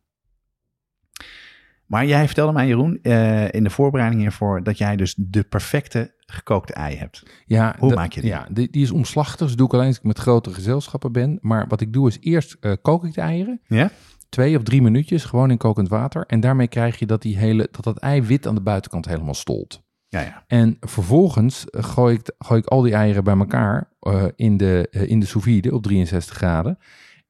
Maar 1.87 2.07
jij 2.07 2.27
vertelde 2.27 2.53
mij, 2.53 2.67
Jeroen, 2.67 3.03
in 3.51 3.65
de 3.65 3.71
voorbereiding 3.71 4.21
hiervoor, 4.23 4.63
dat 4.63 4.79
jij 4.79 4.97
dus 4.97 5.15
de 5.19 5.43
perfecte 5.43 6.14
gekookte 6.35 6.73
ei 6.73 6.97
hebt. 6.97 7.23
Ja, 7.47 7.77
Hoe 7.79 7.89
dat- 7.89 7.99
maak 7.99 8.13
je 8.13 8.21
die? 8.21 8.31
Ja, 8.31 8.47
die, 8.53 8.71
die 8.71 8.83
is 8.83 8.91
omslachtig. 8.91 9.47
Dus 9.47 9.57
doe 9.57 9.67
ik 9.67 9.73
alleen 9.75 9.87
als 9.87 9.97
ik 9.97 10.03
met 10.03 10.19
grote 10.19 10.55
gezelschappen 10.55 11.13
ben. 11.13 11.39
Maar 11.41 11.67
wat 11.69 11.81
ik 11.81 11.93
doe 11.93 12.09
is 12.09 12.17
eerst 12.21 12.57
eh, 12.61 12.73
kook 12.83 13.05
ik 13.05 13.15
de 13.15 13.21
eieren. 13.21 13.61
Ja? 13.67 13.91
Twee 14.29 14.57
of 14.57 14.63
drie 14.63 14.83
minuutjes, 14.83 15.25
gewoon 15.25 15.51
in 15.51 15.57
kokend 15.57 15.89
water. 15.89 16.25
En 16.27 16.41
daarmee 16.41 16.69
krijg 16.69 16.99
je 16.99 17.07
dat 17.07 17.23
die 17.23 17.37
hele, 17.39 17.69
dat, 17.71 17.85
dat 17.85 17.99
ei 17.99 18.23
wit 18.23 18.47
aan 18.47 18.55
de 18.55 18.61
buitenkant 18.63 19.07
helemaal 19.07 19.35
stolt. 19.35 19.83
Ja, 20.09 20.21
ja. 20.21 20.45
En 20.47 20.77
vervolgens 20.81 21.71
eh, 21.71 21.85
gooi 21.85 22.15
ik, 22.15 22.33
gooi 22.39 22.61
ik 22.61 22.67
al 22.67 22.81
die 22.83 22.95
eieren 22.95 23.25
bij 23.25 23.37
elkaar 23.39 23.91
eh, 24.01 24.25
in, 24.37 24.57
de, 24.57 24.89
eh, 24.91 25.09
in 25.11 25.21
de 25.21 25.27
sous 25.27 25.45
vide 25.45 25.75
op 25.75 25.83
63 25.83 26.37
graden. 26.37 26.79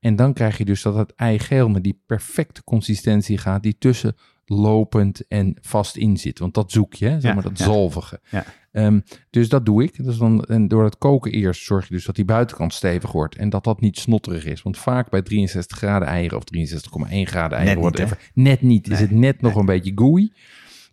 En 0.01 0.17
dan 0.17 0.33
krijg 0.33 0.59
je 0.59 0.65
dus 0.65 0.83
dat 0.83 0.95
het 0.95 1.15
eigeel 1.15 1.69
met 1.69 1.83
die 1.85 2.03
perfecte 2.07 2.65
consistentie 2.65 3.39
gaat, 3.39 3.63
die 3.63 3.77
tussen 3.79 4.17
lopend 4.45 5.27
en 5.29 5.57
vast 5.61 5.97
in 5.97 6.17
zit. 6.17 6.39
Want 6.39 6.55
dat 6.55 6.73
zoek 6.73 6.95
je, 6.95 7.05
hè, 7.07 7.13
zeg 7.21 7.23
Ja, 7.23 7.35
maar 7.35 7.43
dat 7.43 7.59
ja. 7.59 7.65
zalvige. 7.65 8.21
Ehm, 8.75 9.01
dus 9.31 9.49
dat 9.49 9.66
doe 9.66 9.83
ik. 9.83 10.05
Dus 10.05 10.16
dan, 10.16 10.45
en 10.45 10.68
door 10.68 10.85
het 10.85 10.99
koken 10.99 11.33
eerst 11.33 11.64
zorg 11.64 11.89
je 11.89 11.95
dus 11.95 12.05
dat 12.05 12.14
die 12.14 12.25
buitenkant 12.25 12.72
stevig 12.72 13.12
wordt 13.12 13.37
en 13.37 13.51
dat 13.51 13.64
dat 13.64 13.81
niet 13.81 13.99
snotterig 13.99 14.45
is. 14.45 14.62
Want 14.62 14.79
vaak 14.79 15.11
bij 15.11 15.22
63 15.22 15.77
graden 15.77 16.09
eieren 16.09 16.39
of 16.39 16.45
63,1 16.45 17.22
graden 17.22 17.59
eieren, 17.59 17.64
Net 17.64 17.66
niet, 17.66 17.99
whatever, 17.99 18.31
net 18.35 18.62
niet, 18.62 18.91
is 18.91 19.01
het 19.01 19.11
net 19.11 19.41
nog 19.41 19.55
een 19.55 19.66
beetje 19.66 19.93
gooey. 19.95 20.33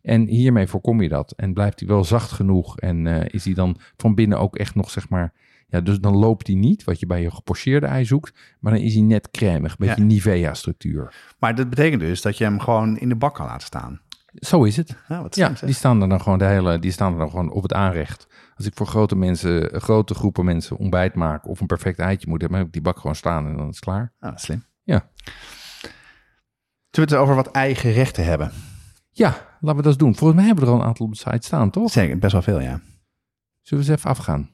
En 0.01 0.27
hiermee 0.27 0.67
voorkom 0.67 1.01
je 1.01 1.09
dat. 1.09 1.33
En 1.37 1.53
blijft 1.53 1.79
hij 1.79 1.89
wel 1.89 2.03
zacht 2.03 2.31
genoeg. 2.31 2.79
En 2.79 3.07
eh, 3.07 3.25
is 3.27 3.45
hij 3.45 3.53
dan 3.53 3.77
van 3.97 4.15
binnen 4.15 4.39
ook 4.39 4.55
echt 4.55 4.75
nog, 4.75 4.89
zeg 4.89 5.09
maar... 5.09 5.33
Ja, 5.67 5.81
dus 5.81 5.99
dan 5.99 6.15
loopt 6.15 6.47
hij 6.47 6.55
niet, 6.55 6.83
wat 6.83 6.99
je 6.99 7.05
bij 7.05 7.21
je 7.21 7.31
gepocheerde 7.31 7.85
ei 7.85 8.05
zoekt. 8.05 8.33
Maar 8.59 8.73
dan 8.73 8.81
is 8.81 8.93
hij 8.93 9.03
net 9.03 9.31
cremig, 9.31 9.71
een 9.71 9.77
beetje 9.79 10.01
Ja. 10.01 10.07
Nivea-structuur. 10.07 11.13
Maar 11.39 11.55
dat 11.55 11.69
betekent 11.69 12.01
dus 12.01 12.21
dat 12.21 12.37
je 12.37 12.43
hem 12.43 12.59
gewoon 12.59 12.97
in 12.97 13.09
de 13.09 13.15
bak 13.15 13.35
kan 13.35 13.45
laten 13.45 13.67
staan. 13.67 14.01
Zo 14.33 14.63
is 14.63 14.77
het. 14.77 14.95
Ja, 15.07 15.21
wat 15.21 15.33
die 15.65 15.73
staan 15.73 16.01
er 16.01 16.09
dan 16.09 16.21
gewoon 16.21 16.37
de 16.37 16.45
hele, 16.45 16.79
die 16.79 16.91
staan 16.91 17.13
er 17.13 17.19
dan 17.19 17.29
gewoon 17.29 17.51
op 17.51 17.63
het 17.63 17.73
aanrecht. 17.73 18.27
Als 18.55 18.65
ik 18.65 18.75
voor 18.75 18.87
grote 18.87 19.15
mensen, 19.15 19.81
grote 19.81 20.13
groepen 20.13 20.45
mensen 20.45 20.77
ontbijt 20.77 21.15
maak 21.15 21.47
of 21.47 21.59
een 21.59 21.67
perfect 21.67 21.99
eitje 21.99 22.29
moet 22.29 22.41
hebben, 22.41 22.57
heb 22.57 22.67
ik 22.67 22.73
die 22.73 22.81
bak 22.81 22.99
gewoon 22.99 23.15
staan 23.15 23.47
en 23.47 23.57
dan 23.57 23.69
is 23.69 23.75
het 23.75 23.83
klaar. 23.83 24.13
Ah, 24.19 24.37
slim. 24.37 24.63
Ja. 24.83 25.09
Zullen 26.89 27.09
we 27.09 27.15
het 27.15 27.23
over 27.23 27.35
wat 27.35 27.51
eigen 27.51 27.93
hebben? 28.25 28.51
Ja, 29.09 29.29
laten 29.59 29.75
we 29.75 29.75
dat 29.75 29.85
eens 29.85 29.97
doen. 29.97 30.15
Volgens 30.15 30.39
mij 30.39 30.47
hebben 30.47 30.63
we 30.63 30.69
er 30.69 30.75
al 30.75 30.81
een 30.81 30.87
aantal 30.87 31.05
op 31.05 31.11
de 31.11 31.17
site 31.17 31.47
staan, 31.47 31.69
toch? 31.69 31.91
Zeker, 31.91 32.17
best 32.17 32.33
wel 32.33 32.41
veel, 32.41 32.59
ja. 32.59 32.81
Zullen 33.61 33.85
we 33.85 33.91
eens 33.91 33.99
even 33.99 34.09
afgaan? 34.09 34.49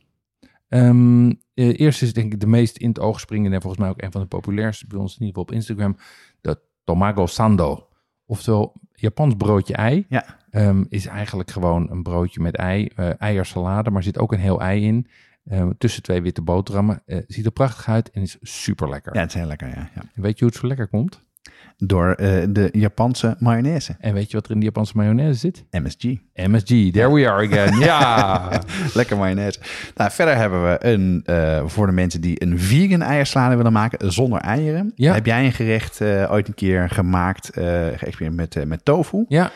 Ehm, 0.68 1.30
eh, 1.54 1.80
eerst 1.80 2.02
is 2.02 2.14
denk 2.14 2.34
ik 2.34 2.40
de 2.40 2.48
meest 2.48 2.78
in 2.78 2.88
het 2.88 3.00
oog 3.00 3.20
springende 3.20 3.56
en 3.56 3.62
volgens 3.62 3.82
mij 3.82 3.92
ook 3.92 4.02
een 4.02 4.12
van 4.12 4.22
de 4.22 4.28
populairste 4.28 4.88
bij 4.88 5.00
ons, 5.00 5.18
in 5.18 5.26
ieder 5.26 5.28
geval 5.28 5.44
op 5.44 5.52
Instagram, 5.52 5.98
de 6.42 6.60
Tomago 6.84 7.26
Sando. 7.26 7.88
Oftewel, 8.30 8.74
Japans 8.94 9.36
broodje 9.38 9.74
ei. 9.74 10.06
Ja. 10.10 10.26
Ehm, 10.50 10.84
is 10.90 11.06
eigenlijk 11.06 11.52
gewoon 11.52 11.92
een 11.92 12.04
broodje 12.04 12.42
met 12.42 12.56
ei, 12.56 12.90
eh, 12.96 13.22
eiersalade, 13.22 13.90
maar 13.90 14.04
zit 14.04 14.18
ook 14.20 14.32
een 14.32 14.40
heel 14.40 14.62
ei 14.62 14.86
in. 14.86 15.08
Ehm, 15.46 15.72
tussen 15.78 16.04
twee 16.04 16.22
witte 16.22 16.42
boterhammen. 16.42 17.02
Eh, 17.06 17.18
ziet 17.28 17.46
er 17.46 17.52
prachtig 17.52 17.88
uit 17.88 18.12
en 18.12 18.22
is 18.22 18.38
super 18.42 18.90
lekker. 18.90 19.14
Ja, 19.14 19.22
het 19.22 19.30
is 19.30 19.36
heel 19.36 19.48
lekker, 19.48 19.68
ja. 19.68 19.90
ja. 19.96 20.02
Weet 20.16 20.40
je 20.40 20.44
hoe 20.44 20.54
het 20.54 20.62
zo 20.62 20.68
lekker 20.68 20.88
komt? 20.88 21.24
Door 21.78 22.12
eh, 22.12 22.44
de 22.50 22.70
Japanse 22.72 23.36
mayonaise. 23.40 23.96
En 24.00 24.14
weet 24.14 24.32
je 24.32 24.38
wat 24.38 24.46
er 24.46 24.52
in 24.52 24.60
de 24.60 24.66
Japanse 24.66 24.94
mayonaise 24.96 25.40
zit? 25.40 25.66
MSG. 25.72 26.04
MSG, 26.34 26.92
there 26.92 27.14
we 27.14 27.30
are 27.30 27.48
again. 27.48 27.80
Ja! 27.88 28.50
Lekker 28.94 29.18
mayonaise. 29.18 29.60
Nou, 29.96 30.12
verder 30.12 30.36
hebben 30.36 30.64
we 30.64 30.78
een, 30.86 31.22
eh, 31.26 31.62
voor 31.66 31.86
de 31.86 31.92
mensen 31.92 32.22
die 32.22 32.44
een 32.44 32.60
vegan 32.60 33.02
eiersalade 33.02 33.56
willen 33.56 33.72
maken 33.74 34.12
zonder 34.12 34.40
eieren. 34.40 34.92
Ja. 34.96 35.14
Heb 35.14 35.26
jij 35.26 35.46
een 35.46 35.52
gerecht 35.52 36.02
eh, 36.02 36.32
ooit 36.32 36.48
een 36.48 36.54
keer 36.54 36.90
gemaakt, 36.90 37.50
geëxperimenteerd 37.96 38.68
met, 38.68 38.76
met 38.78 38.86
tofu. 38.86 39.26
ja, 39.28 39.52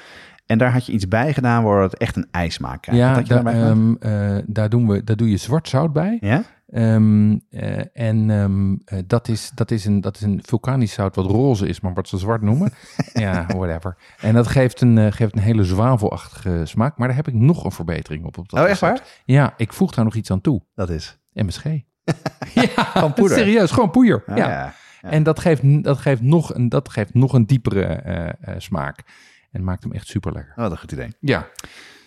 En 0.46 0.58
daar 0.58 0.72
had 0.72 0.86
je 0.86 0.92
iets 0.92 1.08
bij 1.08 1.34
gedaan 1.34 1.64
waardoor 1.64 1.84
het 1.84 1.98
echt 1.98 2.16
een 2.16 2.28
ijsmaak 2.32 2.82
krijgt. 2.82 3.02
Wat 3.02 3.28
ja 3.28 3.36
had 3.36 3.46
je 3.46 3.50
ehm, 3.60 3.94
eh, 4.00 4.44
daar, 4.46 4.70
doen 4.70 4.88
we, 4.88 5.04
daar 5.04 5.16
doe 5.16 5.30
je 5.30 5.38
zwart 5.38 5.68
zout 5.68 5.94
bij. 5.94 6.18
Ja? 6.22 6.44
Ehm, 6.72 7.38
eh, 7.50 7.80
en 7.94 8.30
ehm, 8.30 8.76
eh, 8.86 9.00
dat, 9.08 9.28
is, 9.28 9.52
dat, 9.56 9.72
is 9.72 9.86
een, 9.86 10.02
dat 10.02 10.16
is 10.16 10.22
een 10.22 10.40
vulkanisch 10.46 10.94
zout 10.94 11.16
wat 11.16 11.26
roze 11.26 11.68
is, 11.68 11.80
maar 11.80 11.94
wat 11.94 12.08
ze 12.08 12.18
zwart 12.18 12.42
noemen. 12.42 12.74
ja, 13.14 13.46
whatever. 13.46 13.98
En 14.18 14.34
dat 14.34 14.48
geeft 14.48 14.82
een, 14.82 14.98
eh, 14.98 15.12
geeft 15.12 15.36
een 15.36 15.42
hele 15.42 15.64
zwavelachtige 15.64 16.62
smaak. 16.66 16.98
Maar 16.98 17.08
daar 17.08 17.16
heb 17.18 17.28
ik 17.28 17.34
nog 17.34 17.64
een 17.64 17.72
verbetering 17.72 18.26
op. 18.26 18.38
op 18.38 18.50
dat 18.50 18.60
Oh, 18.60 18.70
echt 18.70 18.80
waar? 18.80 19.02
Ja, 19.26 19.54
ik 19.58 19.74
voeg 19.74 19.92
daar 19.94 20.06
nog 20.06 20.16
iets 20.16 20.32
aan 20.32 20.42
toe. 20.42 20.62
Dat 20.76 20.90
is. 20.90 21.20
MSG. 21.34 21.64
ja, 22.54 22.68
Gewoon 22.84 23.14
poeder. 23.14 23.38
serieus, 23.38 23.72
gewoon 23.72 23.92
poeier. 23.92 24.24
Ah, 24.26 24.38
ja. 24.38 24.50
ja. 24.50 24.74
Ja. 25.02 25.10
En 25.10 25.24
dat 25.24 25.40
geeft, 25.40 25.84
dat, 25.84 25.98
geeft 25.98 26.22
nog 26.22 26.56
een, 26.56 26.70
dat 26.70 26.90
geeft 26.90 27.14
nog 27.14 27.34
een 27.34 27.46
diepere 27.46 28.36
smaak. 28.58 29.04
En 29.52 29.64
maakt 29.64 29.84
hem 29.84 29.92
echt 29.92 30.08
super 30.08 30.34
lekker. 30.34 30.54
Oh, 30.56 30.62
Wat 30.62 30.72
een 30.72 30.78
goed 30.78 30.92
idee. 30.92 31.16
Ja. 31.20 31.48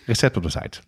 Recept 0.05 0.37
op 0.37 0.43
de 0.43 0.49
site. 0.49 0.79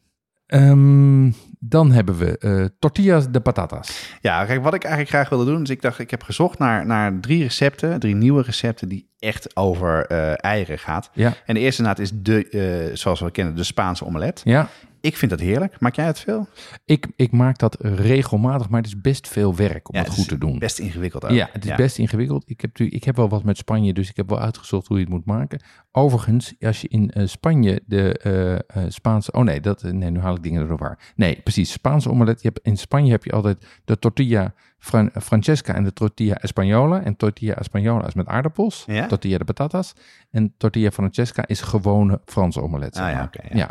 Ehm, 0.48 1.32
dan 1.60 1.92
hebben 1.92 2.18
we 2.18 2.38
eh, 2.38 2.66
tortillas 2.80 3.32
de 3.32 3.40
patatas. 3.40 4.18
Ja, 4.22 4.46
kijk, 4.46 4.64
wat 4.64 4.74
ik 4.74 4.84
eigenlijk 4.84 5.14
graag 5.14 5.30
wilde 5.30 5.52
doen, 5.52 5.62
is 5.62 5.70
ik 5.70 5.82
dacht, 5.82 6.00
ik 6.00 6.12
heb 6.12 6.24
gezocht 6.24 6.60
naar, 6.60 6.86
naar 6.86 7.20
drie 7.20 7.44
recepten, 7.44 8.00
drie 8.00 8.16
nieuwe 8.16 8.42
recepten 8.42 8.90
die 8.90 9.10
echt 9.20 9.56
over 9.56 10.06
eh, 10.06 10.44
eieren 10.44 10.80
gaat. 10.80 11.10
Ja. 11.14 11.34
En 11.46 11.54
de 11.54 11.60
eerste 11.60 11.82
naad 11.82 12.00
is 12.00 12.12
de, 12.14 12.50
eh, 12.50 12.96
zoals 12.96 13.20
we 13.20 13.32
kennen, 13.32 13.56
de 13.56 13.64
Spaanse 13.64 14.06
omelet. 14.06 14.42
Ja, 14.44 14.70
Ik 15.02 15.18
vind 15.18 15.32
dat 15.32 15.40
heerlijk. 15.40 15.80
Maak 15.80 15.96
jij 15.96 16.06
het 16.06 16.20
veel? 16.20 16.48
ik, 16.86 17.08
ik 17.16 17.32
maak 17.32 17.58
dat 17.58 17.78
regelmatig, 17.80 18.70
maar 18.70 18.82
het 18.82 18.90
is 18.90 19.02
best 19.02 19.28
veel 19.28 19.56
werk 19.56 19.90
om 19.90 19.96
Ja, 19.96 20.00
het 20.02 20.10
het 20.10 20.18
goed 20.18 20.28
te 20.28 20.38
doen. 20.38 20.60
Best 20.60 20.80
ingewikkeld 20.80 21.26
ook. 21.26 21.32
Ja, 21.32 21.50
het 21.52 21.66
is 21.66 21.76
best 21.76 21.98
ingewikkeld. 21.98 22.44
Ik 22.50 22.62
heb, 22.62 22.78
ik 22.78 23.04
heb 23.04 23.16
wel 23.16 23.30
wat 23.30 23.44
met 23.44 23.58
Spanje, 23.58 23.94
dus 23.94 24.10
ik 24.10 24.16
heb 24.16 24.30
wel 24.30 24.40
uitgezocht 24.40 24.88
hoe 24.88 24.98
je 24.98 25.04
het 25.04 25.14
moet 25.14 25.26
maken. 25.26 25.62
Overigens, 25.92 26.54
als 26.60 26.82
je 26.82 26.88
in 26.88 27.12
eh, 27.12 27.28
Spanje 27.28 27.82
de 27.86 28.64
Spaanse... 28.88 29.32
Oh 29.32 29.44
nee, 29.44 29.60
dat, 29.60 29.84
nee, 29.84 30.10
nu 30.10 30.20
haal 30.20 30.36
ik 30.36 30.44
dingen 30.44 30.60
door 30.60 30.78
de 30.78 30.84
war. 30.84 31.00
Nee, 31.16 31.42
precies, 31.44 31.72
Spaanse 31.72 32.10
omelet. 32.10 32.42
Je 32.42 32.48
hebt, 32.48 32.66
in 32.66 32.78
Spanje 32.78 33.12
heb 33.12 33.24
je 33.24 33.32
altijd 33.32 33.66
de 33.86 34.00
tortilla 34.00 34.54
Fran- 34.80 35.12
Francesca 35.22 35.74
en 35.74 35.84
de 35.84 35.94
tortilla 35.94 36.38
Española. 36.42 37.04
En 37.04 37.16
tortilla 37.16 37.56
Española 37.62 38.08
is 38.08 38.14
met 38.14 38.28
aardappels. 38.28 38.84
Ja? 38.88 39.06
Tortilla 39.08 39.38
de 39.38 39.44
patatas. 39.44 39.94
En 40.32 40.54
tortilla 40.58 40.92
Francesca 40.92 41.48
is 41.48 41.62
gewone 41.62 42.22
Franse 42.26 42.62
omelet. 42.62 42.96
zeg 42.96 43.04
Ah, 43.06 43.10
ja, 43.12 43.16
maar. 43.18 43.26
oké, 43.26 43.42
ja. 43.50 43.58
ja. 43.58 43.70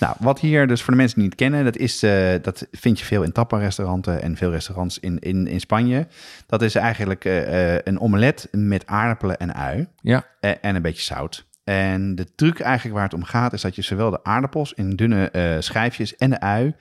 Nou, 0.00 0.16
wat 0.18 0.40
hier 0.40 0.66
dus 0.66 0.82
voor 0.82 0.92
de 0.92 0.98
mensen 0.98 1.18
die 1.18 1.26
het 1.28 1.36
kennen, 1.38 1.64
dat, 1.64 1.76
is, 1.76 2.02
eh, 2.02 2.34
dat 2.42 2.66
vind 2.70 2.98
je 2.98 3.04
veel 3.04 3.22
in 3.22 3.32
tappa-restauranten 3.32 4.22
en 4.22 4.36
veel 4.36 4.50
restaurants 4.50 4.98
in, 4.98 5.18
in, 5.18 5.46
in 5.46 5.60
Spanje. 5.60 6.06
Dat 6.46 6.62
is 6.62 6.74
eigenlijk 6.74 7.24
eh, 7.24 7.74
eh, 7.74 7.80
een 7.84 8.00
omelet 8.00 8.48
met 8.52 8.86
aardappelen 8.86 9.38
en 9.38 9.54
ui 9.54 9.86
ja. 10.00 10.24
eh, 10.40 10.52
en 10.60 10.74
een 10.76 10.82
beetje 10.82 11.02
zout. 11.02 11.46
En 11.64 12.14
de 12.14 12.34
truc 12.34 12.60
eigenlijk 12.60 12.94
waar 12.94 13.04
het 13.04 13.14
om 13.14 13.24
gaat, 13.24 13.52
is 13.52 13.60
dat 13.60 13.74
je 13.76 13.82
zowel 13.82 14.10
de 14.10 14.24
aardappels 14.24 14.72
in 14.72 14.90
dunne 14.90 15.30
eh, 15.30 15.56
schijfjes 15.58 16.16
en 16.16 16.30
de 16.30 16.40
ui 16.40 16.74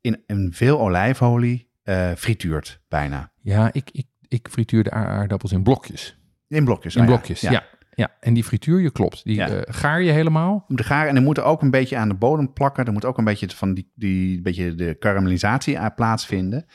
in 0.00 0.22
een 0.26 0.50
veel 0.54 0.80
olijfolie 0.80 1.68
eh, 1.90 2.10
frituurt 2.16 2.80
bijna. 2.88 3.32
Ja, 3.42 3.72
ik, 3.72 3.88
ik, 3.92 4.06
ik 4.28 4.48
frituur 4.50 4.82
de 4.82 4.90
aardappels 4.90 5.52
in 5.52 5.62
blokjes. 5.62 6.18
In 6.48 6.64
blokjes. 6.64 6.94
In 6.94 7.00
ja, 7.00 7.06
blokjes, 7.06 7.40
ja. 7.40 7.64
ja. 7.94 8.08
en 8.20 8.34
die 8.34 8.44
frituur 8.44 8.80
je 8.80 8.90
klopt. 8.90 9.24
Die 9.24 9.34
Ja. 9.34 9.48
eh, 9.48 9.74
gaar 9.74 10.02
je 10.02 10.10
helemaal. 10.10 10.64
De 10.68 10.84
garen 10.84 11.08
en 11.08 11.16
er 11.16 11.22
moet 11.22 11.40
ook 11.40 11.62
een 11.62 11.70
beetje 11.70 11.96
aan 11.96 12.08
de 12.08 12.14
bodem 12.14 12.52
plakken. 12.52 12.84
Er 12.84 12.92
moet 12.92 13.04
ook 13.04 13.18
een 13.18 13.24
beetje 13.24 13.48
van 13.48 13.74
die, 13.74 13.92
die 13.94 14.40
beetje 14.40 14.74
de 14.74 14.94
karamellisatie 14.94 15.78
aan 15.78 15.94
plaatsvinden. 15.94 16.66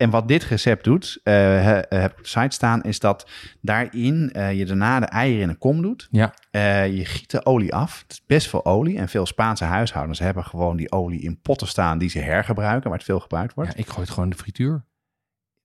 En 0.00 0.10
wat 0.10 0.28
dit 0.28 0.44
recept 0.44 0.84
doet, 0.84 1.20
eh, 1.22 1.34
he- 1.34 1.82
heb 1.88 2.10
ik 2.12 2.18
op 2.18 2.22
de 2.22 2.28
site 2.28 2.54
staan, 2.54 2.82
is 2.82 2.98
dat 2.98 3.30
daarin 3.60 4.30
eh, 4.32 4.58
je 4.58 4.64
daarna 4.64 5.00
de 5.00 5.06
eieren 5.06 5.42
in 5.42 5.48
een 5.48 5.58
kom 5.58 5.82
doet. 5.82 6.08
Ja, 6.10 6.34
Eh, 6.50 6.96
je 6.96 7.04
giet 7.04 7.30
de 7.30 7.44
olie 7.46 7.74
af. 7.74 8.00
Het 8.02 8.10
is 8.12 8.22
best 8.26 8.48
veel 8.48 8.64
olie. 8.64 8.98
En 8.98 9.08
veel 9.08 9.26
Spaanse 9.26 9.64
huishoudens 9.64 10.18
hebben 10.18 10.44
gewoon 10.44 10.76
die 10.76 10.92
olie 10.92 11.20
in 11.22 11.40
potten 11.40 11.66
staan 11.68 11.98
die 11.98 12.08
ze 12.08 12.18
hergebruiken, 12.18 12.88
waar 12.88 12.98
het 12.98 13.06
veel 13.06 13.20
gebruikt 13.20 13.54
wordt. 13.54 13.70
ja, 13.72 13.76
ik 13.78 13.86
gooi 13.88 14.00
het 14.00 14.08
gewoon 14.10 14.24
in 14.24 14.30
de 14.30 14.36
frituur. 14.42 14.84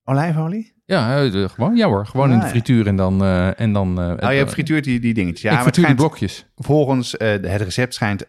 Olijfolie? 0.04 0.75
Ja, 0.88 1.24
eh, 1.24 1.50
gewoon, 1.50 1.76
ja 1.76 1.88
hoor, 1.88 2.06
gewoon 2.06 2.28
in 2.30 2.34
Ah, 2.36 2.40
de 2.40 2.46
ja. 2.46 2.52
frituur 2.52 2.88
en 2.88 2.96
dan... 2.96 3.24
eh, 3.24 3.60
en 3.60 3.74
dan 3.74 4.02
eh, 4.02 4.10
Oh, 4.10 4.32
je 4.32 4.38
hebt 4.38 4.52
frituurt 4.52 4.84
die, 4.84 5.00
die 5.00 5.14
dingetjes. 5.14 5.42
Ja, 5.42 5.50
ik 5.50 5.56
maar 5.56 5.64
frituur 5.64 5.86
die 5.86 5.96
blokjes. 5.96 6.46
volgens 6.56 7.12
het 7.18 7.46
recept 7.46 7.94
schijnt 7.94 8.26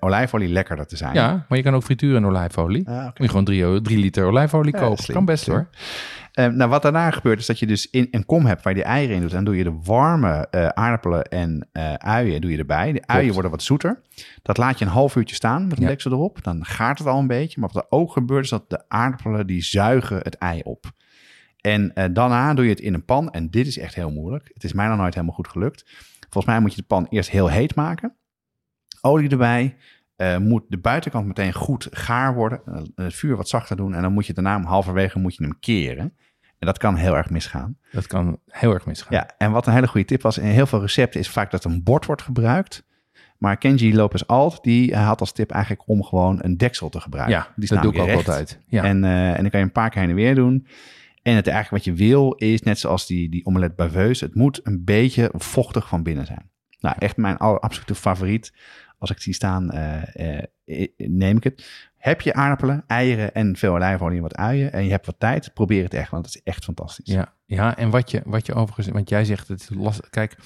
olijfolie 0.00 0.48
lekkerder 0.48 0.86
te 0.86 0.96
zijn. 0.96 1.14
Ja, 1.14 1.44
maar 1.48 1.58
je 1.58 1.64
kan 1.64 1.74
ook 1.74 1.82
frituur 1.82 2.16
en 2.16 2.26
olijfolie. 2.26 2.88
Ah, 2.88 2.94
oké. 2.94 3.04
Moet 3.04 3.14
je 3.18 3.28
gewoon 3.28 3.44
drie, 3.44 3.80
drie 3.82 3.98
liter 3.98 4.24
olijfolie 4.24 4.74
Ja, 4.74 4.80
kopen. 4.80 5.02
slim, 5.04 5.16
kan 5.16 5.24
best 5.24 5.44
slim. 5.44 5.56
hoor. 5.56 5.68
Eh, 6.32 6.46
nou, 6.46 6.70
wat 6.70 6.82
daarna 6.82 7.10
gebeurt 7.10 7.38
is 7.38 7.46
dat 7.46 7.58
je 7.58 7.66
dus 7.66 7.90
in 7.90 8.08
een 8.10 8.24
kom 8.26 8.46
hebt 8.46 8.62
waar 8.62 8.72
je 8.74 8.78
de 8.78 8.84
eieren 8.84 9.14
in 9.16 9.22
doet. 9.22 9.30
Dan 9.30 9.44
doe 9.44 9.56
je 9.56 9.64
de 9.64 9.78
warme 9.84 10.48
aardappelen 10.74 11.22
en 11.24 11.68
uien 11.98 12.40
doe 12.40 12.50
je 12.50 12.58
erbij. 12.58 12.92
De 12.92 13.02
uien 13.06 13.32
worden 13.32 13.50
wat 13.50 13.62
zoeter. 13.62 14.00
Dat 14.42 14.56
laat 14.56 14.78
je 14.78 14.84
een 14.84 14.90
half 14.90 15.16
uurtje 15.16 15.34
staan 15.34 15.66
met 15.66 15.76
een 15.76 15.82
Ja. 15.82 15.88
deksel 15.88 16.10
erop. 16.12 16.38
Dan 16.42 16.64
gaart 16.64 16.98
het 16.98 17.08
al 17.08 17.18
een 17.18 17.26
beetje. 17.26 17.60
Maar 17.60 17.70
wat 17.72 17.82
er 17.82 17.90
ook 17.98 18.12
gebeurt 18.12 18.44
is 18.44 18.50
dat 18.50 18.70
de 18.70 18.82
aardappelen 18.88 19.46
die 19.46 19.62
zuigen 19.62 20.16
het 20.22 20.34
ei 20.38 20.60
op. 20.64 20.84
En 21.66 21.94
eh, 21.94 22.04
daarna 22.10 22.54
doe 22.54 22.64
je 22.64 22.70
het 22.70 22.80
in 22.80 22.94
een 22.94 23.04
pan. 23.04 23.30
En 23.30 23.50
dit 23.50 23.66
is 23.66 23.78
echt 23.78 23.94
heel 23.94 24.10
moeilijk. 24.10 24.50
Het 24.52 24.64
is 24.64 24.72
mij 24.72 24.86
nog 24.86 24.96
nooit 24.96 25.14
helemaal 25.14 25.34
goed 25.34 25.48
gelukt. 25.48 25.84
Volgens 26.20 26.44
mij 26.44 26.60
moet 26.60 26.70
je 26.70 26.80
de 26.80 26.86
pan 26.86 27.06
eerst 27.10 27.30
heel 27.30 27.48
heet 27.48 27.74
maken. 27.74 28.16
Olie 29.00 29.30
erbij. 29.30 29.76
Eh, 30.16 30.36
moet 30.36 30.64
de 30.68 30.78
buitenkant 30.78 31.26
meteen 31.26 31.52
goed 31.52 31.88
gaar 31.90 32.34
worden. 32.34 32.60
Eh, 32.66 32.82
het 32.94 33.14
vuur 33.14 33.36
wat 33.36 33.48
zachter 33.48 33.76
doen. 33.76 33.94
En 33.94 34.02
dan 34.02 34.12
moet 34.12 34.26
je 34.26 34.32
daarna 34.32 34.56
om 34.56 34.64
halverwege 34.64 35.18
moet 35.18 35.34
je 35.34 35.42
hem 35.42 35.58
keren. 35.58 36.16
En 36.58 36.66
dat 36.66 36.78
kan 36.78 36.96
heel 36.96 37.16
erg 37.16 37.30
misgaan. 37.30 37.78
Dat 37.92 38.06
kan 38.06 38.40
heel 38.46 38.72
erg 38.72 38.86
misgaan. 38.86 39.16
Ja, 39.16 39.30
en 39.38 39.50
wat 39.50 39.66
een 39.66 39.72
hele 39.72 39.88
goede 39.88 40.06
tip 40.06 40.22
was, 40.22 40.38
in 40.38 40.44
heel 40.44 40.66
veel 40.66 40.80
recepten 40.80 41.20
is 41.20 41.28
vaak 41.28 41.50
dat 41.50 41.64
een 41.64 41.82
bord 41.82 42.06
wordt 42.06 42.22
gebruikt. 42.22 42.84
Maar 43.38 43.56
Kenji 43.56 43.94
Lopez 43.94 44.22
Alt, 44.22 44.62
die 44.62 44.96
had 44.96 45.20
als 45.20 45.32
tip 45.32 45.50
eigenlijk 45.50 45.88
om 45.88 46.02
gewoon 46.02 46.38
een 46.42 46.56
deksel 46.56 46.88
te 46.88 47.00
gebruiken. 47.00 47.36
Ja, 47.36 47.52
die 47.56 47.68
dat 47.68 47.82
doe 47.82 47.92
ik 47.92 48.00
ook 48.00 48.10
altijd. 48.10 48.60
Ja. 48.66 48.84
En, 48.84 49.04
en 49.04 49.40
dan 49.40 49.50
kan 49.50 49.60
je 49.60 49.66
een 49.66 49.72
paar 49.72 49.90
keer 49.90 50.00
heen 50.00 50.10
en 50.10 50.16
weer 50.16 50.34
doen. 50.34 50.66
En 51.26 51.34
het 51.34 51.46
eigenlijk 51.46 51.84
wat 51.84 51.94
je 51.94 52.08
wil 52.08 52.32
is, 52.32 52.62
net 52.62 52.78
zoals 52.78 53.06
die, 53.06 53.28
die 53.28 53.46
omelet 53.46 53.76
baveuse, 53.76 54.24
het 54.24 54.34
moet 54.34 54.60
een 54.62 54.84
beetje 54.84 55.30
vochtig 55.34 55.88
van 55.88 56.02
binnen 56.02 56.26
zijn. 56.26 56.50
Nou, 56.80 56.96
echt 56.98 57.16
mijn 57.16 57.36
absolute 57.36 57.94
favoriet. 57.94 58.52
Als 58.98 59.10
ik 59.10 59.16
het 59.16 59.24
zie 59.24 59.34
staan, 59.34 59.70
eh, 59.70 60.42
eh, 60.64 60.88
neem 60.96 61.36
ik 61.36 61.44
het. 61.44 61.88
Heb 61.96 62.20
je 62.20 62.34
aardappelen, 62.34 62.84
eieren 62.86 63.34
en 63.34 63.56
veel 63.56 63.74
olijfolie 63.74 64.16
en 64.16 64.22
wat 64.22 64.36
uien 64.36 64.72
en 64.72 64.84
je 64.84 64.90
hebt 64.90 65.06
wat 65.06 65.14
tijd, 65.18 65.54
probeer 65.54 65.82
het 65.82 65.94
echt, 65.94 66.10
want 66.10 66.26
het 66.26 66.34
is 66.34 66.42
echt 66.42 66.64
fantastisch. 66.64 67.14
Ja, 67.14 67.34
ja 67.46 67.76
en 67.76 67.90
wat 67.90 68.10
je, 68.10 68.22
wat 68.24 68.46
je 68.46 68.54
overigens... 68.54 68.88
Want 68.88 69.08
jij 69.08 69.24
zegt, 69.24 69.48
het 69.48 69.60
is 69.60 69.70
lastig. 69.70 70.10
Kijk, 70.10 70.36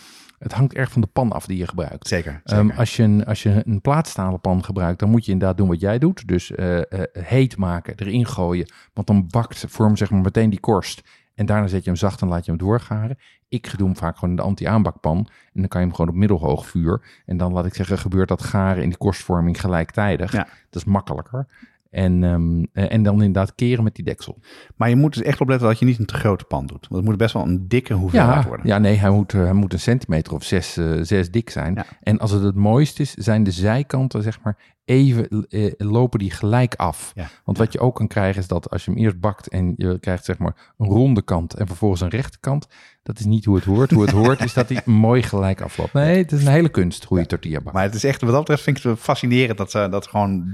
het 0.40 0.52
hangt 0.52 0.74
erg 0.74 0.92
van 0.92 1.00
de 1.00 1.06
pan 1.06 1.32
af 1.32 1.46
die 1.46 1.58
je 1.58 1.66
gebruikt. 1.66 2.08
Zeker. 2.08 2.40
Ehm, 2.44 2.70
als, 2.70 2.96
je 2.96 3.02
een, 3.02 3.24
als 3.24 3.42
je 3.42 3.62
een 3.66 3.80
plaatstalen 3.80 4.40
pan 4.40 4.64
gebruikt, 4.64 4.98
dan 4.98 5.10
moet 5.10 5.24
je 5.24 5.32
inderdaad 5.32 5.56
doen 5.56 5.68
wat 5.68 5.80
jij 5.80 5.98
doet. 5.98 6.28
Dus 6.28 6.50
eh, 6.50 6.78
eh, 6.78 6.84
heet 7.12 7.56
maken, 7.56 7.94
erin 7.96 8.26
gooien. 8.26 8.70
Want 8.92 9.06
dan 9.06 9.26
bakt 9.28 9.64
vorm 9.68 9.96
zeg 9.96 10.10
maar 10.10 10.20
meteen 10.20 10.50
die 10.50 10.60
korst. 10.60 11.02
En 11.34 11.46
daarna 11.46 11.66
zet 11.66 11.84
je 11.84 11.90
hem 11.90 11.98
zacht 11.98 12.20
en 12.22 12.28
laat 12.28 12.44
je 12.44 12.50
hem 12.50 12.60
doorgaren. 12.60 13.18
Ik 13.48 13.78
doe 13.78 13.86
hem 13.86 13.96
vaak 13.96 14.14
gewoon 14.14 14.30
in 14.30 14.36
de 14.36 14.42
anti-aanbakpan. 14.42 15.16
En 15.52 15.60
dan 15.60 15.68
kan 15.68 15.80
je 15.80 15.86
hem 15.86 15.96
gewoon 15.96 16.10
op 16.10 16.16
middelhoog 16.16 16.66
vuur. 16.66 17.22
En 17.26 17.36
dan 17.36 17.52
laat 17.52 17.66
ik 17.66 17.74
zeggen, 17.74 17.98
gebeurt 17.98 18.28
dat 18.28 18.42
garen 18.42 18.82
in 18.82 18.88
die 18.88 18.98
korstvorming 18.98 19.60
gelijktijdig. 19.60 20.32
Ja. 20.32 20.48
Dat 20.70 20.82
is 20.82 20.84
makkelijker. 20.84 21.46
En, 21.90 22.24
ehm, 22.24 22.64
eh, 22.72 22.92
en 22.92 23.02
dan 23.02 23.14
inderdaad 23.14 23.54
keren 23.54 23.84
met 23.84 23.94
die 23.94 24.04
deksel. 24.04 24.38
Maar 24.76 24.88
je 24.88 24.96
moet 24.96 25.14
dus 25.14 25.22
echt 25.22 25.40
opletten 25.40 25.68
dat 25.68 25.78
je 25.78 25.84
niet 25.84 25.98
een 25.98 26.06
te 26.06 26.14
grote 26.14 26.44
pan 26.44 26.66
doet. 26.66 26.80
Want 26.88 26.94
het 26.94 27.04
moet 27.04 27.16
best 27.16 27.32
wel 27.34 27.42
een 27.42 27.68
dikke 27.68 27.94
hoeveelheid 27.94 28.42
Ja, 28.42 28.48
worden. 28.48 28.66
ja, 28.66 28.78
nee, 28.78 28.96
hij 28.96 29.10
moet, 29.10 29.34
eh, 29.34 29.42
hij 29.42 29.52
moet 29.52 29.72
een 29.72 29.80
centimeter 29.80 30.34
of 30.34 30.44
zes, 30.44 30.76
eh, 30.76 30.92
zes 31.00 31.30
dik 31.30 31.50
zijn. 31.50 31.74
Ja. 31.74 31.84
En 32.02 32.18
als 32.18 32.30
het 32.30 32.42
het 32.42 32.54
mooist 32.54 33.00
is, 33.00 33.14
zijn 33.14 33.42
de 33.42 33.50
zijkanten, 33.50 34.22
zeg 34.22 34.40
maar, 34.42 34.56
even 34.84 35.46
lopen 35.78 36.18
die 36.18 36.30
gelijk 36.30 36.74
af. 36.74 37.12
Ja. 37.14 37.28
Want 37.44 37.58
wat 37.58 37.72
je 37.72 37.78
ook 37.80 37.94
kan 37.94 38.06
krijgen 38.06 38.40
is 38.40 38.48
dat 38.48 38.70
als 38.70 38.84
je 38.84 38.90
hem 38.90 39.00
eerst 39.00 39.20
bakt 39.20 39.48
en 39.48 39.74
je 39.76 39.98
krijgt 39.98 40.24
zeg 40.24 40.38
maar 40.38 40.72
een 40.78 40.86
ronde 40.86 41.22
kant 41.22 41.54
en 41.54 41.66
vervolgens 41.66 42.00
een 42.00 42.08
rechte 42.08 42.38
kant, 42.40 42.66
dat 43.02 43.18
is 43.18 43.24
niet 43.24 43.44
hoe 43.44 43.54
het 43.56 43.64
hoort. 43.64 43.90
Hoe 43.90 44.02
het 44.02 44.10
hoort 44.10 44.40
is 44.44 44.54
dat 44.54 44.68
hij 44.68 44.82
mooi 44.92 45.22
gelijk 45.22 45.60
afloopt. 45.60 45.92
Nee, 45.92 46.16
het 46.16 46.32
is 46.32 46.44
een 46.44 46.52
hele 46.52 46.68
kunst 46.68 47.04
hoe 47.04 47.18
je 47.18 47.26
tortilla 47.26 47.60
bakt. 47.60 47.74
Maar 47.74 47.84
het 47.84 47.94
is 47.94 48.04
echt, 48.04 48.20
wat 48.20 48.30
dat 48.30 48.40
betreft 48.40 48.62
vind 48.62 48.76
ik 48.78 48.82
het 48.82 48.98
fascinerend 48.98 49.58
dat 49.58 49.70
ze 49.70 49.88
dat 49.90 50.06
gewoon 50.06 50.44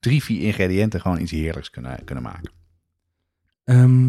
drie, 0.00 0.22
vier 0.22 0.40
ingrediënten 0.42 1.00
gewoon 1.00 1.20
iets 1.20 1.30
heerlijks 1.30 1.70
kunnen, 1.70 2.04
kunnen 2.04 2.24
maken. 2.24 2.50
Ehm, 3.64 4.06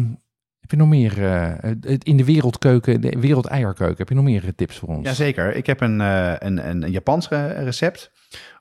heb 0.60 0.70
je 0.70 0.76
nog 0.76 0.88
meer 0.88 1.24
eh, 1.24 1.96
in 1.98 2.16
de 2.16 2.24
wereldkeuken, 2.24 3.00
de 3.00 3.16
wereldeierkeuken, 3.20 3.96
heb 3.96 4.08
je 4.08 4.14
nog 4.14 4.24
meer 4.24 4.44
eh, 4.44 4.50
tips 4.56 4.78
voor 4.78 4.88
ons? 4.88 5.06
Jazeker, 5.06 5.54
ik 5.54 5.66
heb 5.66 5.80
een, 5.80 6.00
eh, 6.00 6.32
een, 6.38 6.68
een, 6.68 6.82
een 6.82 6.90
Japans 6.90 7.28
re- 7.28 7.62
recept. 7.64 8.10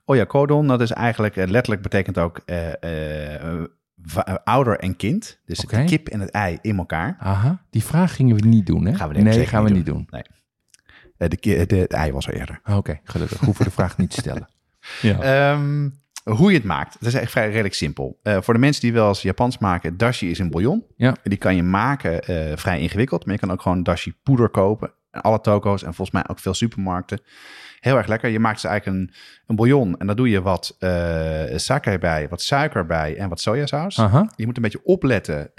Oyakodon, 0.06 0.68
dat 0.68 0.82
is 0.82 0.92
eigenlijk, 0.92 1.36
letterlijk 1.36 1.82
betekent 1.82 2.18
ook 2.18 2.42
ouder 4.44 4.80
en 4.80 4.96
kind. 4.96 5.40
Dus 5.46 5.58
de 5.60 5.84
kip 5.84 6.08
en 6.08 6.20
het 6.20 6.30
ei 6.30 6.58
in 6.62 6.78
elkaar. 6.78 7.16
Aha, 7.20 7.62
die 7.70 7.84
vraag 7.84 8.16
gingen 8.16 8.36
we 8.36 8.48
niet 8.48 8.66
doen, 8.66 8.86
hè? 8.86 8.96
Gaan 8.96 9.10
we 9.10 9.22
nee, 9.22 9.34
zeker 9.34 9.50
gaan 9.50 9.64
we 9.64 9.70
niet 9.70 9.86
doen. 9.86 10.08
Nee. 10.10 10.22
De, 11.18 11.66
de, 11.66 11.76
het 11.76 11.94
ei 11.94 12.12
was 12.12 12.28
er 12.28 12.34
eerder. 12.34 12.62
Oké, 12.66 13.00
gelukkig. 13.04 13.40
Hoeven 13.40 13.64
we 13.64 13.70
de 13.70 13.76
vraag 13.76 13.98
niet 13.98 14.10
te 14.10 14.20
stellen. 14.20 14.48
Ja. 15.02 15.20
Ehm, 15.20 15.90
hoe 16.24 16.52
je 16.52 16.58
het 16.58 16.66
maakt, 16.66 16.96
dat 17.00 17.08
is 17.08 17.14
echt 17.14 17.32
vrij 17.32 17.50
redelijk 17.50 17.74
simpel. 17.74 18.20
Eh, 18.24 18.38
voor 18.42 18.54
de 18.54 18.60
mensen 18.60 18.82
die 18.82 18.94
wel 18.94 19.08
eens 19.08 19.22
Japans 19.22 19.58
maken, 19.58 19.98
dashi 19.98 20.30
is 20.30 20.40
een 20.40 20.50
bouillon. 20.50 20.86
Ja. 20.96 21.16
Die 21.24 21.38
kan 21.38 21.56
je 21.56 21.64
maken 21.64 22.22
eh, 22.22 22.58
vrij 22.58 22.80
ingewikkeld, 22.80 23.26
maar 23.26 23.34
je 23.34 23.40
kan 23.40 23.52
ook 23.52 23.62
gewoon 23.62 23.84
dashi 23.84 24.14
poeder 24.24 24.50
kopen. 24.50 24.92
En 25.12 25.22
alle 25.22 25.42
toko's 25.42 25.84
en 25.84 25.94
volgens 25.94 26.12
mij 26.12 26.24
ook 26.28 26.40
veel 26.40 26.54
supermarkten. 26.54 27.20
Heel 27.80 27.98
erg 27.98 28.08
lekker. 28.08 28.30
Je 28.30 28.40
maakt 28.40 28.62
dus 28.62 28.72
eigenlijk 28.72 28.98
een, 28.98 29.14
een 29.48 29.56
bouillon 29.56 29.98
en 29.98 30.08
daar 30.08 30.16
doe 30.16 30.30
je 30.30 30.42
wat 30.42 30.76
uh, 30.80 31.44
sake 31.56 31.98
bij, 32.00 32.28
wat 32.30 32.42
suiker 32.42 32.86
bij 32.86 33.18
en 33.18 33.30
wat 33.30 33.40
sojasaus. 33.40 34.00
Aha. 34.00 34.32
Je 34.36 34.46
moet 34.46 34.56
een 34.56 34.62
beetje 34.62 34.84
opletten. 34.84 35.52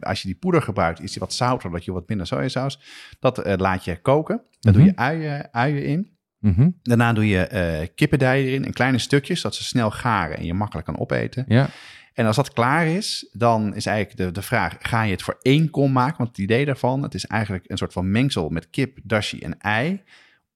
als 0.00 0.22
je 0.22 0.28
die 0.28 0.36
poeder 0.36 0.62
gebruikt, 0.62 1.00
is 1.00 1.10
die 1.10 1.20
wat 1.20 1.32
zouter, 1.32 1.70
dat 1.70 1.84
je 1.84 1.92
wat 1.92 2.08
minder 2.08 2.26
sojasaus. 2.26 2.80
Dat 3.20 3.60
laat 3.60 3.84
je 3.84 4.00
koken. 4.00 4.42
Daar 4.60 4.72
doe 4.72 4.84
je 4.84 4.96
uien, 4.96 5.48
uien 5.52 5.84
in. 5.84 6.18
Mhm. 6.40 6.70
Daarna 6.82 7.12
doe 7.12 7.28
je 7.28 7.46
eh 7.46 7.88
kippendijen 7.94 8.46
erin 8.46 8.64
in 8.64 8.72
kleine 8.72 8.98
stukjes, 8.98 9.40
dat 9.40 9.54
ze 9.54 9.64
snel 9.64 9.90
garen 9.90 10.36
en 10.36 10.44
je 10.44 10.54
makkelijk 10.54 10.86
kan 10.86 10.98
opeten. 10.98 11.44
Ja. 11.48 11.68
En 12.14 12.26
als 12.26 12.36
dat 12.36 12.52
klaar 12.52 12.86
is, 12.86 13.28
dan 13.32 13.74
is 13.74 13.86
eigenlijk 13.86 14.18
de, 14.18 14.30
de 14.30 14.42
vraag: 14.42 14.76
ga 14.78 15.02
je 15.02 15.10
het 15.10 15.22
voor 15.22 15.38
één 15.42 15.70
kom 15.70 15.92
maken? 15.92 16.16
Want 16.16 16.28
het 16.28 16.38
idee 16.38 16.64
daarvan, 16.64 17.02
het 17.02 17.14
is 17.14 17.26
eigenlijk 17.26 17.64
een 17.70 17.78
soort 17.78 17.92
van 17.92 18.10
mengsel 18.10 18.48
met 18.48 18.70
kip, 18.70 18.98
dashi 19.02 19.38
en 19.38 19.58
ei. 19.58 20.02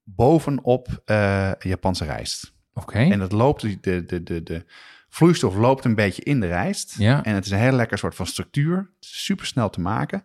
Bovenop 0.06 1.02
eh, 1.04 1.50
Japanse 1.58 2.04
rijst. 2.04 2.54
Oké. 2.74 2.98
En 2.98 3.18
dat 3.18 3.32
loopt, 3.32 3.82
de, 3.82 4.04
de, 4.04 4.22
de, 4.22 4.42
de 4.42 4.64
vloeistof 5.08 5.56
loopt 5.56 5.84
een 5.84 5.94
beetje 5.94 6.22
in 6.22 6.40
de 6.40 6.46
rijst. 6.46 6.98
Ja. 6.98 7.24
En 7.24 7.34
het 7.34 7.44
is 7.44 7.50
een 7.50 7.58
heel 7.58 7.72
lekker 7.72 7.98
soort 7.98 8.14
van 8.14 8.26
structuur. 8.26 8.90
Super 9.00 9.46
snel 9.46 9.70
te 9.70 9.80
maken. 9.80 10.24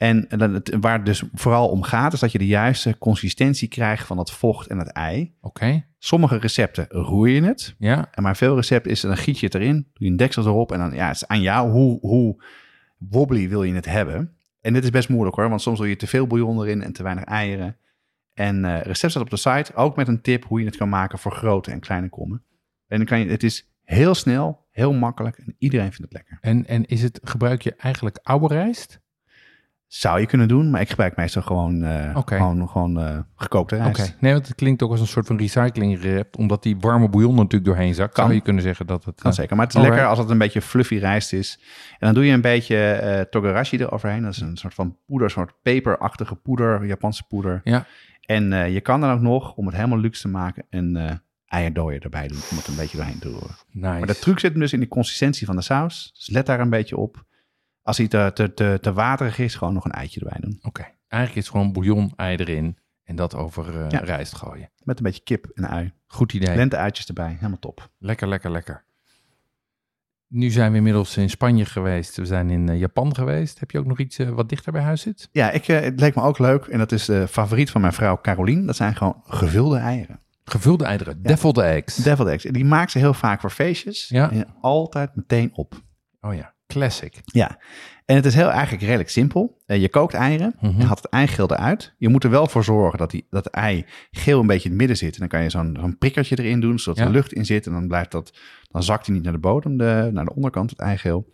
En 0.00 0.26
het, 0.28 0.76
waar 0.80 0.96
het 0.96 1.06
dus 1.06 1.22
vooral 1.34 1.68
om 1.68 1.82
gaat, 1.82 2.12
is 2.12 2.20
dat 2.20 2.32
je 2.32 2.38
de 2.38 2.46
juiste 2.46 2.98
consistentie 2.98 3.68
krijgt 3.68 4.06
van 4.06 4.18
het 4.18 4.30
vocht 4.30 4.66
en 4.66 4.78
het 4.78 4.88
ei. 4.88 5.34
Oké. 5.40 5.84
Sommige 5.98 6.36
recepten 6.36 6.86
roer 6.88 7.28
je 7.28 7.42
het. 7.42 7.74
Ja. 7.78 8.08
En 8.12 8.22
maar 8.22 8.36
veel 8.36 8.54
recepten 8.54 8.90
is, 8.90 9.00
dan 9.00 9.16
giet 9.16 9.38
je 9.38 9.46
het 9.46 9.54
erin, 9.54 9.74
doe 9.74 9.84
je 9.92 10.10
een 10.10 10.16
deksel 10.16 10.46
erop 10.46 10.72
en 10.72 10.78
dan, 10.78 10.94
ja, 10.94 11.06
het 11.06 11.16
is 11.16 11.26
aan 11.26 11.40
jou 11.40 11.70
hoe, 11.70 11.98
hoe 12.00 12.44
wobbly 12.98 13.48
wil 13.48 13.62
je 13.62 13.74
het 13.74 13.84
hebben. 13.84 14.36
En 14.60 14.72
dit 14.72 14.84
is 14.84 14.90
best 14.90 15.08
moeilijk 15.08 15.36
hoor, 15.36 15.48
want 15.48 15.62
soms 15.62 15.78
doe 15.78 15.88
je 15.88 15.96
te 15.96 16.06
veel 16.06 16.26
bouillon 16.26 16.62
erin 16.62 16.82
en 16.82 16.92
te 16.92 17.02
weinig 17.02 17.24
eieren. 17.24 17.76
En 18.34 18.64
eh 18.64 18.80
recept 18.82 19.12
staat 19.12 19.22
op 19.22 19.30
de 19.30 19.36
site, 19.36 19.74
ook 19.74 19.96
met 19.96 20.08
een 20.08 20.20
tip 20.20 20.44
hoe 20.44 20.60
je 20.60 20.66
het 20.66 20.76
kan 20.76 20.88
maken 20.88 21.18
voor 21.18 21.32
grote 21.32 21.70
en 21.70 21.80
kleine 21.80 22.08
kommen. 22.08 22.42
En 22.86 22.96
dan 22.96 23.06
kan 23.06 23.20
je, 23.20 23.30
het 23.30 23.42
is 23.42 23.70
heel 23.84 24.14
snel, 24.14 24.66
heel 24.70 24.92
makkelijk 24.92 25.38
en 25.38 25.54
iedereen 25.58 25.92
vindt 25.92 26.02
het 26.02 26.12
lekker. 26.12 26.38
En, 26.40 26.66
en 26.66 26.84
is 26.84 27.02
het, 27.02 27.20
gebruik 27.22 27.62
je 27.62 27.74
eigenlijk 27.74 28.18
oude 28.22 28.54
rijst? 28.54 29.00
Zou 29.90 30.20
je 30.20 30.26
kunnen 30.26 30.48
doen, 30.48 30.70
maar 30.70 30.80
ik 30.80 30.88
gebruik 30.88 31.16
meestal 31.16 31.42
gewoon, 31.42 31.84
Oké. 32.14 32.36
gewoon, 32.36 32.68
gewoon 32.68 33.00
eh, 33.00 33.18
gekookte 33.36 33.74
Oké. 33.74 33.84
rijst. 33.84 34.16
Nee, 34.20 34.32
want 34.32 34.46
het 34.46 34.56
klinkt 34.56 34.82
ook 34.82 34.90
als 34.90 35.00
een 35.00 35.06
soort 35.06 35.26
van 35.26 35.36
recyclingrecept, 35.36 36.36
omdat 36.36 36.62
die 36.62 36.76
warme 36.80 37.08
bouillon 37.08 37.34
natuurlijk 37.34 37.64
doorheen 37.64 37.94
zakt. 37.94 38.14
Kan. 38.14 38.24
Zou 38.24 38.36
je 38.36 38.42
kunnen 38.42 38.62
zeggen 38.62 38.86
dat 38.86 39.04
het... 39.04 39.20
Kan 39.20 39.30
eh, 39.30 39.36
zeker, 39.36 39.56
maar 39.56 39.66
het 39.66 39.74
is 39.74 39.82
lekker 39.82 40.06
als 40.06 40.18
het 40.18 40.30
een 40.30 40.38
beetje 40.38 40.62
fluffy 40.62 40.96
rijst 40.96 41.32
is. 41.32 41.60
En 41.90 41.98
dan 41.98 42.14
doe 42.14 42.26
je 42.26 42.32
een 42.32 42.40
beetje 42.40 42.76
eh 42.76 43.20
togarashi 43.20 43.76
eroverheen. 43.76 44.22
Dat 44.22 44.32
is 44.32 44.40
een 44.40 44.56
soort 44.56 44.74
van 44.74 44.96
poeder, 45.06 45.26
een 45.26 45.32
soort 45.32 45.54
peperachtige 45.62 46.34
poeder, 46.34 46.86
Japanse 46.86 47.26
poeder. 47.26 47.60
Ja. 47.64 47.86
En 48.20 48.72
je 48.72 48.80
kan 48.80 49.00
dan 49.00 49.10
ook 49.12 49.20
nog, 49.20 49.54
om 49.54 49.66
het 49.66 49.74
helemaal 49.74 49.98
luxe 49.98 50.22
te 50.22 50.28
maken, 50.28 50.66
een 50.70 51.20
eierdooier 51.46 52.02
erbij 52.02 52.28
doen. 52.28 52.40
Om 52.50 52.56
het 52.56 52.66
een 52.66 52.76
beetje 52.76 52.96
doorheen 52.96 53.18
te 53.18 53.28
roeren. 53.28 53.56
Nice. 53.70 53.98
Maar 53.98 54.06
de 54.06 54.18
truc 54.18 54.38
zit 54.38 54.50
hem 54.50 54.60
dus 54.60 54.72
in 54.72 54.80
de 54.80 54.88
consistentie 54.88 55.46
van 55.46 55.56
de 55.56 55.62
saus. 55.62 56.12
Dus 56.14 56.28
let 56.28 56.46
daar 56.46 56.60
een 56.60 56.70
beetje 56.70 56.96
op. 56.96 57.24
Als 57.82 57.96
hij 57.98 58.08
te, 58.08 58.30
te, 58.34 58.54
te, 58.54 58.78
te 58.80 58.92
waterig 58.92 59.38
is, 59.38 59.54
gewoon 59.54 59.74
nog 59.74 59.84
een 59.84 59.90
eitje 59.92 60.20
erbij 60.20 60.38
doen. 60.40 60.58
Oké. 60.62 60.82
Eigenlijk 61.08 61.42
is 61.42 61.48
het 61.48 61.56
gewoon 61.56 61.72
bouillon, 61.72 62.12
ei 62.16 62.36
erin 62.36 62.78
en 63.04 63.16
dat 63.16 63.34
over 63.34 63.80
eh, 63.80 63.90
Ja. 63.90 63.98
rijst 63.98 64.34
gooien. 64.34 64.70
Met 64.82 64.98
een 64.98 65.04
beetje 65.04 65.22
kip 65.22 65.46
en 65.54 65.68
ui. 65.68 65.92
Goed 66.06 66.32
idee. 66.32 66.56
Lente-uitjes 66.56 67.06
erbij, 67.06 67.34
helemaal 67.34 67.58
top. 67.58 67.90
Lekker, 67.98 68.28
lekker, 68.28 68.50
lekker. 68.50 68.84
Nu 70.28 70.50
zijn 70.50 70.70
we 70.70 70.76
inmiddels 70.76 71.16
in 71.16 71.30
Spanje 71.30 71.64
geweest. 71.64 72.16
We 72.16 72.24
zijn 72.24 72.50
in 72.50 72.68
eh, 72.68 72.78
Japan 72.78 73.14
geweest. 73.14 73.60
Heb 73.60 73.70
je 73.70 73.78
ook 73.78 73.86
nog 73.86 73.98
iets 73.98 74.18
eh, 74.18 74.28
wat 74.28 74.48
dichter 74.48 74.72
bij 74.72 74.82
huis 74.82 75.00
zit? 75.02 75.28
Ja, 75.32 75.50
ik, 75.50 75.64
het 75.64 76.00
leek 76.00 76.14
me 76.14 76.22
ook 76.22 76.38
leuk. 76.38 76.64
En 76.66 76.78
dat 76.78 76.92
is 76.92 77.04
de 77.04 77.28
favoriet 77.28 77.70
van 77.70 77.80
mijn 77.80 77.92
vrouw 77.92 78.18
Carolien. 78.22 78.66
Dat 78.66 78.76
zijn 78.76 78.96
gewoon 78.96 79.22
gevulde 79.26 79.76
eieren. 79.78 80.20
Gevulde 80.44 80.84
eieren, 80.84 81.22
deviled 81.22 81.58
eggs. 81.58 81.96
Deviled 81.96 82.28
eggs. 82.32 82.44
Die 82.44 82.64
maakt 82.64 82.90
ze 82.90 82.98
heel 82.98 83.14
vaak 83.14 83.40
voor 83.40 83.50
feestjes. 83.50 84.08
Ja. 84.08 84.30
En 84.30 84.46
altijd 84.60 85.16
meteen 85.16 85.50
op. 85.54 85.82
oh 86.20 86.34
ja, 86.34 86.54
classic. 86.72 87.20
Ja. 87.24 87.58
En 88.04 88.16
het 88.16 88.24
is 88.24 88.34
heel 88.34 88.50
eigenlijk 88.50 88.82
redelijk 88.82 89.08
simpel. 89.10 89.60
Eh, 89.66 89.80
je 89.80 89.88
kookt 89.88 90.14
eieren. 90.14 90.54
Mhm. 90.60 90.78
Je 90.80 90.84
haalt 90.86 91.02
het 91.02 91.10
eigeel 91.12 91.50
eruit. 91.50 91.94
Je 91.98 92.08
moet 92.08 92.24
er 92.24 92.30
wel 92.30 92.46
voor 92.46 92.64
zorgen 92.64 92.98
dat, 92.98 93.10
die, 93.10 93.26
dat 93.30 93.44
het 93.44 93.52
ei 93.54 93.84
geel 94.10 94.40
een 94.40 94.46
beetje 94.46 94.64
in 94.64 94.70
het 94.70 94.78
midden 94.78 94.96
zit. 94.96 95.12
En 95.14 95.18
dan 95.20 95.28
kan 95.28 95.42
je 95.42 95.50
zo'n 95.50 95.76
zo'n 95.80 95.98
prikkertje 95.98 96.38
erin 96.38 96.60
doen, 96.60 96.78
zodat 96.78 96.98
Ja. 96.98 97.04
er 97.04 97.10
lucht 97.10 97.32
in 97.32 97.44
zit. 97.44 97.66
En 97.66 97.72
dan, 97.72 97.88
blijft 97.88 98.10
dat, 98.10 98.38
dan 98.70 98.82
zakt 98.82 99.06
hij 99.06 99.14
niet 99.14 99.24
naar 99.24 99.32
de 99.32 99.38
bodem, 99.38 99.76
de, 99.76 100.10
naar 100.12 100.24
de 100.24 100.34
onderkant, 100.34 100.70
het 100.70 100.78
eigeel. 100.78 101.30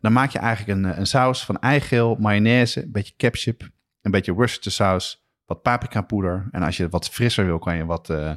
Dan 0.00 0.12
maak 0.12 0.30
je 0.30 0.38
eigenlijk 0.38 0.78
een, 0.78 0.92
eh, 0.92 0.98
een 0.98 1.06
saus 1.06 1.44
van 1.44 1.58
eigeel, 1.58 2.16
mayonaise, 2.18 2.82
een 2.82 2.92
beetje 2.92 3.14
ketchup, 3.16 3.68
een 4.02 4.10
beetje 4.10 4.32
Worcestershire 4.32 4.90
saus, 4.90 5.24
wat 5.44 5.62
paprika 5.62 6.02
poeder. 6.02 6.48
En 6.50 6.62
als 6.62 6.76
je 6.76 6.88
wat 6.88 7.08
frisser 7.08 7.44
wil, 7.44 7.58
kan 7.58 7.76
je 7.76 7.84
wat, 7.84 8.10
eh, 8.10 8.32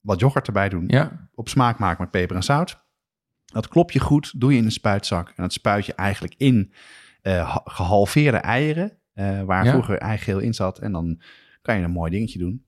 wat 0.00 0.20
yoghurt 0.20 0.46
erbij 0.46 0.68
doen. 0.68 0.84
Ja, 0.86 1.28
Op 1.34 1.48
smaak 1.48 1.78
maken 1.78 2.02
met 2.02 2.10
peper 2.10 2.36
en 2.36 2.42
zout. 2.42 2.88
Dat 3.52 3.68
klop 3.68 3.90
je 3.90 4.00
goed, 4.00 4.32
doe 4.40 4.52
je 4.52 4.58
in 4.58 4.64
een 4.64 4.70
spuitzak. 4.72 5.28
En 5.28 5.34
dat 5.42 5.52
spuit 5.52 5.86
je 5.86 5.94
eigenlijk 5.94 6.34
in 6.36 6.72
eh, 7.22 7.50
ha- 7.50 7.62
gehalveerde 7.64 8.36
eieren, 8.36 8.92
eh, 9.12 9.42
waar 9.42 9.64
Ja. 9.64 9.70
vroeger 9.70 9.98
eigeel 9.98 10.38
in 10.38 10.54
zat. 10.54 10.78
En 10.78 10.92
dan 10.92 11.20
kan 11.62 11.76
je 11.78 11.84
een 11.84 11.90
mooi 11.90 12.10
dingetje 12.10 12.38
doen. 12.38 12.64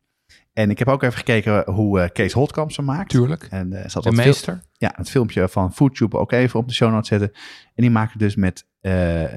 En 0.53 0.71
ik 0.71 0.79
heb 0.79 0.89
ook 0.89 1.03
even 1.03 1.17
gekeken 1.19 1.71
hoe 1.73 2.01
eh, 2.01 2.09
Kees 2.13 2.33
Holtkamp 2.33 2.73
ze 2.73 2.83
maakt. 2.83 3.11
tuurlijk. 3.11 3.47
En 3.51 3.73
eh 3.73 3.89
zat 3.89 4.03
De 4.03 4.13
meester. 4.13 4.63
ja, 4.73 4.93
het 4.97 5.11
filmpje 5.11 5.49
van 5.49 5.73
FoodTube 5.73 6.17
ook 6.19 6.33
even 6.33 6.61
op 6.61 6.69
de 6.69 6.75
show 6.75 6.91
notes 6.93 7.09
zetten. 7.09 7.33
En 7.75 7.83
die 7.83 7.91
maakt 7.91 8.13
het 8.13 8.21
dus 8.21 8.35
met, 8.35 8.67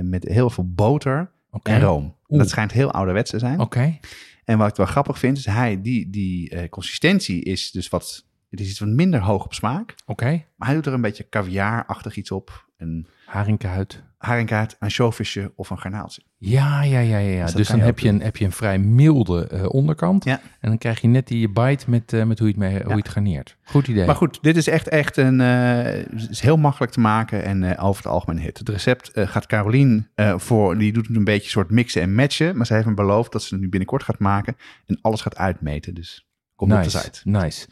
met 0.01 0.23
heel 0.27 0.49
veel 0.49 0.69
boter 0.73 1.31
en 1.63 1.79
room. 1.81 2.15
Dat 2.27 2.49
schijnt 2.49 2.71
heel 2.71 2.91
ouderwets 2.91 3.29
te 3.31 3.39
zijn. 3.39 3.59
Oké. 3.59 3.97
En 4.43 4.57
wat 4.57 4.67
ik 4.69 4.75
wel 4.75 4.85
grappig 4.85 5.19
vind, 5.19 5.37
is 5.37 5.45
hij, 5.45 5.81
die, 5.81 6.09
die 6.09 6.69
consistentie 6.69 7.43
is 7.43 7.71
dus 7.71 7.89
wat, 7.89 8.24
het 8.55 8.65
is 8.65 8.69
iets 8.69 8.79
wat 8.79 8.89
minder 8.89 9.21
hoog 9.21 9.45
op 9.45 9.53
smaak. 9.53 9.95
Oké. 10.05 10.43
Maar 10.55 10.67
hij 10.67 10.75
doet 10.75 10.85
er 10.85 10.93
een 10.93 11.01
beetje 11.01 11.29
caviar-achtig 11.29 12.15
iets 12.15 12.31
op. 12.31 12.65
Een 12.77 13.07
Haringkuit. 13.25 14.03
haringkaart, 14.17 14.75
een 14.79 14.91
showvisje 14.91 15.51
of 15.55 15.69
een 15.69 15.79
garnaaltje. 15.79 16.21
Ja, 16.37 16.83
ja, 16.83 16.99
ja, 16.99 17.17
ja. 17.17 17.43
Dus 17.45 17.53
Dus 17.53 17.67
dan 17.67 17.79
heb 17.79 17.99
je, 17.99 18.09
een, 18.09 18.21
heb 18.21 18.37
je 18.37 18.45
een 18.45 18.51
vrij 18.51 18.79
milde 18.79 19.47
eh, 19.47 19.69
onderkant. 19.69 20.23
Ja. 20.23 20.41
En 20.59 20.69
dan 20.69 20.77
krijg 20.77 21.01
je 21.01 21.07
net 21.07 21.27
die 21.27 21.49
bite 21.49 21.89
met, 21.89 22.13
eh, 22.13 22.23
met 22.23 22.39
hoe, 22.39 22.47
je 22.47 22.53
het 22.53 22.61
mee, 22.61 22.81
hoe 22.83 22.89
je 22.89 22.95
het 22.95 23.09
garneert. 23.09 23.57
Goed 23.63 23.87
idee. 23.87 24.05
Maar 24.05 24.15
goed, 24.15 24.39
dit 24.41 24.57
is 24.57 24.67
echt, 24.67 24.87
echt 24.87 25.17
een, 25.17 25.41
eh, 25.41 26.05
is 26.29 26.41
heel 26.41 26.57
makkelijk 26.57 26.91
te 26.91 26.99
maken 26.99 27.43
en 27.43 27.77
over 27.77 28.03
het 28.03 28.11
algemeen 28.11 28.39
hit. 28.39 28.57
Het 28.57 28.69
recept 28.69 29.11
gaat 29.13 29.45
Carolien 29.45 30.07
voor, 30.35 30.77
die 30.77 30.93
doet 30.93 31.07
het 31.07 31.15
een 31.15 31.23
beetje 31.23 31.49
soort 31.49 31.71
mixen 31.71 32.01
en 32.01 32.15
matchen. 32.15 32.57
Maar 32.57 32.65
ze 32.65 32.73
heeft 32.73 32.85
me 32.85 32.93
beloofd 32.93 33.31
dat 33.31 33.43
ze 33.43 33.53
het 33.53 33.63
nu 33.63 33.69
binnenkort 33.69 34.03
gaat 34.03 34.19
maken 34.19 34.55
en 34.85 34.99
alles 35.01 35.21
gaat 35.21 35.37
uitmeten. 35.37 35.93
Dus 35.93 36.24
kom 36.55 36.71
op 36.71 36.77
de 36.77 36.83
nice, 36.83 36.97
site. 36.99 37.19
nice. 37.23 37.67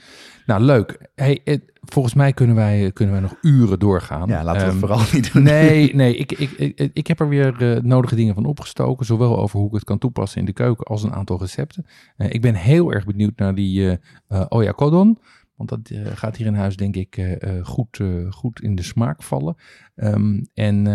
Nou, 0.45 0.61
leuk. 0.61 1.09
Hey, 1.15 1.41
het- 1.43 1.71
volgens 1.81 2.13
mij 2.13 2.33
kunnen 2.33 2.55
wij, 2.55 2.91
kunnen 2.93 3.13
wij 3.13 3.23
nog 3.23 3.35
uren 3.41 3.79
doorgaan. 3.79 4.27
Ja, 4.27 4.43
laten 4.43 4.61
we 4.61 4.67
Ehm, 4.67 4.69
het 4.69 4.79
vooral 4.79 5.05
niet 5.13 5.33
doen. 5.33 5.43
Nee, 5.43 5.91
nee 5.95 6.15
ik, 6.15 6.31
ik, 6.31 6.51
ik, 6.51 6.89
ik 6.93 7.07
heb 7.07 7.19
er 7.19 7.29
weer 7.29 7.75
eh, 7.75 7.81
nodige 7.83 8.15
dingen 8.15 8.33
van 8.33 8.45
opgestoken. 8.45 9.05
Zowel 9.05 9.37
over 9.37 9.59
hoe 9.59 9.67
ik 9.67 9.73
het 9.73 9.83
kan 9.83 9.97
toepassen 9.97 10.39
in 10.39 10.45
de 10.45 10.53
keuken 10.53 10.85
als 10.85 11.03
een 11.03 11.13
aantal 11.13 11.39
recepten. 11.39 11.85
Eh, 12.17 12.29
ik 12.33 12.41
ben 12.41 12.55
heel 12.55 12.91
erg 12.93 13.05
benieuwd 13.05 13.35
naar 13.37 13.55
die 13.55 13.89
eh 13.89 13.97
eh, 14.27 14.45
oyakodon. 14.49 15.19
Want 15.55 15.69
dat 15.69 15.89
eh, 15.89 16.11
gaat 16.15 16.35
hier 16.35 16.47
in 16.47 16.53
huis 16.53 16.75
denk 16.75 16.95
ik 16.95 17.17
eh, 17.17 17.41
eh, 17.41 17.65
goed, 17.65 18.01
goed 18.29 18.61
in 18.61 18.75
de 18.75 18.83
smaak 18.83 19.23
vallen. 19.23 19.55
Ehm, 19.95 20.41
en 20.53 20.87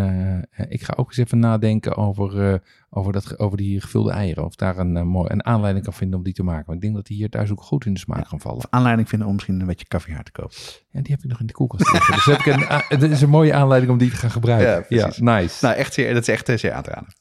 ik 0.69 0.83
ga 0.83 0.95
ook 0.97 1.09
eens 1.09 1.17
even 1.17 1.39
nadenken 1.39 1.97
over, 1.97 2.63
over, 2.91 3.13
dat, 3.13 3.39
over 3.39 3.57
die 3.57 3.81
gevulde 3.81 4.11
eieren. 4.11 4.45
Of 4.45 4.55
daar 4.55 4.79
een, 4.79 5.07
mooi, 5.07 5.31
een 5.31 5.45
aanleiding 5.45 5.85
kan 5.85 5.95
vinden 5.95 6.19
om 6.19 6.25
die 6.25 6.35
te 6.35 6.43
maken. 6.43 6.65
Maar 6.67 6.75
ik 6.75 6.81
denk 6.81 6.95
dat 6.95 7.07
die 7.07 7.17
hier 7.17 7.31
thuis 7.31 7.51
ook 7.51 7.63
goed 7.63 7.87
in 7.87 7.95
de 7.95 8.01
smaak 8.01 8.29
gaan 8.29 8.41
vallen. 8.41 8.67
Aanleiding 8.71 9.09
vinden 9.09 9.29
om 9.29 9.35
misschien 9.35 9.61
een 9.61 9.67
beetje 9.67 9.87
caviar 9.87 10.23
te 10.23 10.33
kopen. 10.33 10.57
En 10.91 11.03
die 11.03 11.13
heb 11.13 11.25
ik 11.25 11.31
nog 11.31 11.41
in 11.41 11.47
de 11.47 11.53
koelkast 11.53 11.93
liggen. 11.93 12.15
dus 12.15 12.25
heb 12.25 12.39
ik 12.39 12.47
een, 12.47 12.65
het 12.99 13.11
is 13.11 13.23
een 13.23 13.29
mooie 13.29 13.55
aanleiding 13.55 13.93
om 13.93 13.99
die 13.99 14.11
te 14.11 14.17
gaan 14.17 14.31
gebruiken. 14.31 14.97
Ja, 14.97 15.13
Ja, 15.17 15.35
nice. 15.41 15.65
Nou, 15.65 15.77
echt 15.77 15.95
zeer, 15.95 16.15
dat 16.15 16.23
is 16.23 16.29
echt 16.29 16.61
zeer 16.61 16.73
aan 16.73 16.83
te 16.83 16.91
raden. 16.91 17.13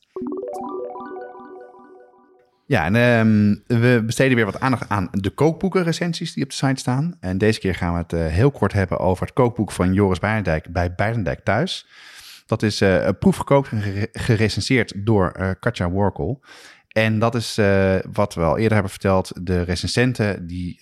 Ja, 2.68 2.86
en 2.86 2.95
ehm, 2.95 3.80
we 3.80 4.03
besteden 4.05 4.36
weer 4.36 4.45
wat 4.45 4.59
aandacht 4.59 4.89
aan 4.89 5.07
de 5.11 5.30
kookboekenrecensies 5.30 6.34
die 6.34 6.43
op 6.43 6.49
de 6.49 6.55
site 6.55 6.80
staan. 6.80 7.18
En 7.20 7.38
deze 7.38 7.59
keer 7.59 7.76
gaan 7.76 7.93
we 7.93 7.99
het 7.99 8.13
eh, 8.13 8.26
heel 8.26 8.51
kort 8.51 8.74
hebben 8.74 8.99
over 8.99 9.26
het 9.26 9.36
kookboek 9.36 9.72
van 9.72 9.93
Joris 9.93 10.20
Beirendijk 10.20 10.72
bij 10.72 10.95
Beirendijk 10.95 11.39
Thuis. 11.43 11.88
Dat 12.45 12.63
is 12.63 12.82
eh 12.82 13.09
proefgekookt 13.20 13.72
en 13.72 13.82
gere- 13.82 14.09
gerecenseerd 14.11 14.93
door 14.95 15.32
eh, 15.32 15.49
Katja 15.59 15.89
Workel. 15.89 16.43
En 16.88 17.20
dat 17.20 17.36
is 17.36 17.55
wat 18.11 18.34
we 18.34 18.41
al 18.41 18.57
eerder 18.57 18.74
hebben 18.74 18.91
verteld. 18.91 19.32
De 19.41 19.61
recensenten 19.61 20.47
die 20.47 20.80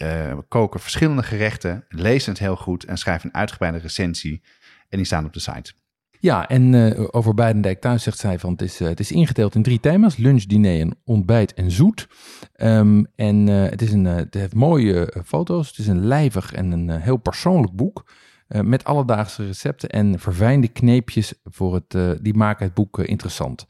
koken 0.47 0.79
verschillende 0.79 1.23
gerechten, 1.23 1.85
lezen 1.89 2.31
het 2.31 2.39
heel 2.39 2.55
goed 2.55 2.83
en 2.83 2.97
schrijven 2.97 3.29
een 3.29 3.35
uitgebreide 3.35 3.77
recensie. 3.79 4.41
En 4.89 4.97
die 4.97 5.05
staan 5.05 5.25
op 5.25 5.33
de 5.33 5.39
site. 5.39 5.73
Ja, 6.19 6.47
en 6.47 6.73
eh, 6.73 7.07
over 7.11 7.33
Beidendijk 7.33 7.81
thuis 7.81 8.03
zegt 8.03 8.17
zij 8.17 8.39
van 8.39 8.51
het 8.51 8.61
is, 8.61 8.79
eh, 8.79 8.87
het 8.87 8.99
is 8.99 9.11
ingedeeld 9.11 9.55
in 9.55 9.63
drie 9.63 9.79
thema's. 9.79 10.17
Lunch, 10.17 10.43
diner, 10.43 10.79
en 10.79 10.95
ontbijt 11.03 11.53
en 11.53 11.71
zoet. 11.71 12.07
Ehm, 12.53 13.03
en 13.15 13.49
eh, 13.49 13.69
het, 13.69 13.81
is 13.81 13.91
een, 13.91 14.05
het 14.05 14.33
heeft 14.33 14.53
mooie 14.53 15.13
foto's. 15.25 15.67
Het 15.67 15.77
is 15.77 15.87
een 15.87 16.05
lijvig 16.05 16.53
en 16.53 16.71
een 16.71 16.89
heel 16.89 17.17
persoonlijk 17.17 17.73
boek. 17.73 18.05
Uh, 18.49 18.61
met 18.61 18.83
alledaagse 18.83 19.45
recepten 19.45 19.89
en 19.89 20.19
verfijnde 20.19 20.67
kneepjes 20.67 21.33
voor 21.43 21.73
het, 21.73 21.93
uh, 21.93 22.11
die 22.21 22.33
maken 22.33 22.65
het 22.65 22.73
boek 22.73 22.99
uh, 22.99 23.07
interessant. 23.07 23.65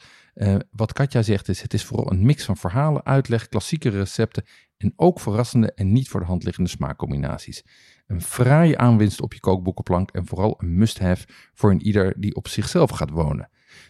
wat 0.72 0.94
Katja 0.94 1.22
zegt 1.22 1.50
is, 1.50 1.62
het 1.62 1.74
is 1.74 1.84
vooral 1.84 2.12
een 2.12 2.26
mix 2.26 2.44
van 2.44 2.58
verhalen, 2.58 3.06
uitleg, 3.06 3.50
klassieke 3.50 3.90
recepten 3.90 4.44
en 4.78 4.94
ook 4.96 5.20
verrassende 5.20 5.74
en 5.74 5.94
niet 5.94 6.10
voor 6.10 6.20
de 6.20 6.26
hand 6.26 6.44
liggende 6.44 6.70
smaakcombinaties. 6.70 7.64
Een 8.08 8.22
fraaie 8.22 8.78
aanwinst 8.78 9.22
op 9.22 9.34
je 9.34 9.40
kookboekenplank 9.40 10.12
en 10.12 10.26
vooral 10.26 10.56
een 10.58 10.78
must-have 10.78 11.26
voor 11.54 11.72
een 11.72 11.82
ieder 11.82 12.14
die 12.18 12.36
op 12.36 12.48
zichzelf 12.48 12.90
gaat 12.90 13.10
wonen. 13.10 13.50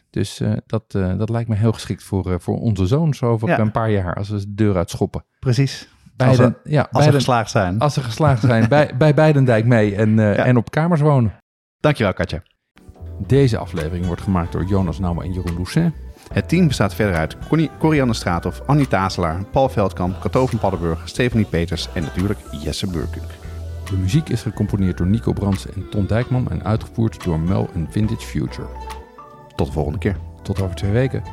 Dus 0.09 0.39
uh, 0.39 0.53
dat, 0.65 0.93
uh, 0.95 1.17
dat 1.17 1.29
lijkt 1.29 1.49
me 1.49 1.55
heel 1.55 1.71
geschikt 1.71 2.03
voor, 2.03 2.27
uh, 2.27 2.35
voor 2.39 2.59
onze 2.59 2.85
zoon 2.85 3.13
zo 3.13 3.25
over 3.25 3.47
ja. 3.47 3.59
een 3.59 3.71
paar 3.71 3.91
jaar 3.91 4.15
als 4.15 4.29
we 4.29 4.37
de 4.37 4.53
deur 4.53 4.75
uitschoppen. 4.75 5.25
Precies. 5.39 5.89
Beiden, 6.15 6.45
als, 6.45 6.53
ze, 6.63 6.69
ja, 6.69 6.81
als 6.81 6.89
beiden, 6.91 7.11
ze 7.11 7.17
geslaagd 7.17 7.49
zijn. 7.49 7.79
Als 7.79 7.93
ze 7.93 8.01
geslaagd 8.01 8.41
zijn, 8.41 8.69
bij, 8.75 8.91
bij 8.97 9.13
Beidendijk 9.13 9.65
mee 9.65 9.95
en, 9.95 10.15
ja. 10.15 10.33
en 10.33 10.57
op 10.57 10.71
kamers 10.71 11.01
wonen. 11.01 11.37
Dankjewel 11.79 12.13
Katja. 12.13 12.43
Deze 13.27 13.57
aflevering 13.57 14.05
wordt 14.05 14.21
gemaakt 14.21 14.51
door 14.51 14.65
Jonas 14.65 14.99
Nauwe 14.99 15.23
en 15.23 15.33
Jeroen 15.33 15.55
Doucet. 15.55 15.93
Het 16.33 16.49
team 16.49 16.67
bestaat 16.67 16.93
verder 16.93 17.15
uit 17.15 17.37
Corianne 17.79 18.13
Straathof, 18.13 18.61
Annie 18.65 18.87
Tazelaar, 18.87 19.43
Paul 19.51 19.69
Veldkamp, 19.69 20.19
Cato 20.19 20.45
van 20.45 20.59
Paddenburg, 20.59 21.09
Stephanie 21.09 21.45
Peters 21.45 21.87
en 21.93 22.03
natuurlijk 22.03 22.39
Jesse 22.51 22.87
Burkunk. 22.87 23.44
De 23.89 23.97
muziek 23.97 24.29
is 24.29 24.41
gecomponeerd 24.41 24.97
door 24.97 25.07
Nico 25.07 25.33
Brands 25.33 25.67
en 25.67 25.89
Ton 25.89 26.05
Dijkman 26.05 26.49
en 26.49 26.63
uitgevoerd 26.63 27.23
door 27.23 27.39
Mel 27.39 27.69
en 27.73 27.87
Vintage 27.89 28.25
Future. 28.25 28.67
Tot 29.55 29.67
de 29.67 29.73
volgende 29.73 29.99
keer. 29.99 30.17
Tot 30.41 30.61
over 30.61 30.75
twee 30.75 30.91
weken. 30.91 31.23